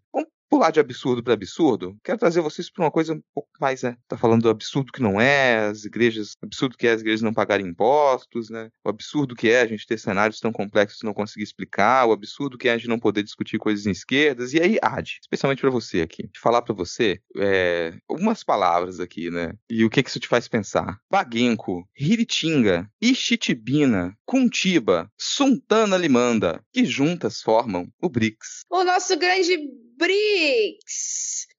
[0.50, 3.96] pular de absurdo para absurdo, quero trazer vocês para uma coisa um pouco mais, né?
[4.08, 7.32] Tá falando do absurdo que não é, as igrejas, absurdo que é as igrejas não
[7.32, 8.68] pagarem impostos, né?
[8.84, 12.12] O absurdo que é a gente ter cenários tão complexos e não conseguir explicar, o
[12.12, 14.52] absurdo que é a gente não poder discutir coisas em esquerdas.
[14.52, 19.54] E aí, Ad, especialmente para você aqui, falar para você é, algumas palavras aqui, né?
[19.70, 20.98] E o que que isso te faz pensar?
[21.08, 28.64] Baguenco, Hiritinga, Ixitibina, Cuntiba, Suntana Limanda, que juntas formam o BRICS.
[28.68, 29.56] O nosso grande
[29.96, 30.39] BRICS.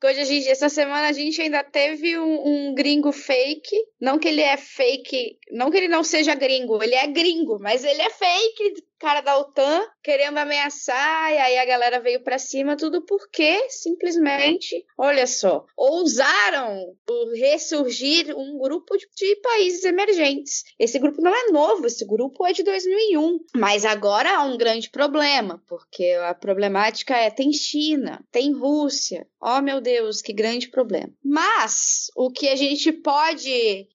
[0.04, 3.76] Hoje a gente, essa semana a gente ainda teve um, um, gringo fake.
[4.00, 7.84] Não que ele é fake, não que ele não seja gringo, ele é gringo, mas
[7.84, 12.78] ele é fake, cara da OTAN, querendo ameaçar, e aí a galera veio para cima,
[12.78, 16.96] tudo porque simplesmente, olha só, ousaram
[17.36, 20.64] ressurgir um grupo de, países emergentes.
[20.78, 24.90] Esse grupo não é novo, esse grupo é de 2001, mas agora há um grande
[24.92, 29.28] problema, porque a problemática é tem China, tem Rússia.
[29.42, 31.12] Oh, meu Deus, que grande problema.
[31.24, 33.88] Mas o que a gente pode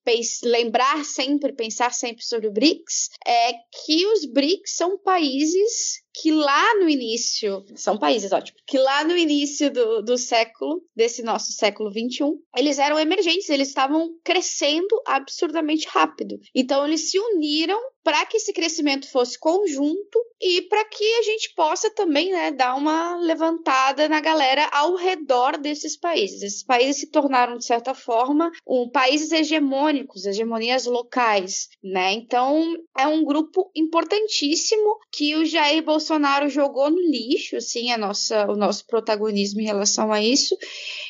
[0.43, 3.53] lembrar sempre, pensar sempre sobre o BRICS é
[3.85, 9.17] que os BRICS são países que lá no início, são países ótimos, que lá no
[9.17, 15.87] início do, do século, desse nosso século 21, eles eram emergentes, eles estavam crescendo absurdamente
[15.89, 16.39] rápido.
[16.55, 21.53] Então eles se uniram para que esse crescimento fosse conjunto e para que a gente
[21.57, 26.41] possa também né, dar uma levantada na galera ao redor desses países.
[26.41, 31.69] Esses países se tornaram, de certa forma, um, países hegemônicos, hegemonias locais.
[31.83, 32.13] Né?
[32.13, 36.06] Então, é um grupo importantíssimo que o Jair Bolsonaro
[36.49, 40.57] jogou no lixo assim, a nossa, o nosso protagonismo em relação a isso.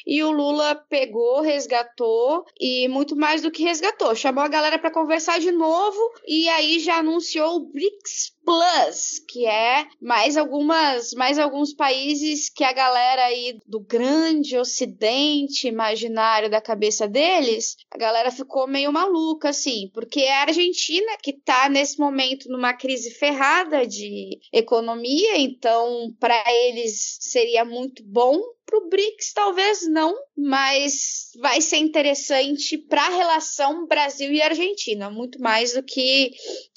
[0.07, 4.15] E o Lula pegou, resgatou e muito mais do que resgatou.
[4.15, 9.45] Chamou a galera para conversar de novo e aí já anunciou o BRICS Plus, que
[9.45, 16.61] é mais algumas, mais alguns países que a galera aí do grande ocidente imaginário da
[16.61, 21.99] cabeça deles, a galera ficou meio maluca assim, porque é a Argentina que tá nesse
[21.99, 29.33] momento numa crise ferrada de economia, então para eles seria muito bom para o BRICS,
[29.33, 35.83] talvez não, mas vai ser interessante para a relação Brasil e Argentina, muito mais do
[35.83, 36.33] que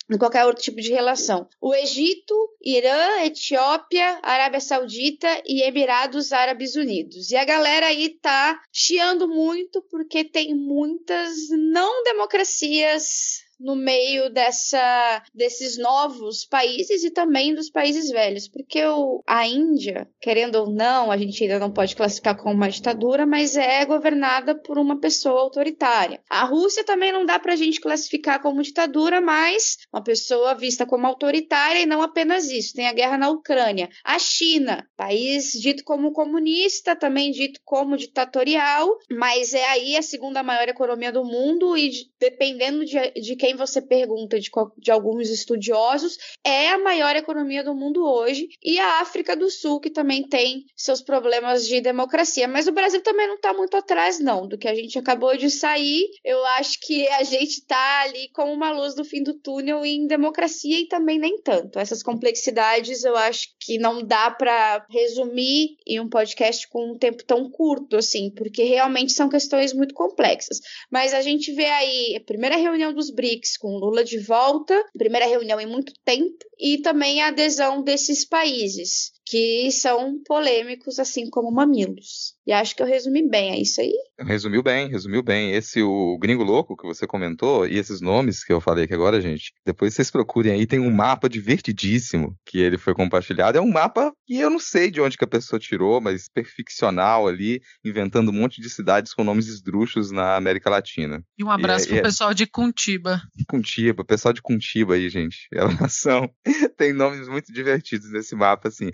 [0.10, 1.48] em qualquer outro tipo de relação.
[1.62, 2.34] O Egito,
[2.64, 7.30] Irã, Etiópia, Arábia Saudita e Emirados Árabes Unidos.
[7.30, 15.24] E a galera aí tá chiando muito porque tem muitas não democracias no meio dessa,
[15.34, 21.12] desses novos países e também dos países velhos, porque o, a Índia, querendo ou não,
[21.12, 25.42] a gente ainda não pode classificar como uma ditadura, mas é governada por uma pessoa
[25.42, 26.22] autoritária.
[26.30, 30.86] A Rússia também não dá para a gente classificar como ditadura, mas uma pessoa vista
[30.86, 32.74] como autoritária e não apenas isso.
[32.74, 33.90] Tem a guerra na Ucrânia.
[34.04, 40.44] A China, país dito como comunista, também dito como ditatorial, mas é aí a segunda
[40.44, 45.30] maior economia do mundo e dependendo de, de quem quem você pergunta de, de alguns
[45.30, 50.28] estudiosos, é a maior economia do mundo hoje, e a África do Sul, que também
[50.28, 52.48] tem seus problemas de democracia.
[52.48, 55.50] Mas o Brasil também não está muito atrás, não, do que a gente acabou de
[55.50, 56.08] sair.
[56.24, 60.06] Eu acho que a gente está ali como uma luz do fim do túnel em
[60.06, 61.80] democracia e também nem tanto.
[61.80, 67.24] Essas complexidades eu acho que não dá para resumir em um podcast com um tempo
[67.24, 70.60] tão curto, assim, porque realmente são questões muito complexas.
[70.92, 75.26] Mas a gente vê aí a primeira reunião dos BRICS com Lula de volta, primeira
[75.28, 81.52] reunião em muito tempo, e também a adesão desses países que são polêmicos, assim como
[81.52, 82.34] mamilos.
[82.48, 83.94] E acho que eu resumi bem, é isso aí?
[84.20, 85.54] Resumiu bem, resumiu bem.
[85.54, 89.22] Esse, o Gringo Louco que você comentou, e esses nomes que eu falei aqui agora,
[89.22, 93.60] gente, depois vocês procurem aí, tem um mapa divertidíssimo que ele foi compartilhado.
[93.60, 97.28] É um mapa que eu não sei de onde que a pessoa tirou, mas perfeccional
[97.28, 101.24] ali, inventando um monte de cidades com nomes esdrúxulos na América Latina.
[101.38, 103.22] E um abraço e, pro é, pessoal de Cuntiba.
[103.48, 105.48] Cuntiba, pessoal de Cuntiba aí, gente.
[105.54, 106.28] Elas são,
[106.76, 108.90] tem nomes muito divertidos nesse mapa, assim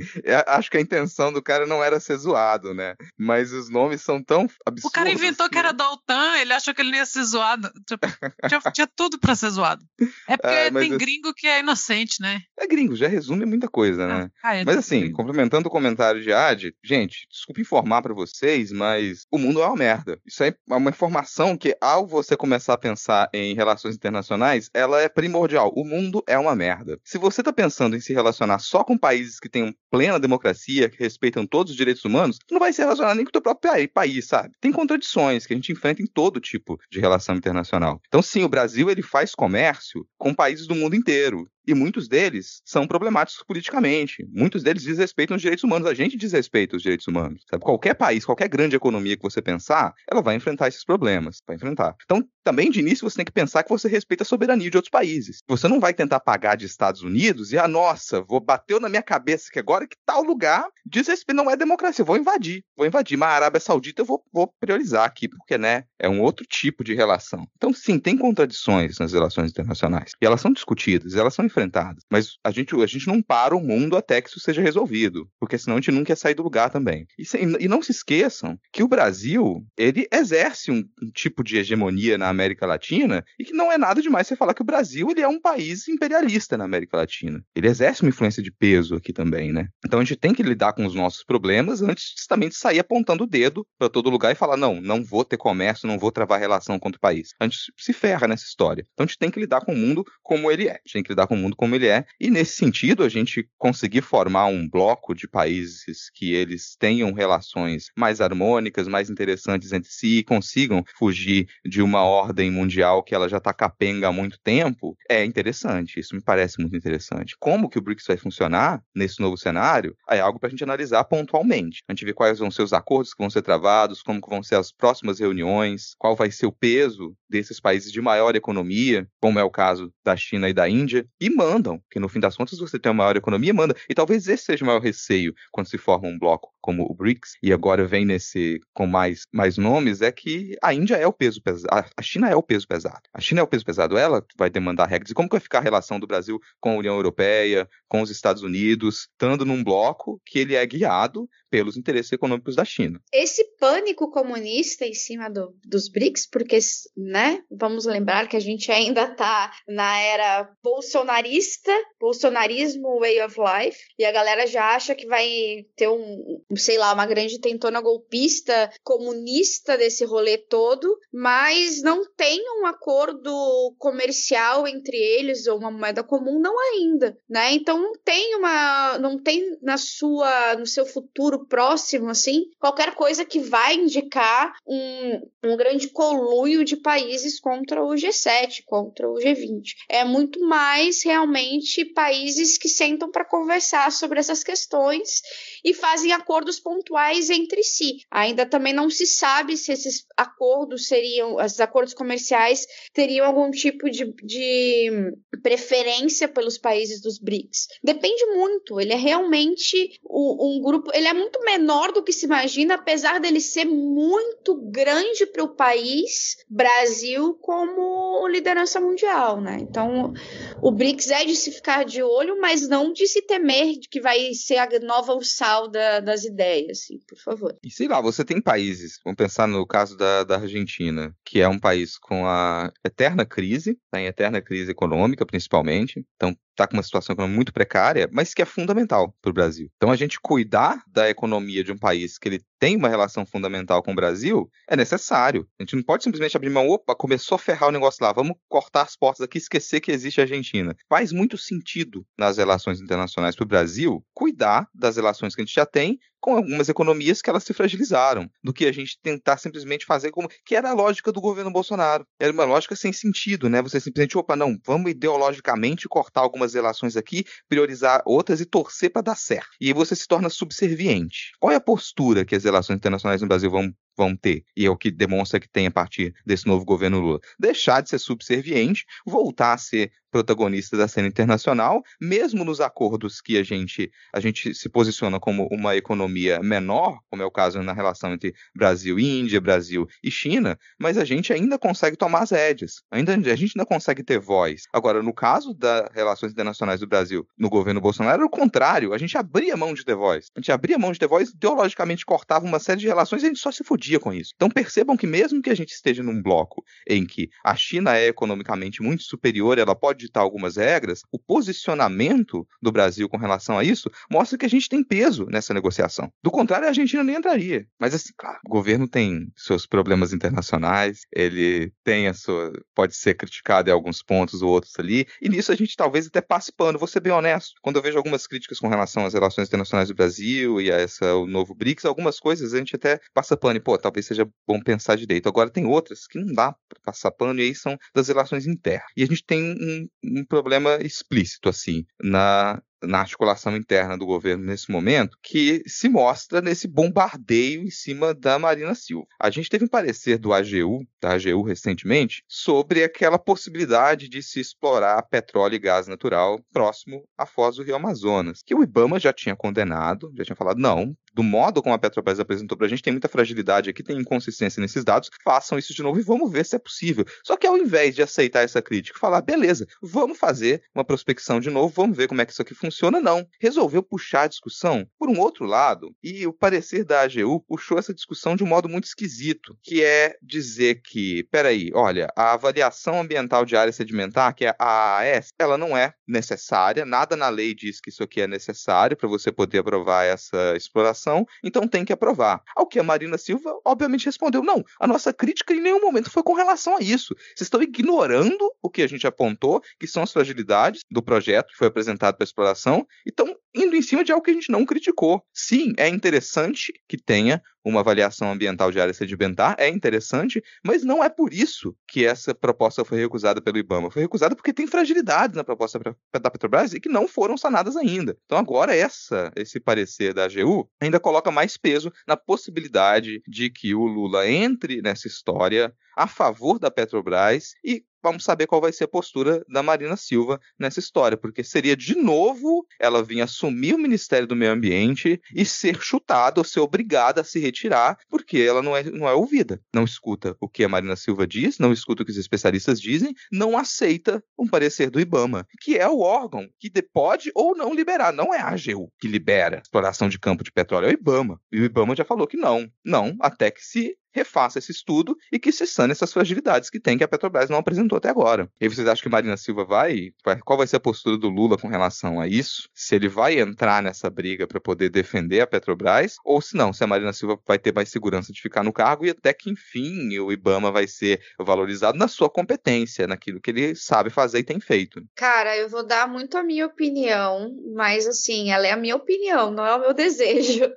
[0.47, 2.95] acho que a intenção do cara não era ser zoado, né?
[3.17, 4.85] Mas os nomes são tão absurdos.
[4.85, 7.71] O cara inventou que, que era da OTAN, ele achou que ele ia ser zoado.
[7.87, 8.07] Tipo,
[8.47, 9.83] tinha, tinha tudo pra ser zoado.
[10.27, 12.41] É porque ah, tem gringo que é inocente, né?
[12.57, 14.29] É gringo, já resume muita coisa, né?
[14.43, 15.17] Ah, é mas assim, gringo.
[15.17, 19.75] complementando o comentário de Ad, gente, desculpa informar para vocês, mas o mundo é uma
[19.75, 20.19] merda.
[20.25, 25.09] Isso é uma informação que, ao você começar a pensar em relações internacionais, ela é
[25.09, 25.71] primordial.
[25.75, 26.99] O mundo é uma merda.
[27.03, 30.89] Se você tá pensando em se relacionar só com países que têm plena plena democracia,
[30.89, 33.89] que respeitam todos os direitos humanos, não vai se relacionar nem com o teu próprio
[33.89, 34.53] país, sabe?
[34.59, 38.01] Tem contradições que a gente enfrenta em todo tipo de relação internacional.
[38.07, 41.49] Então, sim, o Brasil ele faz comércio com países do mundo inteiro.
[41.67, 44.27] E muitos deles são problemáticos politicamente.
[44.31, 45.87] Muitos deles desrespeitam os direitos humanos.
[45.87, 47.43] A gente desrespeita os direitos humanos.
[47.49, 47.63] Sabe?
[47.63, 51.41] Qualquer país, qualquer grande economia que você pensar, ela vai enfrentar esses problemas.
[51.47, 51.95] Vai enfrentar.
[52.03, 54.91] Então, também de início, você tem que pensar que você respeita a soberania de outros
[54.91, 55.39] países.
[55.47, 59.01] Você não vai tentar pagar de Estados Unidos e, ah, nossa, vou bateu na minha
[59.01, 62.05] cabeça que agora que tal lugar desrespeito não é democracia.
[62.05, 62.63] Vou invadir.
[62.77, 63.17] Vou invadir.
[63.17, 66.83] Mas a Arábia Saudita eu vou, vou priorizar aqui, porque, né, é um outro tipo
[66.83, 67.47] de relação.
[67.57, 70.11] Então, sim, tem contradições nas relações internacionais.
[70.21, 72.03] E elas são discutidas, elas são enfrentadas.
[72.11, 75.57] Mas a gente, a gente não para o mundo até que isso seja resolvido, porque
[75.57, 77.07] senão a gente nunca ia sair do lugar também.
[77.17, 77.25] E,
[77.63, 82.29] e não se esqueçam que o Brasil, ele exerce um, um, tipo de hegemonia na
[82.29, 85.27] América Latina e que não é nada demais você falar que o Brasil ele é
[85.27, 87.41] um país imperialista na América Latina.
[87.55, 89.67] Ele exerce uma influência de peso aqui também, né?
[89.85, 93.23] Então a gente tem que lidar com os nossos problemas antes também de sair apontando
[93.23, 96.39] o dedo para todo lugar e falar, não, não vou ter comércio, não vou travar
[96.39, 97.29] relação com o país.
[97.39, 98.85] A gente se ferra nessa história.
[98.93, 100.73] Então a gente tem que lidar com o mundo como ele é.
[100.73, 102.05] A gente tem que lidar com o mundo como ele é.
[102.19, 107.87] E nesse sentido, a gente conseguir formar um bloco de países que eles tenham relações
[107.97, 113.27] mais harmônicas, mais interessantes entre si e consigam fugir de uma ordem mundial que ela
[113.27, 115.99] já está capenga há muito tempo, é interessante.
[115.99, 117.35] Isso me parece muito interessante.
[117.39, 121.03] Como que o BRICS vai funcionar nesse novo cenário é algo para a gente analisar
[121.03, 121.83] pontualmente.
[121.87, 124.55] A gente vê quais vão ser os acordos que vão ser travados, como vão ser
[124.55, 129.43] as próximas reuniões, qual vai ser o peso desses países de maior economia, como é
[129.43, 132.79] o caso da China e da Índia, e mandam, que no fim das contas você
[132.79, 133.75] tem uma maior economia, manda.
[133.89, 137.37] E talvez esse seja o maior receio quando se forma um bloco como o BRICS,
[137.43, 141.39] e agora vem nesse com mais, mais nomes, é que a Índia é o peso
[141.39, 143.01] pesado, a China é o peso pesado.
[143.13, 145.11] A China é o peso pesado, ela vai demandar regras.
[145.11, 148.09] E como que vai ficar a relação do Brasil com a União Europeia, com os
[148.09, 152.99] Estados Unidos, estando num bloco que ele é guiado pelos interesses econômicos da China.
[153.13, 156.59] Esse pânico comunista em cima do, dos BRICS, porque,
[156.97, 163.79] né, vamos lembrar que a gente ainda está na era bolsonarista, bolsonarismo way of life,
[163.97, 168.69] e a galera já acha que vai ter um, sei lá, uma grande tentona golpista
[168.83, 176.03] comunista desse rolê todo, mas não tem um acordo comercial entre eles ou uma moeda
[176.03, 177.53] comum, não ainda, né?
[177.53, 183.25] Então não tem uma, não tem na sua, no seu futuro próximo, assim, qualquer coisa
[183.25, 189.75] que vai indicar um, um grande coluio de países contra o G7, contra o G20.
[189.89, 195.21] É muito mais realmente países que sentam para conversar sobre essas questões
[195.63, 197.99] e fazem acordos pontuais entre si.
[198.09, 203.89] Ainda também não se sabe se esses acordos seriam, esses acordos comerciais teriam algum tipo
[203.89, 207.67] de, de preferência pelos países dos BRICS.
[207.83, 208.79] Depende muito.
[208.79, 212.75] Ele é realmente um, um grupo, ele é muito muito menor do que se imagina,
[212.75, 219.57] apesar dele ser muito grande para o país, Brasil, como liderança mundial, né?
[219.59, 220.13] Então,
[220.61, 223.99] o BRICS é de se ficar de olho, mas não de se temer de que
[223.99, 227.55] vai ser a nova ursal da, das ideias, assim, por favor.
[227.63, 231.47] E sei lá, você tem países, vamos pensar no caso da, da Argentina, que é
[231.47, 236.05] um país com a eterna crise, tá em eterna crise econômica, principalmente.
[236.15, 239.69] Então, está com uma situação muito precária, mas que é fundamental para o Brasil.
[239.75, 243.81] Então, a gente cuidar da economia de um país que ele tem uma relação fundamental
[243.83, 245.47] com o Brasil é necessário.
[245.59, 248.35] A gente não pode simplesmente abrir mão, opa, começou a ferrar o negócio lá, vamos
[248.47, 250.75] cortar as portas aqui esquecer que existe a Argentina.
[250.89, 255.55] Faz muito sentido nas relações internacionais para o Brasil cuidar das relações que a gente
[255.55, 259.85] já tem com algumas economias que elas se fragilizaram, do que a gente tentar simplesmente
[259.85, 262.03] fazer como que era a lógica do governo Bolsonaro.
[262.19, 263.61] Era uma lógica sem sentido, né?
[263.61, 269.03] Você simplesmente, opa, não, vamos ideologicamente cortar algumas relações aqui, priorizar outras e torcer para
[269.03, 269.49] dar certo.
[269.61, 271.33] E aí você se torna subserviente.
[271.39, 274.69] Qual é a postura que as relações internacionais no Brasil vão vão ter, e é
[274.69, 277.19] o que demonstra que tem a partir desse novo governo Lula.
[277.39, 283.37] Deixar de ser subserviente, voltar a ser protagonista da cena internacional, mesmo nos acordos que
[283.37, 287.73] a gente, a gente se posiciona como uma economia menor, como é o caso na
[287.73, 292.31] relação entre Brasil e Índia, Brasil e China, mas a gente ainda consegue tomar as
[292.31, 294.63] rédeas, ainda, a gente ainda consegue ter voz.
[294.71, 298.97] Agora, no caso das relações internacionais do Brasil no governo Bolsonaro, era o contrário, a
[298.97, 300.29] gente abria mão de ter voz.
[300.33, 303.29] A gente abria mão de ter voz, ideologicamente cortava uma série de relações e a
[303.29, 304.33] gente só se fudia dia com isso.
[304.35, 308.07] Então percebam que mesmo que a gente esteja num bloco em que a China é
[308.07, 313.63] economicamente muito superior, ela pode ditar algumas regras, o posicionamento do Brasil com relação a
[313.63, 316.11] isso mostra que a gente tem peso nessa negociação.
[316.23, 317.65] Do contrário, a Argentina nem entraria.
[317.79, 323.15] Mas assim, claro, o governo tem seus problemas internacionais, ele tem a sua pode ser
[323.15, 326.79] criticado em alguns pontos ou outros ali, e nisso a gente talvez até passe pano,
[326.79, 327.53] vou ser bem honesto.
[327.61, 331.15] Quando eu vejo algumas críticas com relação às relações internacionais do Brasil e a essa
[331.15, 334.59] o novo BRICS, algumas coisas a gente até passa pano e, pô, talvez seja bom
[334.59, 335.29] pensar direito.
[335.29, 338.87] Agora, tem outras que não dá para passar pano, e aí são das relações internas.
[338.95, 344.45] E a gente tem um, um problema explícito, assim, na na articulação interna do governo
[344.45, 349.07] nesse momento, que se mostra nesse bombardeio em cima da Marina Silva.
[349.19, 354.39] A gente teve um parecer do AGU, da AGU recentemente, sobre aquela possibilidade de se
[354.39, 359.11] explorar petróleo e gás natural próximo à foz do Rio Amazonas, que o IBAMA já
[359.11, 362.83] tinha condenado, já tinha falado, não, do modo como a Petrobras apresentou para a gente,
[362.83, 366.45] tem muita fragilidade aqui, tem inconsistência nesses dados, façam isso de novo e vamos ver
[366.45, 367.05] se é possível.
[367.23, 371.49] Só que ao invés de aceitar essa crítica, falar, beleza, vamos fazer uma prospecção de
[371.49, 373.25] novo, vamos ver como é que isso aqui funciona, não.
[373.39, 377.93] Resolveu puxar a discussão por um outro lado, e o parecer da AGU puxou essa
[377.93, 383.45] discussão de um modo muito esquisito, que é dizer que, peraí, olha, a avaliação ambiental
[383.45, 387.79] de área sedimentar, que é a AAS, ela não é necessária, nada na lei diz
[387.79, 391.04] que isso aqui é necessário para você poder aprovar essa exploração
[391.43, 392.41] então tem que aprovar.
[392.55, 396.23] Ao que a Marina Silva, obviamente, respondeu: não, a nossa crítica em nenhum momento foi
[396.23, 397.15] com relação a isso.
[397.35, 401.57] Vocês estão ignorando o que a gente apontou, que são as fragilidades do projeto que
[401.57, 404.65] foi apresentado para exploração, e estão indo em cima de algo que a gente não
[404.65, 405.23] criticou.
[405.33, 411.03] Sim, é interessante que tenha uma avaliação ambiental de área sedimentar, é interessante, mas não
[411.03, 413.89] é por isso que essa proposta foi recusada pelo IBAMA.
[413.89, 415.79] Foi recusada porque tem fragilidades na proposta
[416.13, 418.15] da Petrobras e que não foram sanadas ainda.
[418.25, 423.73] Então agora essa, esse parecer da AGU ainda coloca mais peso na possibilidade de que
[423.73, 428.83] o Lula entre nessa história a favor da Petrobras e vamos saber qual vai ser
[428.83, 433.79] a postura da Marina Silva nessa história, porque seria de novo ela vir assumir o
[433.79, 438.61] Ministério do Meio Ambiente e ser chutada ou ser obrigada a se retirar, porque ela
[438.61, 439.59] não é, não é ouvida.
[439.73, 443.13] Não escuta o que a Marina Silva diz, não escuta o que os especialistas dizem,
[443.31, 448.13] não aceita um parecer do IBAMA, que é o órgão que pode ou não liberar.
[448.13, 451.41] Não é a AGU que libera exploração de campo de petróleo, é o IBAMA.
[451.51, 452.69] E o IBAMA já falou que não.
[452.83, 456.97] Não, até que se refaça esse estudo e que se sane essas fragilidades que tem
[456.97, 458.49] que a Petrobras não apresentou até agora.
[458.59, 460.11] E vocês acham que Marina Silva vai?
[460.45, 462.69] Qual vai ser a postura do Lula com relação a isso?
[462.73, 466.83] Se ele vai entrar nessa briga para poder defender a Petrobras ou se não, se
[466.83, 470.17] a Marina Silva vai ter mais segurança de ficar no cargo e até que enfim
[470.19, 474.59] o IBAMA vai ser valorizado na sua competência, naquilo que ele sabe fazer e tem
[474.59, 475.01] feito.
[475.15, 479.51] Cara, eu vou dar muito a minha opinião, mas assim, ela é a minha opinião,
[479.51, 480.71] não é o meu desejo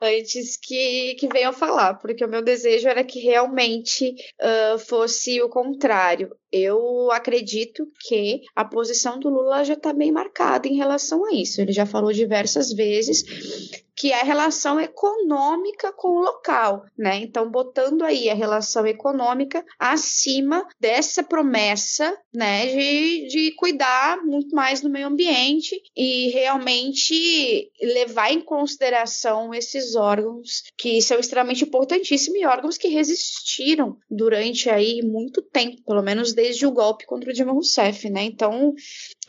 [0.00, 5.48] antes que, que venham falar, porque o meu desejo era que realmente uh, fosse o
[5.48, 6.36] contrário.
[6.52, 11.60] Eu acredito que a posição do Lula já está bem marcada em relação a isso.
[11.60, 13.24] Ele já falou diversas vezes
[14.02, 17.18] que é a relação econômica com o local, né?
[17.18, 24.80] Então, botando aí a relação econômica acima dessa promessa, né, de, de cuidar muito mais
[24.80, 32.44] do meio ambiente e realmente levar em consideração esses órgãos que são extremamente importantíssimos e
[32.44, 37.52] órgãos que resistiram durante aí muito tempo, pelo menos desde o golpe contra o Dilma
[37.52, 38.22] Rousseff, né?
[38.22, 38.74] Então,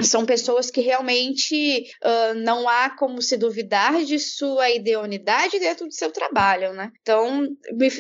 [0.01, 5.93] são pessoas que realmente uh, não há como se duvidar de sua ideonidade dentro do
[5.93, 6.91] seu trabalho, né?
[7.01, 7.47] Então,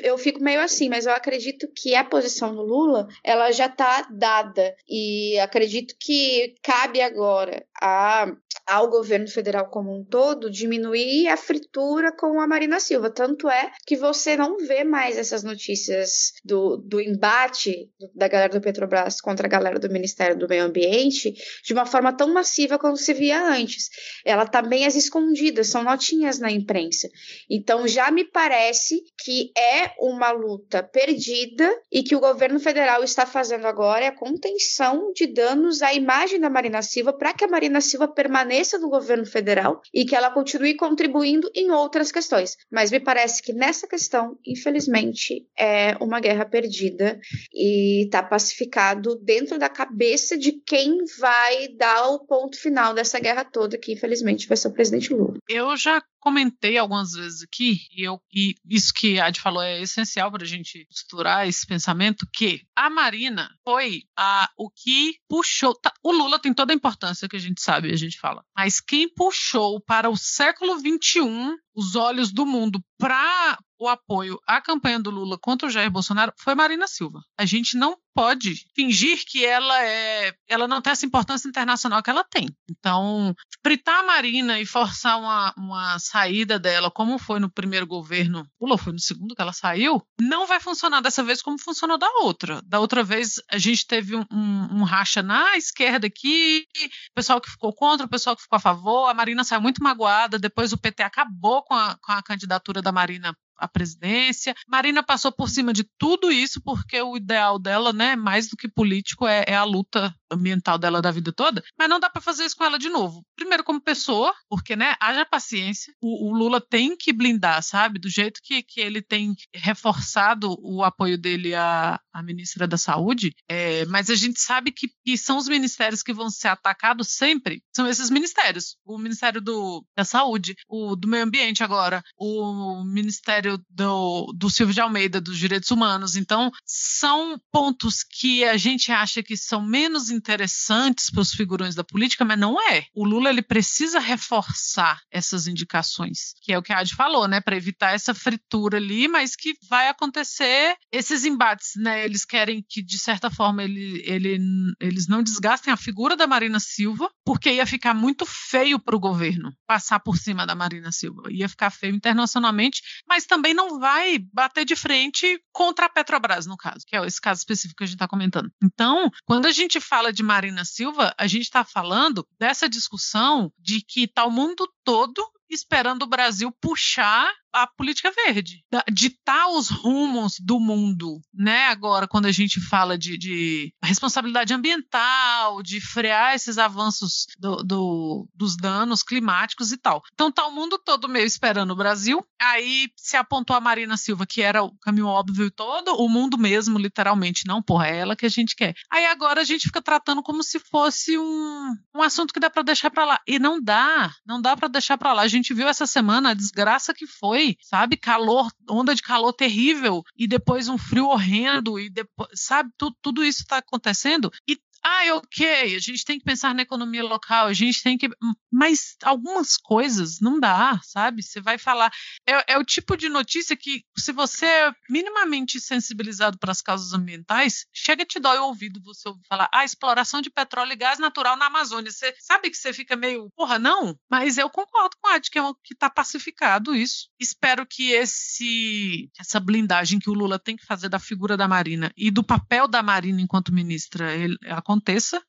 [0.03, 4.07] eu fico meio assim, mas eu acredito que a posição do Lula, ela já está
[4.11, 8.27] dada e acredito que cabe agora a
[8.65, 13.09] ao governo federal como um todo diminuir a fritura com a Marina Silva.
[13.09, 18.61] Tanto é que você não vê mais essas notícias do, do embate da galera do
[18.61, 21.33] Petrobras contra a galera do Ministério do Meio Ambiente
[21.63, 23.89] de uma forma tão massiva como se via antes.
[24.25, 27.09] Ela tá bem às escondidas, são notinhas na imprensa.
[27.49, 33.25] Então já me parece que é uma luta perdida e que o governo federal está
[33.25, 37.47] fazendo agora é a contenção de danos à imagem da Marina Silva para que a
[37.47, 42.55] Marina Silva permaneça permaneça no governo federal e que ela continue contribuindo em outras questões.
[42.71, 47.19] Mas me parece que nessa questão, infelizmente, é uma guerra perdida
[47.51, 53.43] e está pacificado dentro da cabeça de quem vai dar o ponto final dessa guerra
[53.43, 55.37] toda, que infelizmente vai ser o presidente Lula.
[55.49, 59.81] Eu já comentei algumas vezes aqui, e, eu, e isso que a Ad falou é
[59.81, 65.75] essencial para a gente estruturar esse pensamento, que a Marina foi a, o que puxou.
[65.75, 68.41] Tá, o Lula tem toda a importância que a gente sabe, a gente fala.
[68.55, 74.61] Mas quem puxou para o século XXI os olhos do mundo para o apoio à
[74.61, 77.19] campanha do Lula contra o Jair Bolsonaro foi Marina Silva.
[77.37, 82.09] A gente não pode fingir que ela é, ela não tem essa importância internacional que
[82.09, 82.47] ela tem.
[82.69, 88.47] Então, fritar a Marina e forçar uma, uma saída dela, como foi no primeiro governo,
[88.61, 92.07] Lula foi no segundo que ela saiu, não vai funcionar dessa vez como funcionou da
[92.21, 92.61] outra.
[92.63, 96.65] Da outra vez a gente teve um, um, um racha na esquerda aqui,
[97.11, 99.83] o pessoal que ficou contra, o pessoal que ficou a favor, a Marina saiu muito
[99.83, 104.55] magoada, depois o PT acabou com a, com a candidatura da Marina a presidência.
[104.67, 108.67] Marina passou por cima de tudo isso porque o ideal dela, né, mais do que
[108.67, 111.63] político, é, é a luta ambiental dela da vida toda.
[111.77, 113.23] Mas não dá para fazer isso com ela de novo.
[113.35, 115.93] Primeiro, como pessoa, porque, né, haja paciência.
[116.01, 117.99] O, o, Lula tem que blindar, sabe?
[117.99, 123.33] Do jeito que, que ele tem reforçado o apoio dele à, à ministra da Saúde.
[123.47, 127.63] É, mas a gente sabe que, que são os ministérios que vão ser atacados sempre.
[127.75, 128.75] São esses ministérios.
[128.85, 134.73] O Ministério do, da Saúde, o do Meio Ambiente agora, o Ministério do, do Silvio
[134.73, 136.15] de Almeida, dos Direitos Humanos.
[136.15, 141.83] Então, são pontos que a gente acha que são menos interessantes para os figurões da
[141.83, 142.85] política, mas não é.
[142.93, 147.41] O Lula ele precisa reforçar essas indicações, que é o que a Adi falou, né,
[147.41, 152.05] para evitar essa fritura ali, mas que vai acontecer esses embates, né?
[152.05, 154.39] Eles querem que de certa forma ele, ele,
[154.79, 158.99] eles não desgastem a figura da Marina Silva, porque ia ficar muito feio para o
[158.99, 164.19] governo passar por cima da Marina Silva, ia ficar feio internacionalmente, mas também não vai
[164.31, 167.87] bater de frente contra a Petrobras no caso, que é esse caso específico que a
[167.87, 168.51] gente está comentando.
[168.63, 173.81] Então, quando a gente fala de Marina Silva, a gente está falando dessa discussão de
[173.81, 180.37] que está o mundo todo esperando o Brasil puxar a política verde, ditar os rumos
[180.39, 181.67] do mundo, né?
[181.67, 188.27] Agora, quando a gente fala de, de responsabilidade ambiental, de frear esses avanços do, do,
[188.33, 190.01] dos danos climáticos e tal.
[190.13, 192.25] Então, tá o mundo todo meio esperando o Brasil.
[192.41, 196.79] Aí se apontou a Marina Silva, que era o caminho óbvio todo, o mundo mesmo,
[196.79, 198.73] literalmente, não, porra, é ela que a gente quer.
[198.91, 202.63] Aí agora a gente fica tratando como se fosse um, um assunto que dá para
[202.63, 203.19] deixar para lá.
[203.27, 205.27] E não dá, não dá para deixar para lá.
[205.33, 207.97] Gente viu essa semana a desgraça que foi sabe?
[207.97, 212.69] Calor, onda de calor terrível e depois um frio horrendo e depois, sabe?
[212.77, 217.03] Tudo, tudo isso está acontecendo e ah, ok, a gente tem que pensar na economia
[217.03, 218.09] local, a gente tem que.
[218.51, 221.23] Mas algumas coisas não dá, sabe?
[221.23, 221.91] Você vai falar.
[222.27, 226.93] É, é o tipo de notícia que, se você é minimamente sensibilizado para as causas
[226.93, 230.75] ambientais, chega e te dói o ouvido você ouvir falar, ah, exploração de petróleo e
[230.75, 231.91] gás natural na Amazônia.
[231.91, 233.97] Você sabe que você fica meio, porra, não?
[234.09, 237.09] Mas eu concordo com a Ad, que é que está pacificado isso.
[237.19, 241.91] Espero que esse essa blindagem que o Lula tem que fazer da figura da Marina
[241.95, 244.72] e do papel da Marina enquanto ministra ele, aconteça,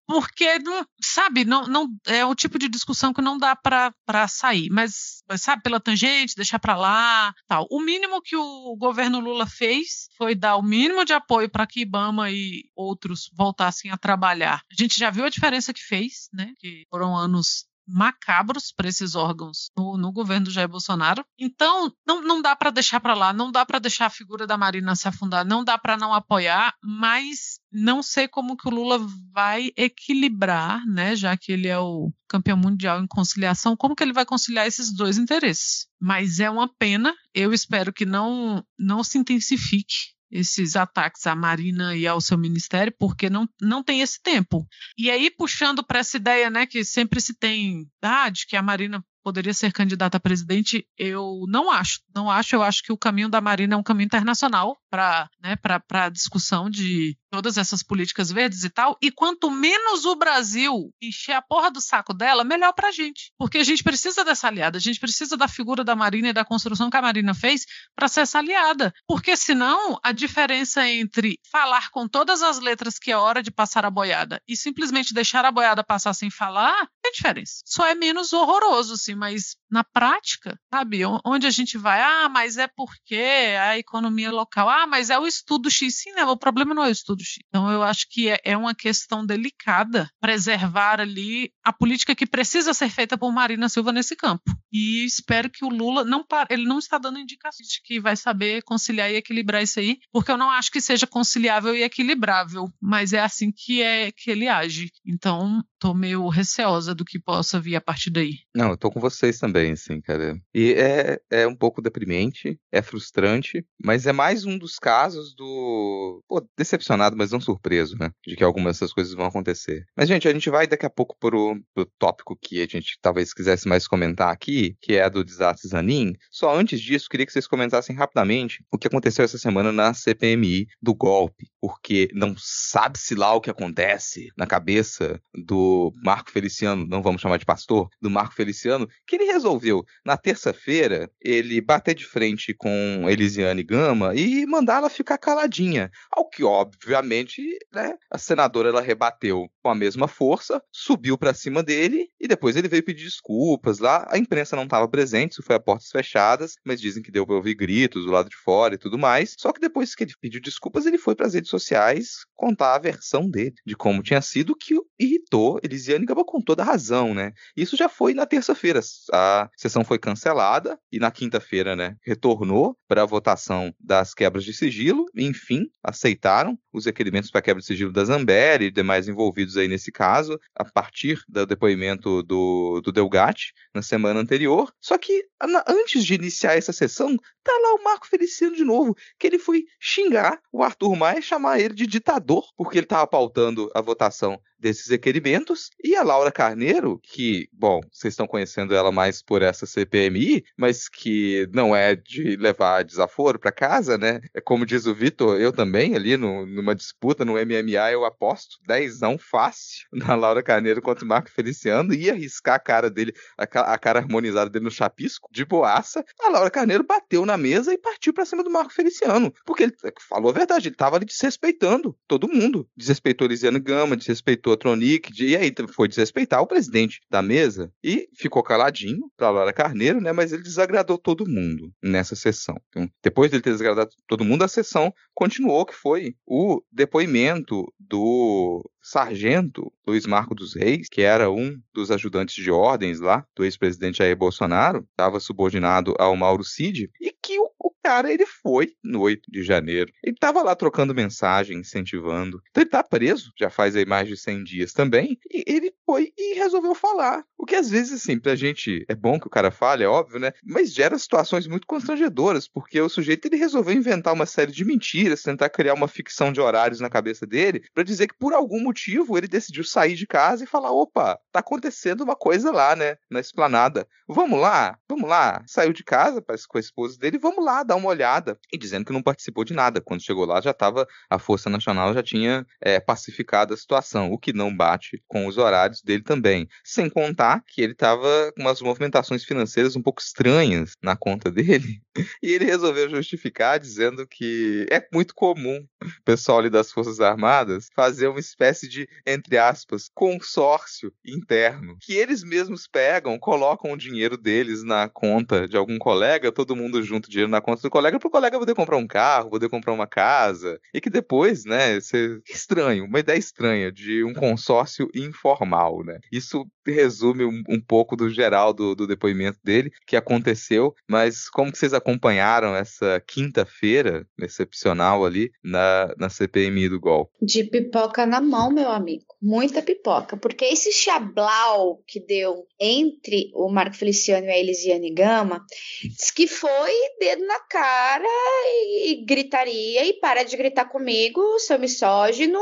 [0.07, 4.69] porque, não, sabe, não, não é o tipo de discussão que não dá para sair,
[4.71, 7.66] mas, sabe, pela tangente, deixar para lá, tal.
[7.71, 11.81] O mínimo que o governo Lula fez foi dar o mínimo de apoio para que
[11.81, 14.62] Ibama e outros voltassem a trabalhar.
[14.71, 16.53] A gente já viu a diferença que fez, né?
[16.59, 21.24] Que foram anos macabros para esses órgãos no, no, governo do Jair Bolsonaro.
[21.39, 24.56] Então, não, não dá para deixar para lá, não dá para deixar a figura da
[24.56, 29.05] Marina se afundar, não dá para não apoiar, mas não sei como que o Lula
[29.32, 34.12] vai equilibrar, né, já que ele é o campeão mundial em conciliação, como que ele
[34.12, 35.86] vai conciliar esses dois interesses?
[36.01, 41.94] Mas é uma pena, eu espero que não não se intensifique esses ataques à Marina
[41.94, 44.66] e ao seu ministério, porque não, não tem esse tempo.
[44.98, 48.62] E aí, puxando para essa ideia, né, que sempre se tem, ah, de que a
[48.62, 52.01] Marina poderia ser candidata a presidente, eu não acho.
[52.15, 55.57] Não acho, eu acho que o caminho da Marina é um caminho internacional para né,
[55.91, 58.97] a discussão de todas essas políticas verdes e tal.
[59.03, 63.33] E quanto menos o Brasil encher a porra do saco dela, melhor pra gente.
[63.37, 66.45] Porque a gente precisa dessa aliada, a gente precisa da figura da Marina e da
[66.45, 67.65] construção que a Marina fez
[67.97, 68.93] para ser essa aliada.
[69.09, 73.85] Porque senão a diferença entre falar com todas as letras que é hora de passar
[73.85, 77.63] a boiada e simplesmente deixar a boiada passar sem falar, é diferença.
[77.65, 81.03] Só é menos horroroso, assim, mas na prática, sabe?
[81.24, 83.16] Onde a gente vai, ah, mas é porque
[83.61, 85.97] a economia local, ah, mas é o estudo X.
[85.97, 86.24] Sim, né?
[86.24, 87.39] O problema não é o estudo X.
[87.49, 92.73] Então, eu acho que é, é uma questão delicada preservar ali a política que precisa
[92.73, 94.45] ser feita por Marina Silva nesse campo.
[94.73, 98.62] E espero que o Lula não ele não está dando indicações de que vai saber
[98.62, 103.12] conciliar e equilibrar isso aí, porque eu não acho que seja conciliável e equilibrável, mas
[103.12, 104.91] é assim que é que ele age.
[105.07, 108.39] Então, tô meio receosa do que possa vir a partir daí.
[108.55, 110.40] Não, eu tô com vocês também, assim, cara.
[110.55, 116.22] E é, é um pouco deprimente, é frustrante, mas é mais um dos casos do.
[116.26, 118.10] Pô, decepcionado, mas não surpreso, né?
[118.26, 119.85] De que algumas dessas coisas vão acontecer.
[119.97, 123.35] Mas, gente, a gente vai daqui a pouco pro, pro tópico que a gente talvez
[123.35, 126.14] quisesse mais comentar aqui, que é do desastre Zanin.
[126.31, 130.66] Só antes disso, queria que vocês comentassem rapidamente o que aconteceu essa semana na CPMI
[130.81, 137.02] do golpe, porque não sabe-se lá o que acontece na cabeça do Marco Feliciano, não
[137.02, 142.05] vamos chamar de pastor, do Marco Feliciano, que ele resolveu, na terça-feira, ele bater de
[142.05, 145.91] frente com Elisiane Gama e mandar ela ficar caladinha.
[146.11, 147.43] Ao que, obviamente,
[147.73, 152.55] né, a senadora ela rebateu com a mesma força, subiu para cima dele e depois
[152.55, 154.07] ele veio pedir desculpas lá.
[154.11, 157.36] A imprensa não estava presente, isso foi a portas fechadas, mas dizem que deu para
[157.36, 159.35] ouvir gritos do lado de fora e tudo mais.
[159.39, 162.78] Só que depois que ele pediu desculpas, ele foi para as redes sociais contar a
[162.78, 167.32] versão dele de como tinha sido que irritou Elisiane Gaba com toda razão, né?
[167.57, 168.81] Isso já foi na terça-feira.
[169.15, 174.53] A sessão foi cancelada e na quinta-feira, né, retornou para a votação das quebras de
[174.53, 175.07] sigilo.
[175.16, 179.90] Enfim, aceitaram os requerimentos para quebra de sigilo da Zamberi e demais envolvidos aí nesse
[179.93, 184.72] caso, a partir do depoimento do, do Delgatti na semana anterior.
[184.81, 185.26] Só que
[185.66, 189.64] antes de iniciar essa sessão, tá lá o Marco Feliciano de novo, que ele foi
[189.78, 194.89] xingar o Arthur Maia, chamar ele de ditador, porque ele estava pautando a votação desses
[194.89, 195.69] requerimentos.
[195.85, 200.89] E a Laura Carneiro, que, bom, vocês estão conhecendo ela mais por essa CPMI, mas
[200.89, 204.23] que não é de levar desaforo para casa, né?
[204.32, 208.57] É como diz o Vitor, eu também ali no, numa disputa no MMA eu aposto
[208.66, 213.43] dezão fácil na Laura Carneiro contra o Marco Feliciano, ia arriscar a cara dele, a,
[213.74, 216.03] a cara harmonizada dele no chapisco, de boaça.
[216.23, 219.74] A Laura Carneiro bateu na mesa e partiu para cima do Marco Feliciano, porque ele
[220.09, 222.66] falou a verdade, ele tava ali desrespeitando todo mundo.
[222.74, 228.43] Desrespeitou Elisiane Gama, desrespeitou Tronic, e aí foi desrespeitar o presidente da mesa e ficou
[228.43, 230.12] caladinho para Laura Carneiro, né?
[230.12, 232.56] Mas ele desagradou todo mundo nessa sessão.
[232.68, 238.62] Então, depois dele ter desagradado todo mundo, a sessão continuou, que foi o depoimento do
[238.85, 243.98] sargento Luiz Marco dos Reis, que era um dos ajudantes de ordens lá do ex-presidente
[243.98, 247.51] Jair Bolsonaro, estava subordinado ao Mauro Cid, e que o,
[247.85, 249.93] cara ele foi no 8 de janeiro.
[250.02, 252.43] Ele estava lá trocando mensagem, incentivando.
[252.51, 256.11] Então ele está preso, já faz aí mais de 100 dias também, e ele foi
[256.16, 257.23] e resolveu falar.
[257.36, 260.19] O que às vezes, assim, pra gente é bom que o cara fale, é óbvio,
[260.19, 260.32] né?
[260.43, 265.23] Mas gera situações muito constrangedoras, porque o sujeito ele resolveu inventar uma série de mentiras,
[265.23, 269.17] tentar criar uma ficção de horários na cabeça dele, para dizer que por algum motivo
[269.17, 272.97] ele decidiu sair de casa e falar: opa, tá acontecendo uma coisa lá, né?
[273.09, 273.87] Na esplanada.
[274.09, 275.43] Vamos lá, vamos lá.
[275.47, 278.37] Saiu de casa com a esposa dele, vamos lá dar uma olhada.
[278.53, 279.81] E dizendo que não participou de nada.
[279.81, 284.19] Quando chegou lá, já estava a Força Nacional já tinha é, pacificado a situação, o
[284.19, 286.49] que não bate com os horários dele também.
[286.65, 291.81] Sem contar que ele estava com umas movimentações financeiras um pouco estranhas na conta dele.
[292.23, 297.69] E ele resolveu justificar dizendo que é muito comum o pessoal ali das Forças Armadas
[297.75, 301.77] fazer uma espécie de, entre aspas, consórcio interno.
[301.81, 306.83] Que eles mesmos pegam, colocam o dinheiro deles na conta de algum colega, todo mundo
[306.83, 309.73] junto dinheiro na conta do colega, para o colega poder comprar um carro, poder comprar
[309.73, 310.59] uma casa.
[310.73, 315.99] E que depois, né, ser estranho, uma ideia estranha de um consórcio informal, né?
[316.11, 321.53] Isso resume um, um pouco do geral do, do, depoimento dele, que aconteceu, mas como
[321.53, 327.11] que vocês acompanharam essa quinta-feira excepcional ali na, na CPMI do GOL?
[327.20, 329.05] De pipoca na mão, meu amigo.
[329.20, 330.16] Muita pipoca.
[330.16, 335.44] Porque esse chablau que deu entre o Marco Feliciano e a Elisiane Gama,
[335.82, 341.59] diz que foi dedo na cara e, e gritaria, e para de gritar comigo, seu
[341.59, 342.40] misógino,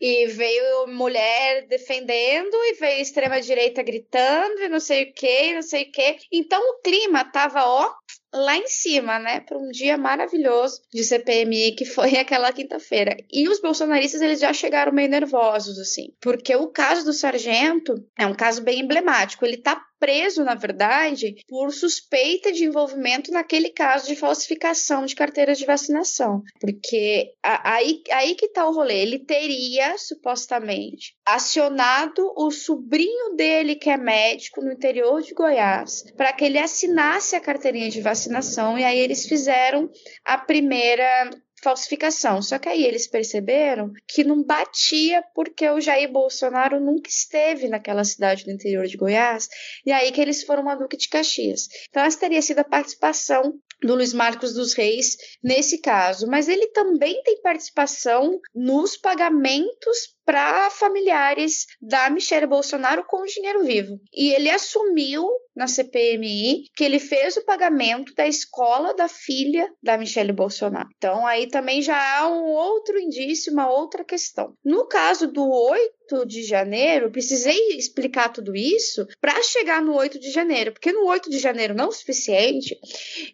[0.00, 5.84] e veio mulher defendendo, e veio extrema-direita gritando, e não sei o que, não sei
[5.84, 6.16] o que.
[6.32, 7.92] Então o clima tava, ó,
[8.32, 13.16] lá em cima, né, para um dia maravilhoso de CPMI que foi aquela quinta-feira.
[13.30, 18.26] E os bolsonaristas eles já chegaram meio nervosos assim, porque o caso do sargento é
[18.26, 19.44] um caso bem emblemático.
[19.44, 25.58] Ele tá preso, na verdade, por suspeita de envolvimento naquele caso de falsificação de carteiras
[25.58, 26.42] de vacinação.
[26.60, 29.00] Porque aí, aí que tá o rolê.
[29.00, 36.32] Ele teria, supostamente, acionado o sobrinho dele, que é médico, no interior de Goiás, para
[36.32, 38.76] que ele assinasse a carteirinha de vacinação.
[38.76, 39.88] E aí eles fizeram
[40.24, 41.30] a primeira
[41.62, 42.42] falsificação.
[42.42, 48.04] Só que aí eles perceberam que não batia porque o Jair Bolsonaro nunca esteve naquela
[48.04, 49.48] cidade do interior de Goiás,
[49.86, 51.68] e aí que eles foram a Duque de Caxias.
[51.88, 56.68] Então essa teria sido a participação do Luiz Marcos dos Reis nesse caso, mas ele
[56.68, 64.00] também tem participação nos pagamentos para familiares da Michelle Bolsonaro com dinheiro vivo.
[64.12, 69.98] E ele assumiu na CPMI que ele fez o pagamento da escola da filha da
[69.98, 70.88] Michelle Bolsonaro.
[70.96, 74.54] Então aí também já há um outro indício, uma outra questão.
[74.64, 80.30] No caso do 8 de janeiro, precisei explicar tudo isso para chegar no 8 de
[80.30, 82.78] janeiro, porque no 8 de janeiro não o suficiente,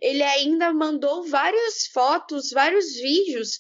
[0.01, 3.59] ele ainda mandou várias fotos, vários vídeos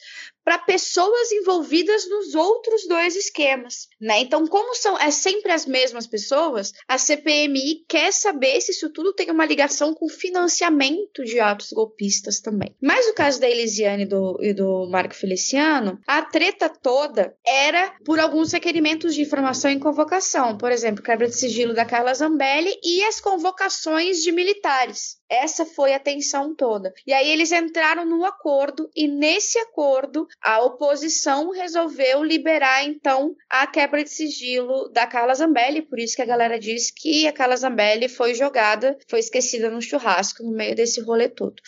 [0.49, 4.20] para pessoas envolvidas nos outros dois esquemas, né?
[4.20, 9.12] Então, como são é sempre as mesmas pessoas, a CPMI quer saber se isso tudo
[9.12, 12.75] tem uma ligação com financiamento de atos golpistas também.
[12.81, 17.95] Mas o caso da Elisiane e do, e do Marco Feliciano, a treta toda era
[18.03, 22.75] por alguns requerimentos de informação em convocação, por exemplo, quebra de sigilo da Carla Zambelli
[22.83, 25.18] e as convocações de militares.
[25.29, 26.95] Essa foi a tensão toda.
[27.07, 33.67] E aí eles entraram no acordo e nesse acordo a oposição resolveu liberar então a
[33.67, 37.57] quebra de sigilo da Carla Zambelli, por isso que a galera diz que a Carla
[37.57, 41.63] Zambelli foi jogada, foi esquecida no churrasco no meio desse rolê todo.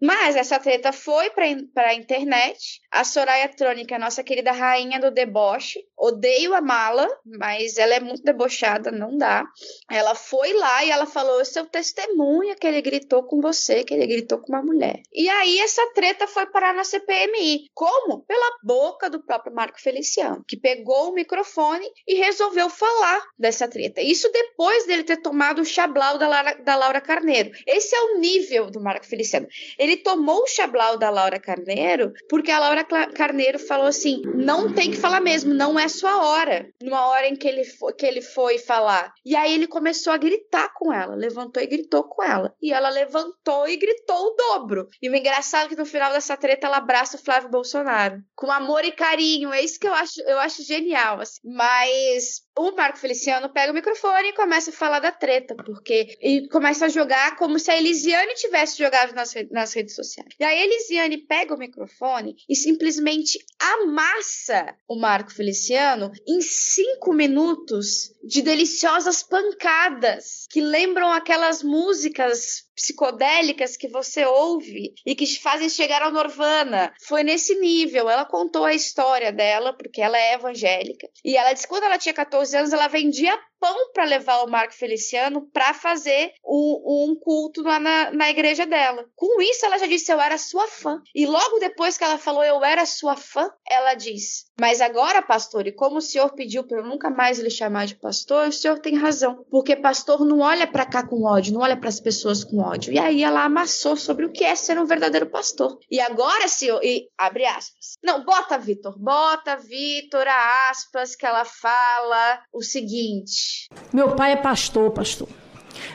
[0.00, 2.80] Mas essa treta foi para a internet.
[2.90, 8.22] A Soraya Trônica, nossa querida rainha do deboche, odeio a mala, mas ela é muito
[8.22, 9.44] debochada, não dá.
[9.90, 14.06] Ela foi lá e ela falou: seu testemunha que ele gritou com você, que ele
[14.06, 15.02] gritou com uma mulher.
[15.12, 17.70] E aí essa treta foi parar na CPMI.
[17.74, 18.24] Como?
[18.24, 24.00] Pela boca do próprio Marco Feliciano, que pegou o microfone e resolveu falar dessa treta.
[24.00, 27.50] Isso depois dele ter tomado o chablau da Laura, da Laura Carneiro.
[27.66, 29.46] Esse é o nível do Marco Feliciano.
[29.78, 34.90] Ele tomou o chablau da Laura Carneiro porque a Laura Carneiro falou assim: não tem
[34.90, 36.68] que falar mesmo, não é sua hora.
[36.82, 39.12] Numa hora em que ele, foi, que ele foi falar.
[39.24, 42.54] E aí ele começou a gritar com ela, levantou e gritou com ela.
[42.62, 44.88] E ela levantou e gritou o dobro.
[45.02, 48.22] E o engraçado é que no final dessa treta ela abraça o Flávio Bolsonaro.
[48.36, 49.52] Com amor e carinho.
[49.52, 51.20] É isso que eu acho, eu acho genial.
[51.20, 51.40] Assim.
[51.44, 56.48] Mas o Marco Feliciano pega o microfone e começa a falar da treta, porque e
[56.48, 60.28] começa a jogar como se a Elisiane tivesse jogado nas, nas redes sociais.
[60.38, 68.12] E a Elisiane pega o microfone e simplesmente amassa o Marco Feliciano em cinco minutos
[68.22, 76.02] de deliciosas pancadas que lembram aquelas músicas psicodélicas que você ouve e que fazem chegar
[76.02, 76.92] ao Nirvana.
[77.06, 78.08] Foi nesse nível.
[78.08, 81.08] Ela contou a história dela, porque ela é evangélica.
[81.24, 84.50] E ela disse que quando ela tinha 14 anos, ela vendia pão para levar o
[84.50, 89.06] Marco Feliciano para fazer um, um culto lá na, na igreja dela.
[89.16, 91.00] Com isso, ela já disse: Eu era sua fã.
[91.14, 95.66] E logo depois que ela falou Eu era sua fã, ela diz: Mas agora, pastor,
[95.66, 98.78] e como o senhor pediu para eu nunca mais lhe chamar de pastor, o senhor
[98.80, 99.44] tem razão.
[99.50, 102.92] Porque pastor não olha para cá com ódio, não olha para as pessoas com ódio.
[102.92, 105.78] E aí ela amassou sobre o que é ser um verdadeiro pastor.
[105.90, 107.94] E agora, senhor, e abre aspas.
[108.02, 110.26] Não, bota, Vitor, bota, Vitor,
[110.70, 113.68] aspas, que ela fala o seguinte.
[113.92, 115.28] Meu pai é pastor, pastor.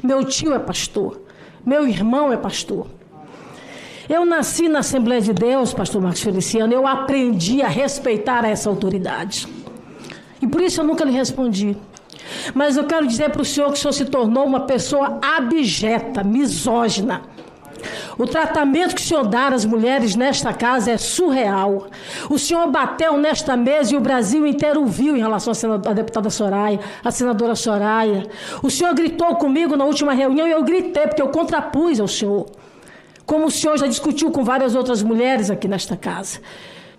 [0.03, 1.21] Meu tio é pastor.
[1.65, 2.87] Meu irmão é pastor.
[4.07, 9.47] Eu nasci na Assembleia de Deus, pastor Marcos Feliciano, eu aprendi a respeitar essa autoridade.
[10.41, 11.77] E por isso eu nunca lhe respondi.
[12.53, 16.23] Mas eu quero dizer para o senhor que o senhor se tornou uma pessoa abjeta,
[16.23, 17.21] misógina.
[18.17, 21.87] O tratamento que o senhor dá às mulheres nesta casa é surreal.
[22.29, 26.79] O senhor bateu nesta mesa e o Brasil inteiro viu em relação à deputada Soraya,
[27.03, 28.27] à senadora Soraya.
[28.61, 32.47] O senhor gritou comigo na última reunião e eu gritei, porque eu contrapus ao senhor.
[33.25, 36.39] Como o senhor já discutiu com várias outras mulheres aqui nesta casa.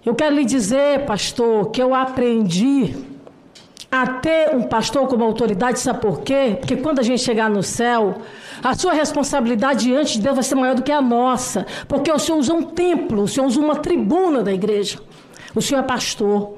[0.04, 2.94] Eu quero lhe dizer, pastor, que eu aprendi
[3.90, 6.56] a ter um pastor como autoridade, sabe por quê?
[6.58, 8.18] Porque quando a gente chegar no céu,
[8.62, 12.18] a sua responsabilidade diante de Deus vai ser maior do que a nossa, porque o
[12.18, 14.98] Senhor usa um templo, o Senhor usa uma tribuna da igreja.
[15.54, 16.54] O Senhor é pastor.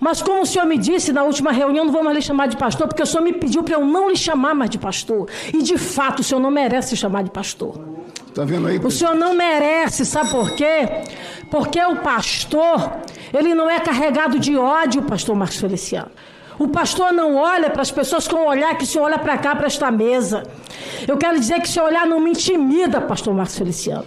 [0.00, 2.56] Mas como o Senhor me disse na última reunião, não vou mais lhe chamar de
[2.56, 5.28] pastor, porque o Senhor me pediu para eu não lhe chamar mais de pastor.
[5.52, 7.78] E de fato, o Senhor não merece se chamar de pastor.
[8.34, 8.78] Tá vendo aí?
[8.78, 10.88] O Senhor não merece, sabe por quê?
[11.50, 12.92] Porque o pastor,
[13.32, 16.10] ele não é carregado de ódio, pastor Marcos Feliciano.
[16.58, 19.36] O pastor não olha para as pessoas com o olhar que o senhor olha para
[19.36, 20.42] cá, para esta mesa.
[21.06, 24.06] Eu quero dizer que o seu olhar não me intimida, pastor Marcos Feliciano.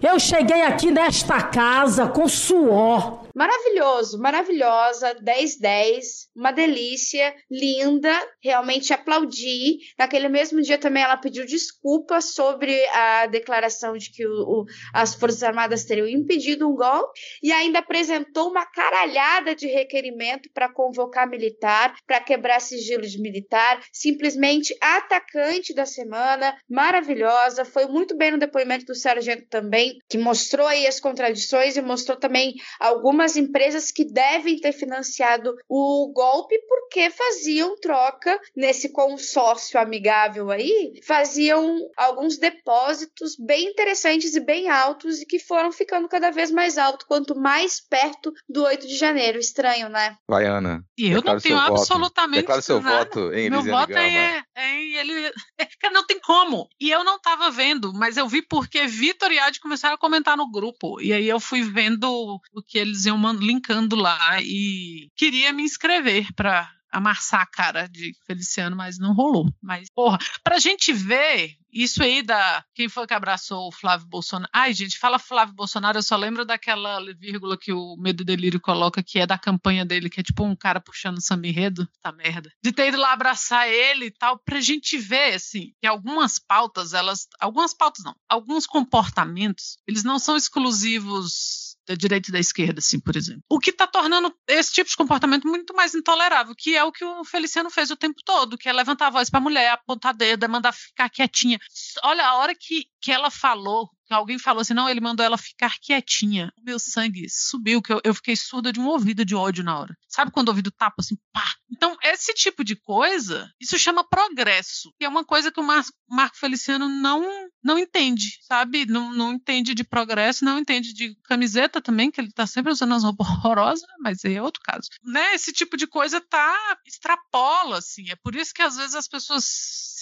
[0.00, 3.21] Eu cheguei aqui nesta casa com suor.
[3.34, 9.78] Maravilhoso, maravilhosa, 10-10, uma delícia, linda, realmente aplaudi.
[9.98, 15.14] Naquele mesmo dia também ela pediu desculpas sobre a declaração de que o, o, as
[15.14, 21.28] Forças Armadas teriam impedido um golpe e ainda apresentou uma caralhada de requerimento para convocar
[21.28, 28.38] militar, para quebrar sigilo de militar, simplesmente atacante da semana, maravilhosa, foi muito bem no
[28.38, 33.90] depoimento do sargento também, que mostrou aí as contradições e mostrou também algumas algumas empresas
[33.90, 42.36] que devem ter financiado o golpe porque faziam troca nesse consórcio amigável aí, faziam alguns
[42.36, 47.38] depósitos bem interessantes e bem altos e que foram ficando cada vez mais altos quanto
[47.38, 49.38] mais perto do 8 de janeiro.
[49.38, 50.16] Estranho, né?
[50.28, 50.84] Vai, Ana.
[50.98, 52.98] E eu não tenho absolutamente Declara seu nada.
[52.98, 54.00] voto em Meu voto Gama.
[54.00, 55.32] é, é em ele.
[55.80, 56.68] Cara, não tem como.
[56.80, 60.36] E eu não tava vendo, mas eu vi porque Vitor e Adi começaram a comentar
[60.36, 61.00] no grupo.
[61.00, 66.32] E aí eu fui vendo o que eles iam linkando lá e queria me inscrever
[66.34, 69.46] para amassar a cara de Feliciano, mas não rolou.
[69.62, 72.62] Mas, porra, pra gente ver isso aí da.
[72.74, 74.50] Quem foi que abraçou o Flávio Bolsonaro?
[74.52, 78.60] Ai, gente, fala Flávio Bolsonaro, eu só lembro daquela vírgula que o Medo e Delírio
[78.60, 81.88] coloca, que é da campanha dele, que é tipo um cara puxando Samirredo.
[82.02, 82.52] Tá merda.
[82.62, 86.92] De ter ido lá abraçar ele e tal, pra gente ver, assim, que algumas pautas,
[86.92, 87.26] elas.
[87.40, 88.14] Algumas pautas não.
[88.28, 93.42] Alguns comportamentos, eles não são exclusivos da direita e da esquerda, assim, por exemplo.
[93.48, 97.04] O que está tornando esse tipo de comportamento muito mais intolerável, que é o que
[97.04, 100.14] o Feliciano fez o tempo todo, que é levantar a voz para a mulher, apontar
[100.14, 101.58] dedo, é mandar ficar quietinha.
[102.04, 105.78] Olha, a hora que, que ela falou alguém falou assim, não, ele mandou ela ficar
[105.80, 106.52] quietinha.
[106.58, 109.78] O meu sangue subiu, que eu, eu fiquei surda de um ouvido de ódio na
[109.78, 109.96] hora.
[110.08, 111.44] Sabe quando o ouvido tapa assim, pá?
[111.70, 114.92] Então, esse tipo de coisa, isso chama progresso.
[114.98, 117.26] Que é uma coisa que o Mar Marco Feliciano não,
[117.64, 118.84] não entende, sabe?
[118.84, 122.94] Não, não entende de progresso, não entende de camiseta também, que ele tá sempre usando
[122.94, 124.88] as roupas horrorosas, mas aí é outro caso.
[125.02, 125.34] Né?
[125.34, 128.10] Esse tipo de coisa tá, extrapola, assim.
[128.10, 129.44] É por isso que às vezes as pessoas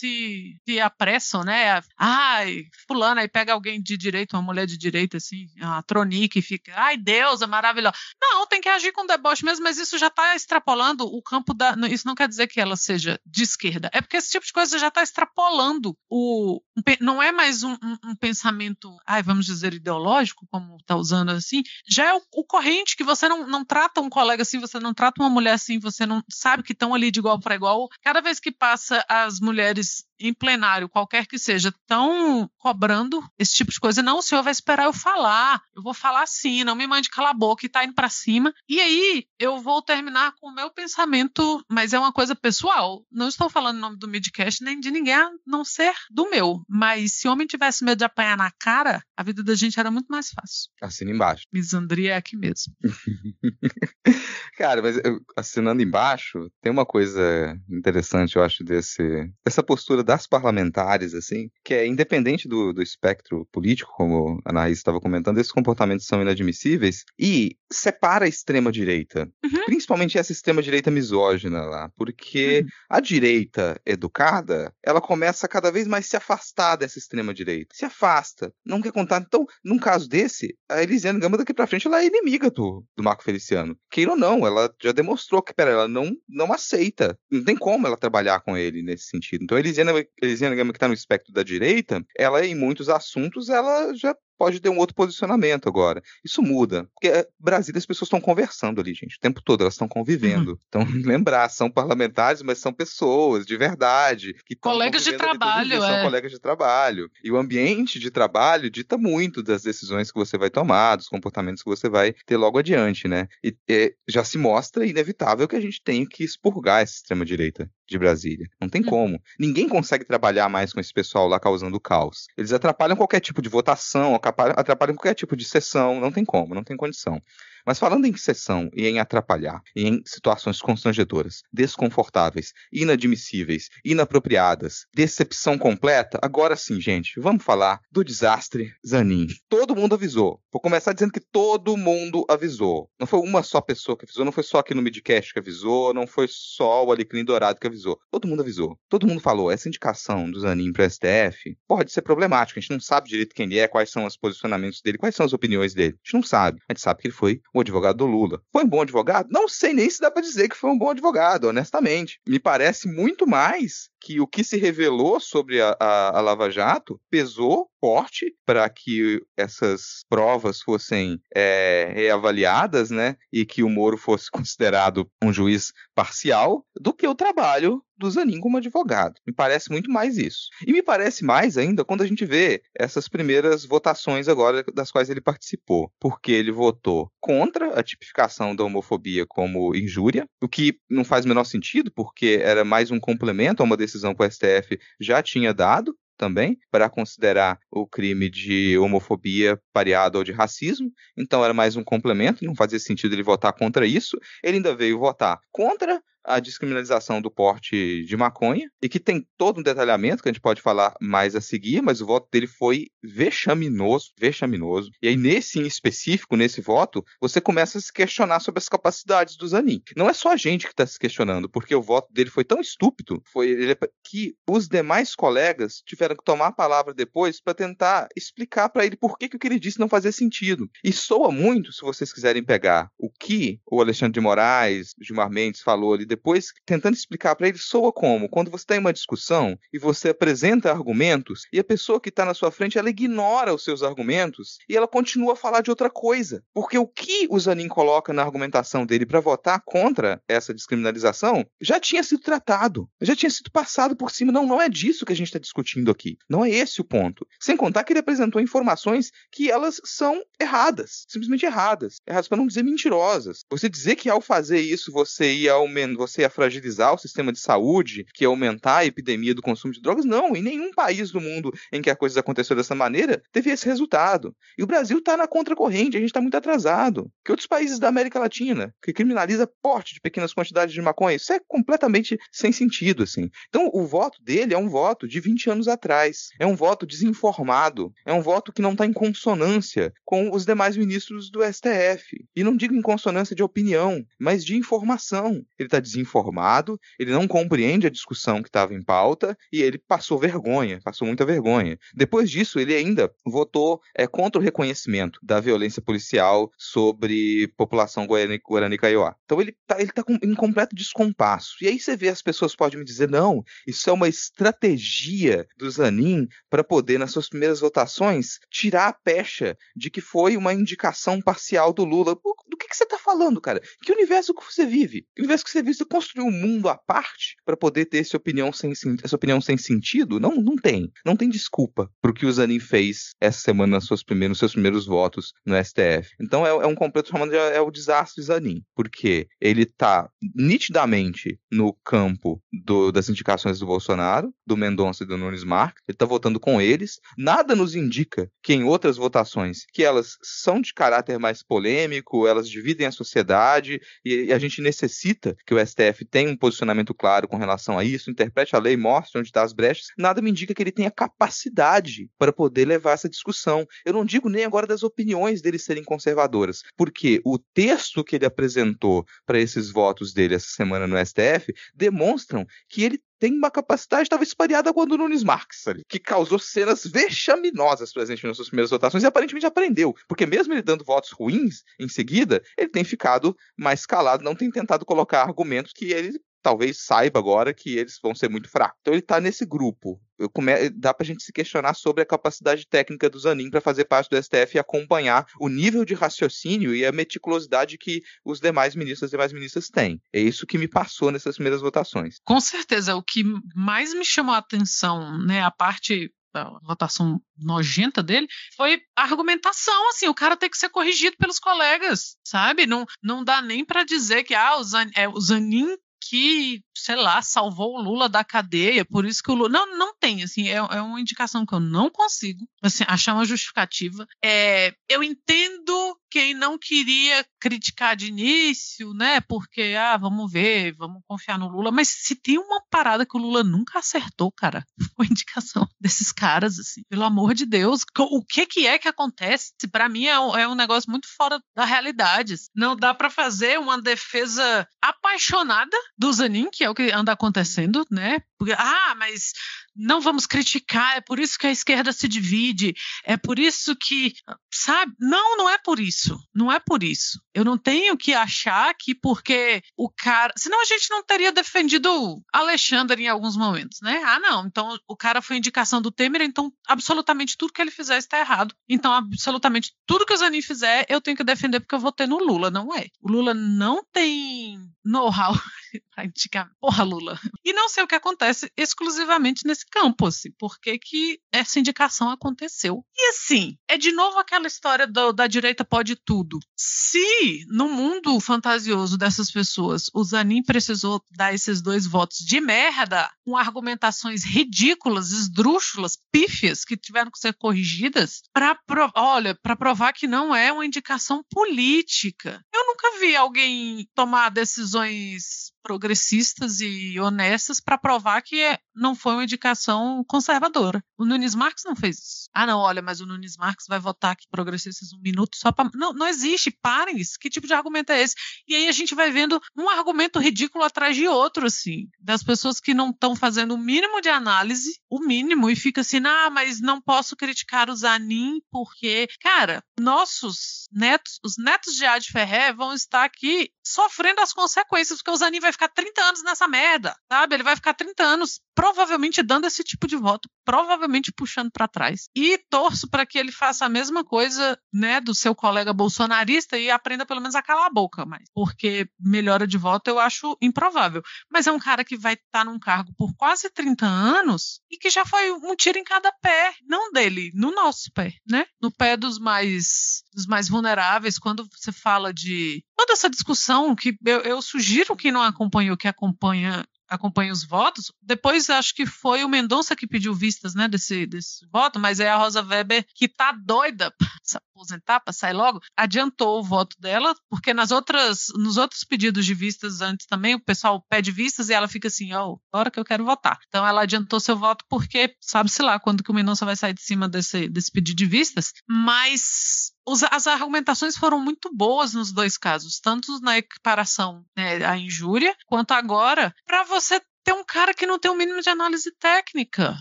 [0.00, 1.80] se, se apressam, né?
[1.96, 6.72] Ai, fulano, aí pega alguém de direito, uma mulher de direito, assim, a Tronique, fica,
[6.74, 7.94] ai, Deus, é maravilhosa.
[8.20, 11.76] Não, tem que agir com deboche mesmo, mas isso já está extrapolando o campo da.
[11.88, 13.90] Isso não quer dizer que ela seja de esquerda.
[13.92, 16.60] É porque esse tipo de coisa já está extrapolando o.
[17.00, 21.62] Não é mais um, um, um, pensamento, ai, vamos dizer, ideológico, como está usando assim.
[21.88, 24.94] Já é o, o, corrente que você não, não trata um colega assim, você não
[24.94, 27.88] trata uma mulher assim, você não sabe que estão ali de igual para igual.
[28.02, 33.72] Cada vez que passa as mulheres em plenário, qualquer que seja, estão cobrando esse tipo
[33.72, 34.02] de coisa.
[34.02, 35.62] Não, o senhor vai esperar eu falar.
[35.74, 38.52] Eu vou falar assim, não me mande calar a boca e tá indo para cima.
[38.68, 43.04] E aí eu vou terminar com o meu pensamento, mas é uma coisa pessoal.
[43.10, 46.62] Não estou falando em nome do Midcast nem de ninguém a não ser do meu.
[46.68, 49.90] Mas se o homem tivesse medo de apanhar na cara, a vida da gente era
[49.90, 50.70] muito mais fácil.
[50.82, 51.44] Assina embaixo.
[51.52, 52.74] Misandria é aqui mesmo.
[54.56, 59.02] Cara, mas eu, assinando embaixo, tem uma coisa interessante, eu acho, desse,
[59.44, 64.78] dessa postura das parlamentares, assim, que é independente do, do espectro político, como a Anaís
[64.78, 69.64] estava comentando, esses comportamentos são inadmissíveis e separa a extrema-direita, uhum.
[69.66, 72.68] principalmente essa extrema-direita misógina lá, porque uhum.
[72.88, 78.52] a direita educada, ela começa a cada vez mais se afastar dessa extrema-direita, se afasta,
[78.66, 79.22] não quer contar.
[79.24, 83.04] Então, num caso desse, a Elisiane Gama daqui pra frente, ela é inimiga do, do
[83.04, 83.78] Marco Feliciano.
[83.88, 87.86] Queira ou não, ela já demonstrou que, pera, ela não, não aceita, não tem como
[87.86, 89.44] ela trabalhar com ele nesse sentido.
[89.44, 93.48] Então, a Elisiane Elisiane Gama, que está no espectro da direita, ela em muitos assuntos,
[93.48, 96.02] ela já pode ter um outro posicionamento agora.
[96.24, 96.88] Isso muda.
[96.94, 100.52] Porque é, Brasília as pessoas estão conversando ali, gente, o tempo todo, elas estão convivendo.
[100.52, 100.58] Uhum.
[100.66, 104.34] Então, lembrar, são parlamentares, mas são pessoas de verdade.
[104.46, 105.80] Que colegas de trabalho, é.
[105.80, 107.10] São colegas de trabalho.
[107.22, 111.62] E o ambiente de trabalho dita muito das decisões que você vai tomar, dos comportamentos
[111.62, 113.28] que você vai ter logo adiante, né?
[113.44, 117.98] E é, já se mostra inevitável que a gente tem que expurgar essa extrema-direita de
[117.98, 118.48] Brasília.
[118.60, 118.88] Não tem uhum.
[118.88, 119.22] como.
[119.38, 122.28] Ninguém consegue trabalhar mais com esse pessoal lá causando caos.
[122.36, 126.00] Eles atrapalham qualquer tipo de votação, atrapalham qualquer tipo de sessão.
[126.00, 127.20] Não tem como, não tem condição.
[127.66, 135.58] Mas falando em sessão e em atrapalhar, e em situações constrangedoras, desconfortáveis, inadmissíveis, inapropriadas, decepção
[135.58, 139.28] completa, agora sim, gente, vamos falar do desastre Zanin.
[139.48, 140.40] Todo mundo avisou.
[140.52, 142.90] Vou começar dizendo que todo mundo avisou.
[142.98, 145.94] Não foi uma só pessoa que avisou, não foi só aqui no Midcast que avisou,
[145.94, 147.98] não foi só o Alecrim Dourado que avisou.
[148.10, 148.78] Todo mundo avisou.
[148.88, 152.58] Todo mundo falou, essa indicação do Zanin para STF pode ser problemática.
[152.58, 155.26] A gente não sabe direito quem ele é, quais são os posicionamentos dele, quais são
[155.26, 155.94] as opiniões dele.
[155.94, 156.60] A gente não sabe.
[156.68, 158.42] A gente sabe que ele foi o advogado do Lula.
[158.52, 159.28] Foi um bom advogado?
[159.30, 162.20] Não sei nem se dá para dizer que foi um bom advogado, honestamente.
[162.26, 167.00] Me parece muito mais que o que se revelou sobre a, a, a Lava Jato
[167.10, 174.30] pesou forte para que essas provas fossem é, reavaliadas, né, e que o Moro fosse
[174.30, 179.14] considerado um juiz parcial, do que o trabalho do Zanin como advogado.
[179.26, 180.48] Me parece muito mais isso.
[180.66, 185.10] E me parece mais ainda quando a gente vê essas primeiras votações agora das quais
[185.10, 191.04] ele participou, porque ele votou contra a tipificação da homofobia como injúria, o que não
[191.04, 194.78] faz o menor sentido, porque era mais um complemento a uma decisão que o STF
[195.00, 200.92] já tinha dado, também, para considerar o crime de homofobia pareado ao de racismo.
[201.16, 204.18] Então era mais um complemento, não fazia sentido ele votar contra isso.
[204.44, 209.60] Ele ainda veio votar contra a descriminalização do porte de maconha e que tem todo
[209.60, 212.86] um detalhamento que a gente pode falar mais a seguir, mas o voto dele foi
[213.02, 214.90] vexaminoso, vexaminoso.
[215.02, 219.36] E aí, nesse em específico, nesse voto, você começa a se questionar sobre as capacidades
[219.36, 219.82] do Zanin.
[219.96, 222.60] Não é só a gente que está se questionando, porque o voto dele foi tão
[222.60, 228.08] estúpido foi ele, que os demais colegas tiveram que tomar a palavra depois para tentar
[228.16, 230.68] explicar para ele por que, que o que ele disse não fazia sentido.
[230.84, 235.62] E soa muito, se vocês quiserem pegar o que o Alexandre de Moraes, Gilmar Mendes
[235.62, 239.78] falou ali depois, tentando explicar para ele, soa como quando você tem uma discussão e
[239.78, 243.82] você apresenta argumentos e a pessoa que está na sua frente ela ignora os seus
[243.82, 246.42] argumentos e ela continua a falar de outra coisa.
[246.52, 251.78] Porque o que o Zanin coloca na argumentação dele para votar contra essa descriminalização já
[251.78, 254.32] tinha sido tratado, já tinha sido passado por cima.
[254.32, 256.18] Não, não é disso que a gente está discutindo aqui.
[256.28, 257.24] Não é esse o ponto.
[257.38, 261.98] Sem contar que ele apresentou informações que elas são erradas, simplesmente erradas.
[262.06, 263.44] Erradas para não dizer mentirosas.
[263.48, 265.52] Você dizer que ao fazer isso você ia,
[266.00, 269.80] você ia fragilizar o sistema de saúde, que ia aumentar a epidemia do consumo de
[269.80, 270.34] drogas, não.
[270.34, 274.34] Em nenhum país do mundo em que a coisa aconteceu dessa maneira teve esse resultado.
[274.56, 277.10] E o Brasil está na contracorrente, a gente está muito atrasado.
[277.24, 281.32] Que outros países da América Latina, que criminaliza porte de pequenas quantidades de maconha, isso
[281.32, 283.28] é completamente sem sentido, assim.
[283.48, 286.30] Então, o voto dele é um voto de 20 anos atrás.
[286.38, 287.92] É um voto desinformado.
[288.06, 292.24] É um voto que não está em consonância com os demais ministros do STF.
[292.34, 295.44] E não digo em consonância de opinião, mas de informação.
[295.58, 300.18] Ele está desinformado, ele não compreende a discussão que estava em pauta e ele passou
[300.18, 301.78] vergonha, passou muita vergonha.
[301.94, 308.38] Depois disso, ele ainda votou é, contra o reconhecimento da violência policial sobre população Guarani,
[308.38, 309.14] Guarani Kaiowá.
[309.24, 311.56] Então ele está ele tá em completo descompasso.
[311.60, 315.70] E aí você vê as pessoas podem me dizer, não, isso é uma estratégia do
[315.70, 321.20] Zanin para poder, nas suas primeiras votações, tirar a pecha de que foi uma indicação
[321.20, 322.14] parcial do Lula.
[322.14, 323.60] Do que, que você está falando, cara?
[323.82, 325.06] Que universo que você vive?
[325.14, 325.79] Que universo que você vive?
[325.80, 329.56] Você construiu um mundo à parte para poder ter essa opinião sem, essa opinião sem
[329.56, 330.20] sentido?
[330.20, 330.92] Não, não tem.
[331.06, 334.38] Não tem desculpa para o que o Zanin fez essa semana nas suas primeiras, nos
[334.40, 336.14] seus primeiros votos no STF.
[336.20, 341.38] Então é, é um completo chamado de, é o desastre Zanin, porque ele está nitidamente
[341.50, 345.82] no campo do, das indicações do Bolsonaro, do Mendonça e do Nunes Marques.
[345.88, 347.00] Ele está votando com eles.
[347.16, 352.46] Nada nos indica que em outras votações, que elas são de caráter mais polêmico, elas
[352.46, 357.36] dividem a sociedade e, e a gente necessita que o tenha um posicionamento claro com
[357.36, 359.88] relação a isso, interprete a lei, mostre onde está as brechas.
[359.96, 363.66] Nada me indica que ele tenha capacidade para poder levar essa discussão.
[363.84, 368.26] Eu não digo nem agora das opiniões dele serem conservadoras, porque o texto que ele
[368.26, 374.08] apresentou para esses votos dele essa semana no STF demonstram que ele tem uma capacidade
[374.08, 378.48] talvez pareada com a do Nunes Marques, ali, que causou cenas vexaminosas presentes nas suas
[378.48, 382.82] primeiras votações e aparentemente aprendeu, porque mesmo ele dando votos ruins em seguida, ele tem
[382.82, 387.98] ficado mais calado, não tem tentado colocar argumentos que ele talvez saiba agora que eles
[388.02, 388.78] vão ser muito fracos.
[388.80, 390.00] Então ele está nesse grupo.
[390.32, 390.70] Come...
[390.70, 394.22] Dá pra gente se questionar sobre a capacidade técnica do Zanin para fazer parte do
[394.22, 399.12] STF e acompanhar o nível de raciocínio e a meticulosidade que os demais ministros e
[399.12, 400.00] demais ministras têm.
[400.12, 402.18] É isso que me passou nessas primeiras votações.
[402.24, 408.02] Com certeza, o que mais me chamou a atenção, né, a parte da votação nojenta
[408.02, 412.66] dele, foi a argumentação, assim, o cara tem que ser corrigido pelos colegas, sabe?
[412.66, 416.96] Não, não dá nem para dizer que ah, o, Zan, é, o Zanin que, sei
[416.96, 419.48] lá, salvou o Lula da cadeia, por isso que o Lula.
[419.48, 423.24] Não, não tem, assim, é, é uma indicação que eu não consigo assim, achar uma
[423.24, 424.06] justificativa.
[424.24, 429.20] É, eu entendo quem não queria criticar de início, né?
[429.20, 431.70] Porque, ah, vamos ver, vamos confiar no Lula.
[431.70, 434.64] Mas se tem uma parada que o Lula nunca acertou, cara,
[434.96, 436.82] foi indicação desses caras, assim.
[436.88, 439.52] Pelo amor de Deus, o que que é que acontece?
[439.70, 442.34] Para mim é um, é um, negócio muito fora da realidade.
[442.54, 447.84] Não dá para fazer uma defesa apaixonada do Zanin, que é o que anda acontecendo,
[447.90, 448.20] né?
[448.56, 449.32] Ah, mas
[449.74, 452.74] não vamos criticar, é por isso que a esquerda se divide,
[453.04, 454.12] é por isso que,
[454.52, 454.92] sabe?
[454.98, 456.18] Não, não é por isso.
[456.34, 457.20] Não é por isso.
[457.34, 462.22] Eu não tenho que achar que porque o cara, senão a gente não teria defendido
[462.32, 464.02] Alexandre em alguns momentos, né?
[464.04, 467.98] Ah, não, então o cara foi indicação do Temer, então absolutamente tudo que ele fizer
[467.98, 468.54] está errado.
[468.68, 472.18] Então absolutamente tudo que o Zanin fizer, eu tenho que defender porque eu votei no
[472.18, 472.86] Lula, não é.
[473.00, 475.34] O Lula não tem know-how
[475.94, 477.18] pra indicar, porra, Lula.
[477.44, 482.10] E não sei o que acontece exclusivamente nesse campo, assim, por que, que essa indicação
[482.10, 482.84] aconteceu.
[482.96, 486.38] E assim, é de novo aquela história do, da direita pode tudo.
[486.56, 493.10] Se no mundo fantasioso dessas pessoas o Zanin precisou dar esses dois votos de merda,
[493.24, 498.58] com argumentações ridículas, esdrúxulas, pífias, que tiveram que ser corrigidas, para
[498.94, 502.44] olha, para provar que não é uma indicação política.
[502.52, 509.12] Eu nunca vi alguém tomar decisões progressistas e honestas para provar que é, não foi
[509.12, 510.82] uma indicação conservadora.
[510.96, 512.30] O Nunes Marques não fez isso.
[512.32, 515.70] Ah, não, olha, mas o Nunes Marques vai votar aqui progressistas um minuto só para.
[515.74, 517.18] Não, não existe, parem isso.
[517.20, 518.14] Que tipo de argumento é esse?
[518.48, 522.58] E aí a gente vai vendo um argumento ridículo atrás de outro, assim, das pessoas
[522.58, 526.60] que não estão fazendo o mínimo de análise, o mínimo, e fica assim, ah, mas
[526.60, 532.72] não posso criticar o Zanin porque, cara, nossos netos, os netos de Ad Ferré vão
[532.72, 537.34] estar aqui sofrendo as consequências, porque o Zanin vai ficar 30 anos nessa merda, sabe?
[537.34, 538.40] Ele vai ficar 30 anos
[538.70, 542.08] provavelmente dando esse tipo de voto, provavelmente puxando para trás.
[542.14, 546.70] E torço para que ele faça a mesma coisa, né, do seu colega bolsonarista e
[546.70, 551.02] aprenda pelo menos a calar a boca, mas porque melhora de voto eu acho improvável.
[551.30, 554.76] Mas é um cara que vai estar tá num cargo por quase 30 anos e
[554.76, 558.46] que já foi um tiro em cada pé, não dele, no nosso pé, né?
[558.62, 563.96] No pé dos mais dos mais vulneráveis, quando você fala de toda essa discussão que
[564.04, 567.92] eu, eu sugiro que não acompanhe o que acompanha acompanha os votos.
[568.02, 572.10] Depois acho que foi o Mendonça que pediu vistas, né, desse, desse voto, mas é
[572.10, 576.76] a Rosa Weber que tá doida para se aposentar, para sair logo, adiantou o voto
[576.78, 581.48] dela, porque nas outras, nos outros pedidos de vistas antes também o pessoal pede vistas
[581.48, 583.38] e ela fica assim, ó, oh, hora que eu quero votar.
[583.48, 586.82] Então ela adiantou seu voto porque sabe-se lá quando que o Mendonça vai sair de
[586.82, 589.72] cima desse, desse pedido de vistas, mas
[590.10, 595.72] as argumentações foram muito boas nos dois casos, tanto na equiparação né, à injúria, quanto
[595.72, 599.76] agora, para você ter um cara que não tem o um mínimo de análise técnica,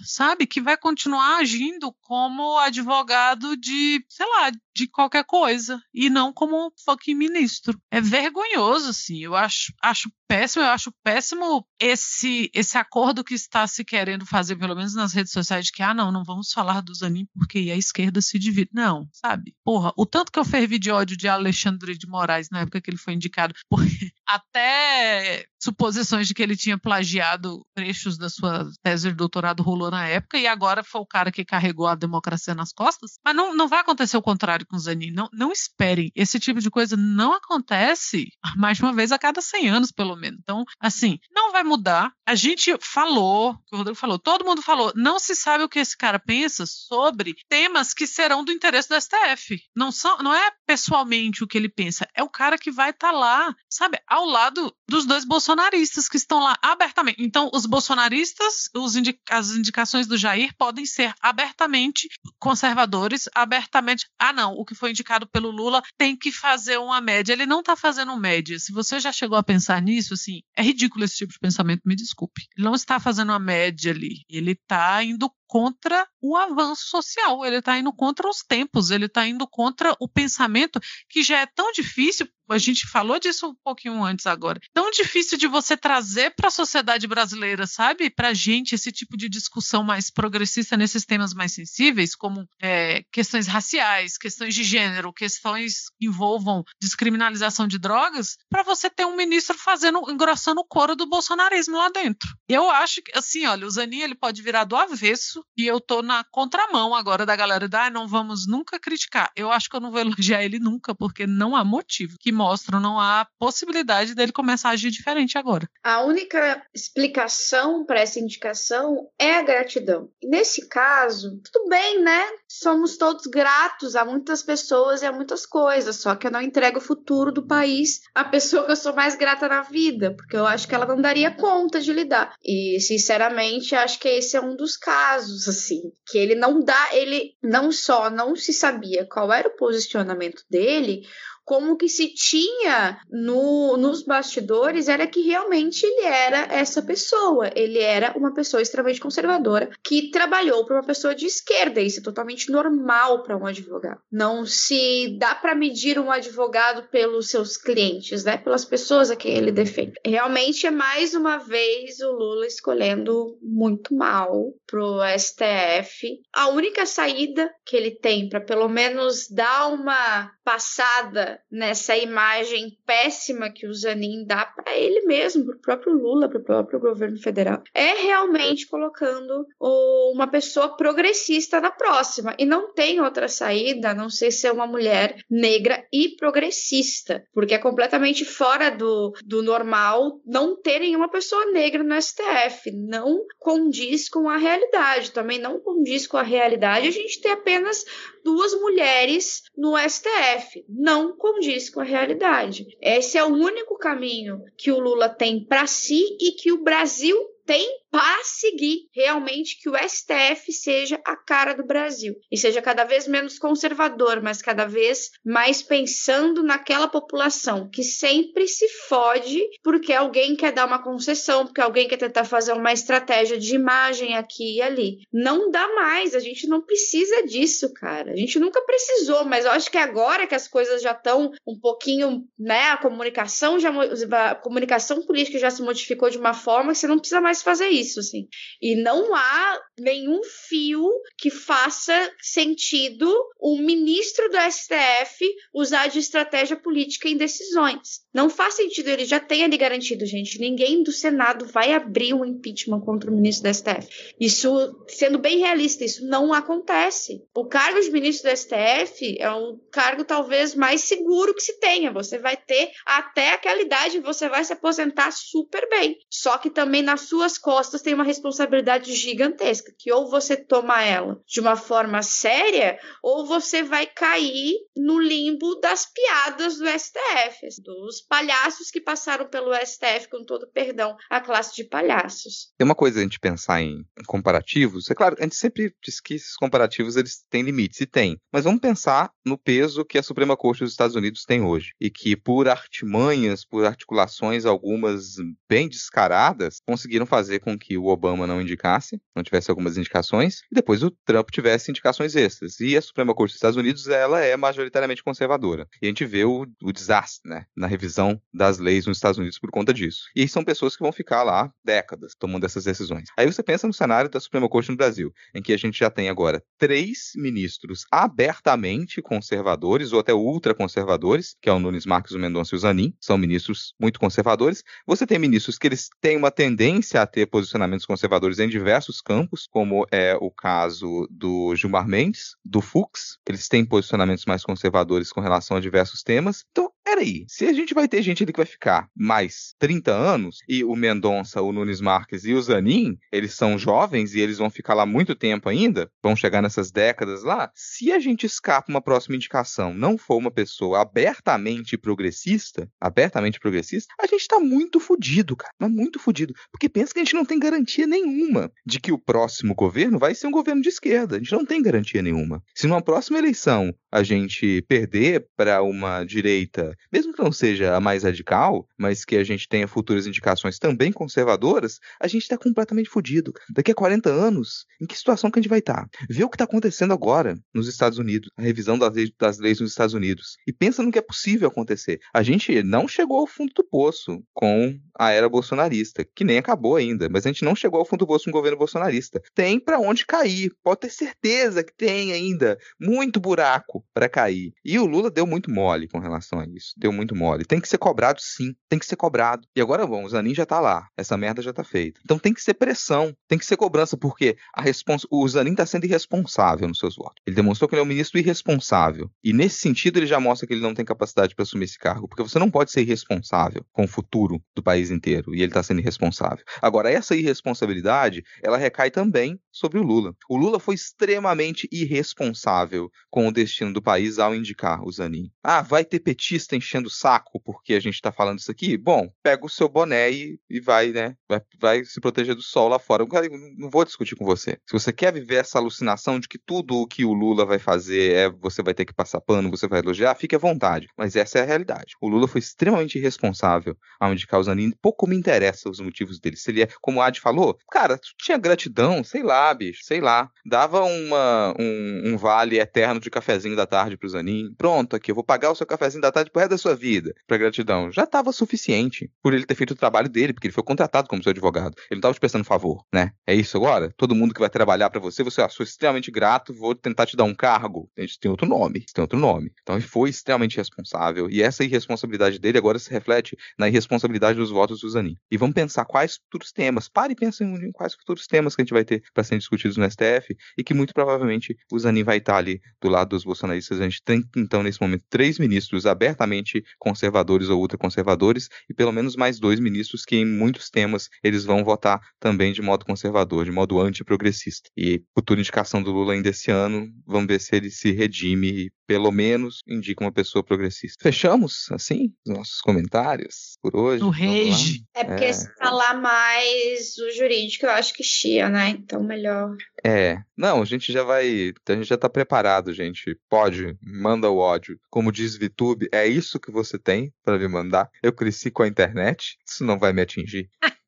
[0.03, 0.45] sabe?
[0.45, 6.71] Que vai continuar agindo como advogado de, sei lá, de qualquer coisa e não como
[6.85, 7.79] fucking ministro.
[7.91, 9.19] É vergonhoso, assim.
[9.19, 14.55] Eu acho, acho péssimo, eu acho péssimo esse esse acordo que está se querendo fazer,
[14.55, 17.57] pelo menos nas redes sociais, de que, ah, não, não vamos falar do Zanin porque
[17.71, 18.69] a esquerda se divide.
[18.73, 19.55] Não, sabe?
[19.63, 22.89] Porra, o tanto que eu fervi de ódio de Alexandre de Moraes na época que
[22.89, 29.09] ele foi indicado, porque até suposições de que ele tinha plagiado trechos da sua tese
[29.09, 32.71] de doutorado rolou na época e agora foi o cara que carregou a democracia nas
[32.71, 33.19] costas.
[33.25, 35.11] Mas não, não vai acontecer o contrário com Zanin.
[35.11, 36.11] Não, não esperem.
[36.15, 38.27] Esse tipo de coisa não acontece
[38.57, 40.39] mais uma vez a cada 100 anos, pelo menos.
[40.41, 42.13] Então, assim, não vai mudar.
[42.25, 45.97] A gente falou, o Rodrigo falou, todo mundo falou, não se sabe o que esse
[45.97, 49.59] cara pensa sobre temas que serão do interesse do STF.
[49.75, 53.11] Não, são, não é pessoalmente o que ele pensa, é o cara que vai estar
[53.11, 57.21] tá lá, sabe, ao lado dos dois bolsonaristas que estão lá abertamente.
[57.23, 58.93] Então, os bolsonaristas, os
[59.29, 62.07] as indicações do Jair podem ser abertamente
[62.39, 64.07] conservadores, abertamente.
[64.19, 67.31] Ah, não, o que foi indicado pelo Lula tem que fazer uma média.
[67.31, 68.59] Ele não está fazendo média.
[68.59, 71.95] Se você já chegou a pensar nisso, assim, é ridículo esse tipo de pensamento, me
[71.95, 72.41] desculpe.
[72.57, 74.25] Ele não está fazendo uma média ali.
[74.29, 79.25] Ele está indo contra o avanço social, ele está indo contra os tempos, ele está
[79.25, 80.79] indo contra o pensamento
[81.09, 82.27] que já é tão difícil.
[82.49, 84.59] A gente falou disso um pouquinho antes agora.
[84.73, 88.09] Tão difícil de você trazer para a sociedade brasileira, sabe?
[88.09, 93.47] Para gente, esse tipo de discussão mais progressista nesses temas mais sensíveis, como é, questões
[93.47, 99.57] raciais, questões de gênero, questões que envolvam descriminalização de drogas, para você ter um ministro
[99.57, 102.29] fazendo, engrossando o coro do bolsonarismo lá dentro.
[102.47, 106.01] Eu acho que, assim, olha, o Zanin ele pode virar do avesso e eu tô
[106.01, 109.31] na contramão agora da galera da ah, não vamos nunca criticar.
[109.35, 112.79] Eu acho que eu não vou elogiar ele nunca, porque não há motivo que mostram,
[112.79, 115.69] não há possibilidade dele começar a agir diferente agora.
[115.83, 120.09] A única explicação para essa indicação é a gratidão.
[120.23, 122.23] Nesse caso, tudo bem, né?
[122.47, 126.77] Somos todos gratos a muitas pessoas e a muitas coisas, só que eu não entrego
[126.77, 130.45] o futuro do país à pessoa que eu sou mais grata na vida, porque eu
[130.45, 132.33] acho que ela não daria conta de lidar.
[132.41, 137.33] E, sinceramente, acho que esse é um dos casos assim, que ele não dá, ele
[137.43, 141.01] não só não se sabia qual era o posicionamento dele,
[141.49, 147.49] como que se tinha no, nos bastidores era que realmente ele era essa pessoa.
[147.55, 151.81] Ele era uma pessoa extremamente conservadora que trabalhou para uma pessoa de esquerda.
[151.81, 153.99] Isso é totalmente normal para um advogado.
[154.11, 158.37] Não se dá para medir um advogado pelos seus clientes, né?
[158.37, 159.93] Pelas pessoas a quem ele defende.
[160.05, 166.21] Realmente é mais uma vez o Lula escolhendo muito mal pro STF.
[166.31, 173.49] A única saída que ele tem para pelo menos dar uma passada nessa imagem péssima
[173.49, 177.17] que o Zanin dá para ele mesmo, para o próprio Lula, para o próprio governo
[177.17, 182.35] federal, é realmente colocando uma pessoa progressista na próxima.
[182.37, 187.53] E não tem outra saída a não ser ser uma mulher negra e progressista, porque
[187.53, 192.71] é completamente fora do, do normal não ter nenhuma pessoa negra no STF.
[192.71, 195.11] Não condiz com a realidade.
[195.11, 197.83] Também não condiz com a realidade a gente ter apenas
[198.23, 200.65] duas mulheres no STF.
[200.67, 202.75] Não condiz condiz com a realidade.
[202.81, 207.15] Esse é o único caminho que o Lula tem para si e que o Brasil
[207.45, 212.83] tem para seguir realmente que o STF seja a cara do Brasil e seja cada
[212.83, 219.93] vez menos conservador, mas cada vez mais pensando naquela população que sempre se fode porque
[219.93, 224.57] alguém quer dar uma concessão, porque alguém quer tentar fazer uma estratégia de imagem aqui
[224.57, 224.99] e ali.
[225.11, 228.11] Não dá mais, a gente não precisa disso, cara.
[228.11, 231.59] A gente nunca precisou, mas eu acho que agora que as coisas já estão um
[231.59, 236.77] pouquinho, né, a comunicação já a comunicação política já se modificou de uma forma que
[236.77, 238.27] você não precisa mais fazer isso, assim.
[238.61, 246.57] E não há nenhum fio que faça sentido o ministro do STF usar de estratégia
[246.57, 248.01] política em decisões.
[248.13, 250.39] Não faz sentido, ele já tem ali garantido, gente.
[250.39, 253.87] Ninguém do Senado vai abrir um impeachment contra o ministro do STF.
[254.19, 257.23] Isso, sendo bem realista, isso não acontece.
[257.35, 261.91] O cargo de ministro do STF é um cargo talvez mais seguro que se tenha.
[261.91, 265.97] Você vai ter até aquela idade, você vai se aposentar super bem.
[266.09, 271.21] Só que também nas suas costas tem uma responsabilidade gigantesca, que ou você toma ela
[271.27, 278.01] de uma forma séria, ou você vai cair no limbo das piadas do STF, dos
[278.01, 282.51] palhaços que passaram pelo STF, com todo perdão, a classe de palhaços.
[282.57, 286.15] Tem uma coisa a gente pensar em comparativos, é claro, a gente sempre diz que
[286.15, 290.35] esses comparativos eles têm limites, e tem, mas vamos pensar no peso que a Suprema
[290.35, 295.15] Corte dos Estados Unidos tem hoje, e que por artimanhas, por articulações algumas
[295.47, 300.55] bem descaradas, conseguiram fazer com que o Obama não indicasse, não tivesse algumas indicações, e
[300.55, 302.59] depois o Trump tivesse indicações extras.
[302.59, 305.67] E a Suprema Corte dos Estados Unidos, ela é majoritariamente conservadora.
[305.81, 309.37] E a gente vê o, o desastre, né, na revisão das leis nos Estados Unidos
[309.37, 310.05] por conta disso.
[310.15, 313.09] E são pessoas que vão ficar lá décadas tomando essas decisões.
[313.17, 315.89] Aí você pensa no cenário da Suprema Corte no Brasil, em que a gente já
[315.89, 322.19] tem agora três ministros abertamente conservadores, ou até ultraconservadores, que é o Nunes Marques, o
[322.19, 324.63] Mendonça e o Zanin, são ministros muito conservadores.
[324.85, 329.47] Você tem ministros que eles têm uma tendência a ter posicionamentos conservadores em diversos campos,
[329.49, 335.19] como é o caso do Gilmar Mendes, do Fux, eles têm posicionamentos mais conservadores com
[335.19, 336.45] relação a diversos temas.
[336.51, 340.39] Então, peraí, se a gente vai ter gente ali que vai ficar mais 30 anos,
[340.47, 344.49] e o Mendonça, o Nunes Marques e o Zanin, eles são jovens e eles vão
[344.49, 348.81] ficar lá muito tempo ainda, vão chegar nessas décadas lá, se a gente escapa uma
[348.81, 355.35] próxima indicação, não for uma pessoa abertamente progressista, abertamente progressista, a gente tá muito fudido,
[355.35, 358.91] cara, mas muito fudido, porque pensa que a gente não tem garantia nenhuma de que
[358.91, 362.41] o próximo governo vai ser um governo de esquerda, a gente não tem garantia nenhuma.
[362.55, 367.79] Se numa próxima eleição a gente perder para uma direita mesmo que não seja a
[367.79, 372.89] mais radical, mas que a gente tenha futuras indicações também conservadoras, a gente está completamente
[372.89, 373.33] fodido.
[373.49, 375.87] Daqui a 40 anos, em que situação que a gente vai estar?
[375.87, 375.89] Tá?
[376.09, 379.59] Vê o que está acontecendo agora nos Estados Unidos, a revisão das leis, das leis
[379.59, 381.99] nos Estados Unidos, e pensa no que é possível acontecer.
[382.13, 386.75] A gente não chegou ao fundo do poço com a era bolsonarista, que nem acabou
[386.75, 389.21] ainda, mas a gente não chegou ao fundo do poço com o governo bolsonarista.
[389.33, 394.51] Tem para onde cair, pode ter certeza que tem ainda muito buraco para cair.
[394.63, 396.73] E o Lula deu muito mole com relação a isso.
[396.77, 397.45] Deu muito mole.
[397.45, 398.53] Tem que ser cobrado, sim.
[398.67, 399.47] Tem que ser cobrado.
[399.55, 400.87] E agora, bom, o Zanin já tá lá.
[400.97, 401.99] Essa merda já tá feita.
[402.03, 403.13] Então tem que ser pressão.
[403.27, 405.05] Tem que ser cobrança, porque a respons...
[405.09, 407.21] o Zanin tá sendo irresponsável nos seus votos.
[407.25, 409.09] Ele demonstrou que ele é um ministro irresponsável.
[409.23, 412.07] E nesse sentido, ele já mostra que ele não tem capacidade para assumir esse cargo.
[412.07, 415.33] Porque você não pode ser irresponsável com o futuro do país inteiro.
[415.33, 416.43] E ele tá sendo irresponsável.
[416.61, 420.13] Agora, essa irresponsabilidade, ela recai também sobre o Lula.
[420.29, 425.31] O Lula foi extremamente irresponsável com o destino do país ao indicar o Zanin.
[425.43, 429.11] Ah, vai ter petista enchendo o saco porque a gente está falando isso aqui, bom,
[429.23, 431.15] pega o seu boné e, e vai, né?
[431.27, 433.03] Vai, vai, se proteger do sol lá fora.
[433.03, 433.09] Eu
[433.57, 434.57] não vou discutir com você.
[434.65, 438.13] Se você quer viver essa alucinação de que tudo o que o Lula vai fazer
[438.13, 440.87] é você vai ter que passar pano, você vai elogiar, fique à vontade.
[440.97, 441.95] Mas essa é a realidade.
[442.01, 444.71] O Lula foi extremamente irresponsável ao indicar o Zanin.
[444.81, 446.35] Pouco me interessa os motivos dele.
[446.35, 450.29] Se ele é, como o Ad falou, cara, tinha gratidão, sei lá, bicho, sei lá.
[450.45, 454.53] Dava uma, um, um vale eterno de cafezinho da tarde pro Zanin.
[454.57, 457.13] Pronto, aqui, eu vou pagar o seu cafezinho da tarde pro resto da sua vida
[457.27, 460.63] para gratidão já estava suficiente por ele ter feito o trabalho dele, porque ele foi
[460.63, 461.75] contratado como seu advogado.
[461.77, 463.11] Ele não estava te prestando favor, né?
[463.25, 463.93] É isso agora?
[463.97, 467.15] Todo mundo que vai trabalhar para você, você, ah, sou extremamente grato, vou tentar te
[467.15, 467.89] dar um cargo.
[467.97, 469.51] Gente tem outro nome, tem outro nome.
[469.61, 474.49] Então ele foi extremamente responsável e essa irresponsabilidade dele agora se reflete na irresponsabilidade dos
[474.49, 475.15] votos do Zanin.
[475.29, 476.89] E vamos pensar quais futuros temas.
[476.89, 479.77] Pare e pense em quais futuros temas que a gente vai ter para serem discutidos
[479.77, 483.48] no STF e que muito provavelmente o Zanin vai estar ali do lado dos bolsonaristas
[483.49, 483.81] bolsonaristas.
[483.81, 489.15] A gente tem, então, nesse momento, três ministros abertamente conservadores ou ultraconservadores e pelo menos
[489.15, 493.51] mais dois ministros que, em muitos temas, eles vão votar também de modo conservador, de
[493.51, 494.69] modo antiprogressista.
[494.77, 498.71] E futura indicação do Lula ainda esse ano, vamos ver se ele se redime e,
[498.87, 500.97] pelo menos, indica uma pessoa progressista.
[501.01, 504.03] Fechamos, assim, os nossos comentários por hoje.
[504.03, 504.83] O rage.
[504.95, 505.33] É porque É.
[505.33, 508.69] se falar mais o jurídico, eu acho que chia, né?
[508.69, 509.55] Então melhor.
[509.85, 513.17] É, não, a gente já vai, a gente já tá preparado, gente.
[513.29, 513.38] Pode,
[513.81, 514.79] manda o ódio.
[514.89, 517.89] Como diz VTube, é isso que você tem pra me mandar.
[518.01, 520.49] Eu cresci com a internet, isso não vai me atingir.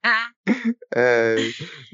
[0.94, 1.36] É,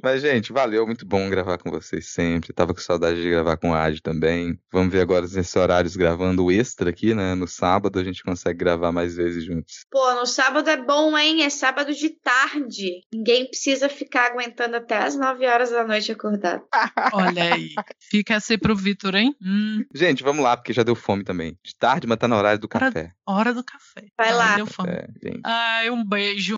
[0.01, 2.53] mas, gente, valeu, muito bom gravar com vocês sempre.
[2.53, 4.59] Tava com saudade de gravar com a Adi também.
[4.71, 7.35] Vamos ver agora nesses horários gravando o extra aqui, né?
[7.35, 9.85] No sábado a gente consegue gravar mais vezes juntos.
[9.91, 11.43] Pô, no sábado é bom, hein?
[11.43, 13.01] É sábado de tarde.
[13.13, 16.63] Ninguém precisa ficar aguentando até as 9 horas da noite acordado.
[17.13, 17.69] Olha aí.
[17.99, 19.35] Fica essa pro Vitor, hein?
[19.41, 21.57] Hum, Gente, vamos lá, porque já deu fome também.
[21.63, 23.11] De tarde, mas tá no horário do café.
[23.25, 24.05] hora do café.
[24.17, 24.55] Vai Ai, lá.
[24.55, 24.89] Deu fome.
[24.89, 25.41] É, gente.
[25.43, 26.55] Ai, um beijo.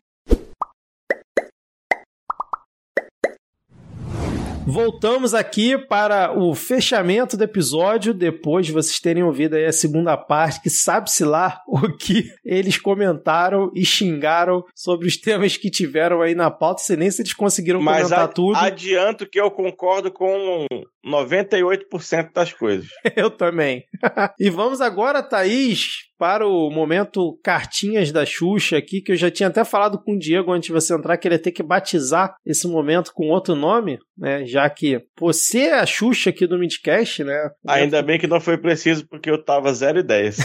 [4.72, 10.16] Voltamos aqui para o fechamento do episódio, depois de vocês terem ouvido aí a segunda
[10.16, 16.22] parte, que sabe-se lá o que eles comentaram e xingaram sobre os temas que tiveram
[16.22, 18.56] aí na pauta, sei nem se eles conseguiram Mas comentar a- tudo.
[18.58, 20.68] adianto que eu concordo com
[21.06, 22.88] 98% das coisas.
[23.16, 23.84] Eu também.
[24.40, 29.48] e vamos agora, Thaís, para o momento cartinhas da Xuxa aqui, que eu já tinha
[29.48, 32.36] até falado com o Diego antes de você entrar, que ele ia ter que batizar
[32.46, 34.46] esse momento com outro nome, né?
[34.46, 37.50] Já que você é a Xuxa aqui do Midcast, né?
[37.66, 40.38] Ainda bem que não foi preciso, porque eu tava 0 e 10.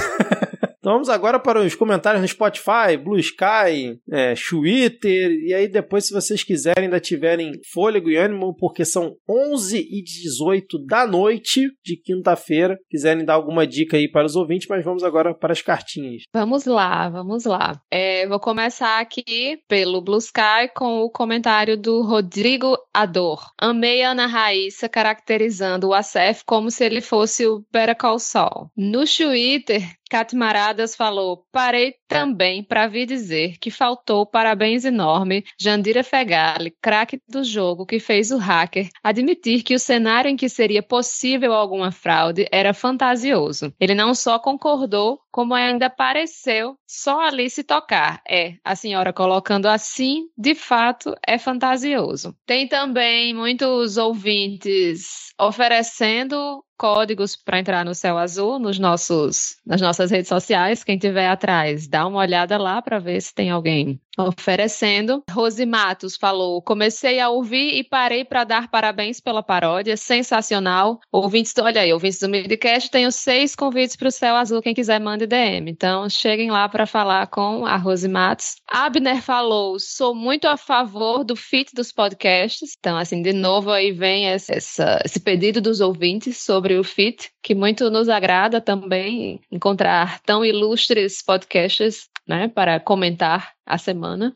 [0.85, 6.07] Então vamos agora para os comentários no Spotify, Blue Sky, é, Twitter, e aí depois,
[6.07, 11.71] se vocês quiserem, ainda tiverem fôlego e ânimo, porque são 11 e 18 da noite
[11.83, 15.63] de quinta-feira, quiserem dar alguma dica aí para os ouvintes, mas vamos agora para as
[15.63, 16.25] cartinhas.
[16.31, 17.81] Vamos lá, vamos lá.
[17.91, 23.41] É, vou começar aqui pelo Blue Sky com o comentário do Rodrigo Ador.
[23.59, 28.69] Amei Ana Raíssa caracterizando o Acef como se ele fosse o Better Call Saul.
[28.77, 29.81] No Twitter,
[30.15, 37.19] Cat Maradas falou: Parei também para vir dizer que faltou parabéns enorme Jandira Fegali, craque
[37.29, 41.91] do jogo que fez o hacker, admitir que o cenário em que seria possível alguma
[41.91, 43.75] fraude era fantasioso.
[43.81, 48.23] Ele não só concordou, como ainda pareceu só ali se tocar.
[48.29, 52.37] É, a senhora colocando assim, de fato, é fantasioso.
[52.47, 60.11] Tem também muitos ouvintes oferecendo códigos para entrar no Céu Azul nos nossos, nas nossas
[60.11, 60.85] redes sociais.
[60.85, 65.23] Quem tiver atrás, dá uma olhada lá para ver se tem alguém oferecendo.
[65.31, 71.01] Rose Matos falou: comecei a ouvir e parei para dar parabéns pela paródia, sensacional.
[71.11, 74.63] Ouvintes, olha aí, ouvintes do Midcast, tenho seis convites para o Céu Azul.
[74.63, 75.71] Quem quiser, mande DM.
[75.71, 78.57] Então, cheguem lá para falar com a Rose Matos.
[78.69, 82.75] Abner falou: sou muito a favor do fit dos podcasts.
[82.79, 87.55] Então, assim, de novo aí vem essa- esse pedido dos ouvintes sobre o fit, que
[87.55, 94.35] muito nos agrada também encontrar tão ilustres podcasts, né, para comentar a semana.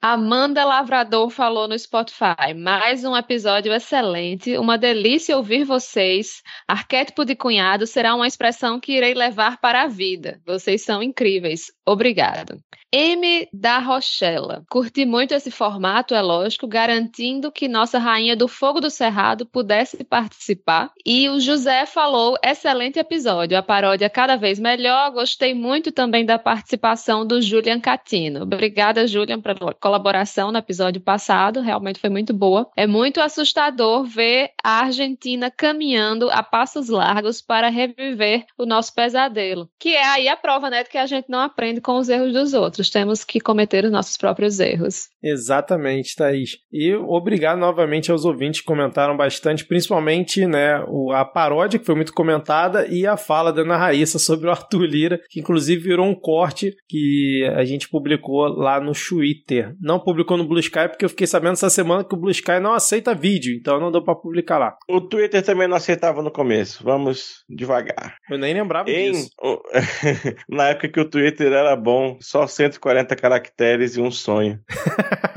[0.00, 2.54] Amanda Lavrador falou no Spotify.
[2.56, 4.56] Mais um episódio excelente.
[4.56, 6.40] Uma delícia ouvir vocês.
[6.68, 10.40] Arquétipo de cunhado será uma expressão que irei levar para a vida.
[10.46, 11.72] Vocês são incríveis.
[11.84, 12.62] Obrigado.
[12.90, 14.64] M da Rochella.
[14.70, 20.02] Curti muito esse formato, é lógico, garantindo que nossa rainha do fogo do cerrado pudesse
[20.04, 20.90] participar.
[21.04, 25.10] E o José falou: excelente episódio, a paródia cada vez melhor.
[25.12, 28.44] Gostei muito também da participação do Julian Catino.
[28.44, 32.68] Obrigada, Julian, pela colaboração no episódio passado, realmente foi muito boa.
[32.76, 39.66] É muito assustador ver a Argentina caminhando a passos largos para reviver o nosso pesadelo,
[39.78, 42.34] que é aí a prova, né, de que a gente não aprende com os erros
[42.34, 42.90] dos outros.
[42.90, 45.08] Temos que cometer os nossos próprios erros.
[45.22, 46.58] Exatamente, Thaís.
[46.70, 50.84] E obrigado novamente aos ouvintes que comentaram bastante, principalmente né,
[51.14, 54.82] a paródia, que foi muito comentada, e a fala da Ana Raíssa sobre o Arthur
[54.82, 59.74] Lira, que inclusive virou um corte que a gente publicou lá no Twitter.
[59.80, 62.58] Não publicou no Blue Sky, porque eu fiquei sabendo essa semana que o Blue Sky
[62.60, 64.76] não aceita vídeo, então não deu pra publicar lá.
[64.88, 66.82] O Twitter também não aceitava no começo.
[66.82, 68.16] Vamos devagar.
[68.30, 69.30] Eu nem lembrava Em- disso.
[70.48, 74.58] Na época que o Twitter era bom, só 140 caracteres e um sonho.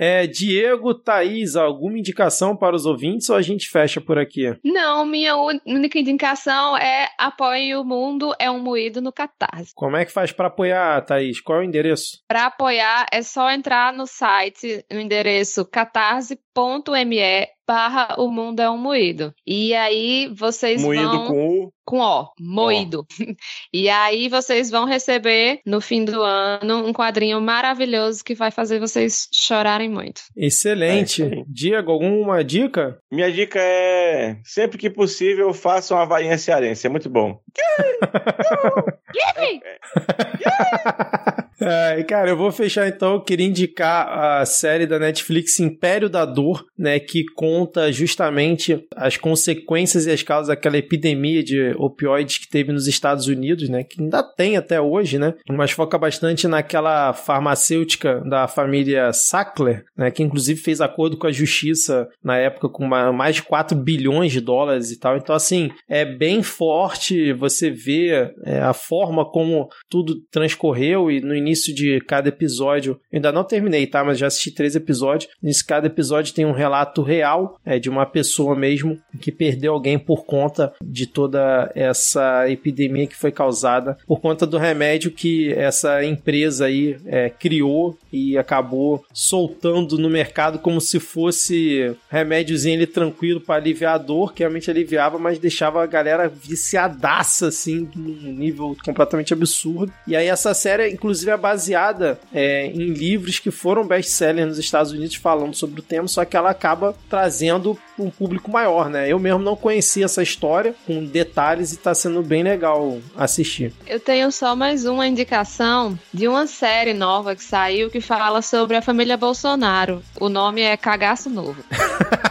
[0.00, 4.56] É, Diego, Thaís, alguma indicação para os ouvintes ou a gente fecha por aqui?
[4.64, 9.72] Não, minha única indicação é apoie o mundo é um moído no Catarse.
[9.74, 11.40] Como é que faz para apoiar, Thaís?
[11.40, 12.22] Qual é o endereço?
[12.28, 18.78] Para apoiar é só entrar no site, no endereço catarse.me barra O Mundo é um
[18.78, 19.34] Moído.
[19.46, 21.26] E aí vocês Moído vão...
[21.26, 21.72] com o.
[21.84, 23.06] Com O, moído.
[23.72, 28.78] E aí vocês vão receber, no fim do ano, um quadrinho maravilhoso que vai fazer
[28.78, 30.20] vocês chorarem muito.
[30.36, 31.22] Excelente.
[31.22, 31.44] É.
[31.46, 32.98] Diego, alguma dica?
[33.10, 36.86] Minha dica é: sempre que possível, faça uma varinha cearense.
[36.86, 37.40] É muito bom.
[41.60, 43.14] É, cara, eu vou fechar então.
[43.14, 44.06] Eu queria indicar
[44.40, 47.00] a série da Netflix Império da Dor, né?
[47.00, 52.86] Que conta justamente as consequências e as causas daquela epidemia de opioides que teve nos
[52.86, 53.82] Estados Unidos, né?
[53.82, 55.34] Que ainda tem até hoje, né?
[55.50, 60.10] Mas foca bastante naquela farmacêutica da família Sackler, né?
[60.12, 64.30] Que inclusive fez acordo com a justiça na época com uma- mais de 4 bilhões
[64.30, 65.16] de dólares e tal.
[65.16, 71.34] Então, assim, é bem forte você ver é, a forma como tudo transcorreu e no
[71.34, 74.04] início de cada episódio, ainda não terminei, tá?
[74.04, 75.30] Mas já assisti três episódios.
[75.42, 79.98] Nesse cada episódio tem um relato real é, de uma pessoa mesmo que perdeu alguém
[79.98, 86.04] por conta de toda essa epidemia que foi causada por conta do remédio que essa
[86.04, 93.40] empresa aí é, criou e acabou soltando no mercado como se fosse remédiozinho ali tranquilo
[93.40, 98.76] para aliviar a dor, que realmente aliviava, mas deixava a galera viciadaça assim, num nível
[98.84, 99.92] completamente absurdo.
[100.06, 105.16] E aí essa série, inclusive, baseada é, em livros que foram best-seller nos Estados Unidos
[105.16, 109.10] falando sobre o tema, só que ela acaba trazendo um público maior, né?
[109.10, 113.72] Eu mesmo não conhecia essa história com detalhes e tá sendo bem legal assistir.
[113.86, 118.76] Eu tenho só mais uma indicação de uma série nova que saiu que fala sobre
[118.76, 120.02] a família Bolsonaro.
[120.20, 121.62] O nome é Cagaço Novo.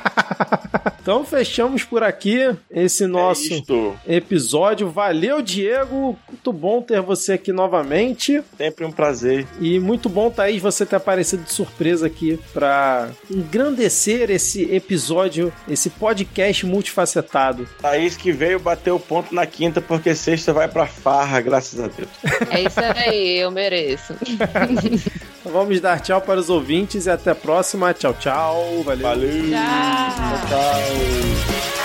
[1.08, 3.64] Então fechamos por aqui esse nosso
[4.06, 4.90] É episódio.
[4.90, 6.20] Valeu, Diego.
[6.28, 8.44] Muito bom ter você aqui novamente.
[8.58, 9.48] Sempre um prazer.
[9.62, 15.92] E muito bom, Thaís, você ter aparecido de surpresa aqui para engrandecer esse episódio, esse
[15.92, 17.68] podcast multifacetado.
[17.80, 21.88] Thaís que veio bater o ponto na quinta, porque sexta vai pra farra, graças a
[21.88, 22.10] Deus.
[22.50, 24.16] É isso aí, eu mereço.
[24.22, 24.98] Então
[25.54, 27.94] vamos dar tchau para os ouvintes e até a próxima.
[27.94, 28.84] Tchau, tchau.
[28.84, 29.04] Valeu.
[29.04, 29.50] Valeu!
[29.52, 30.48] Tchau.
[30.50, 31.77] tchau.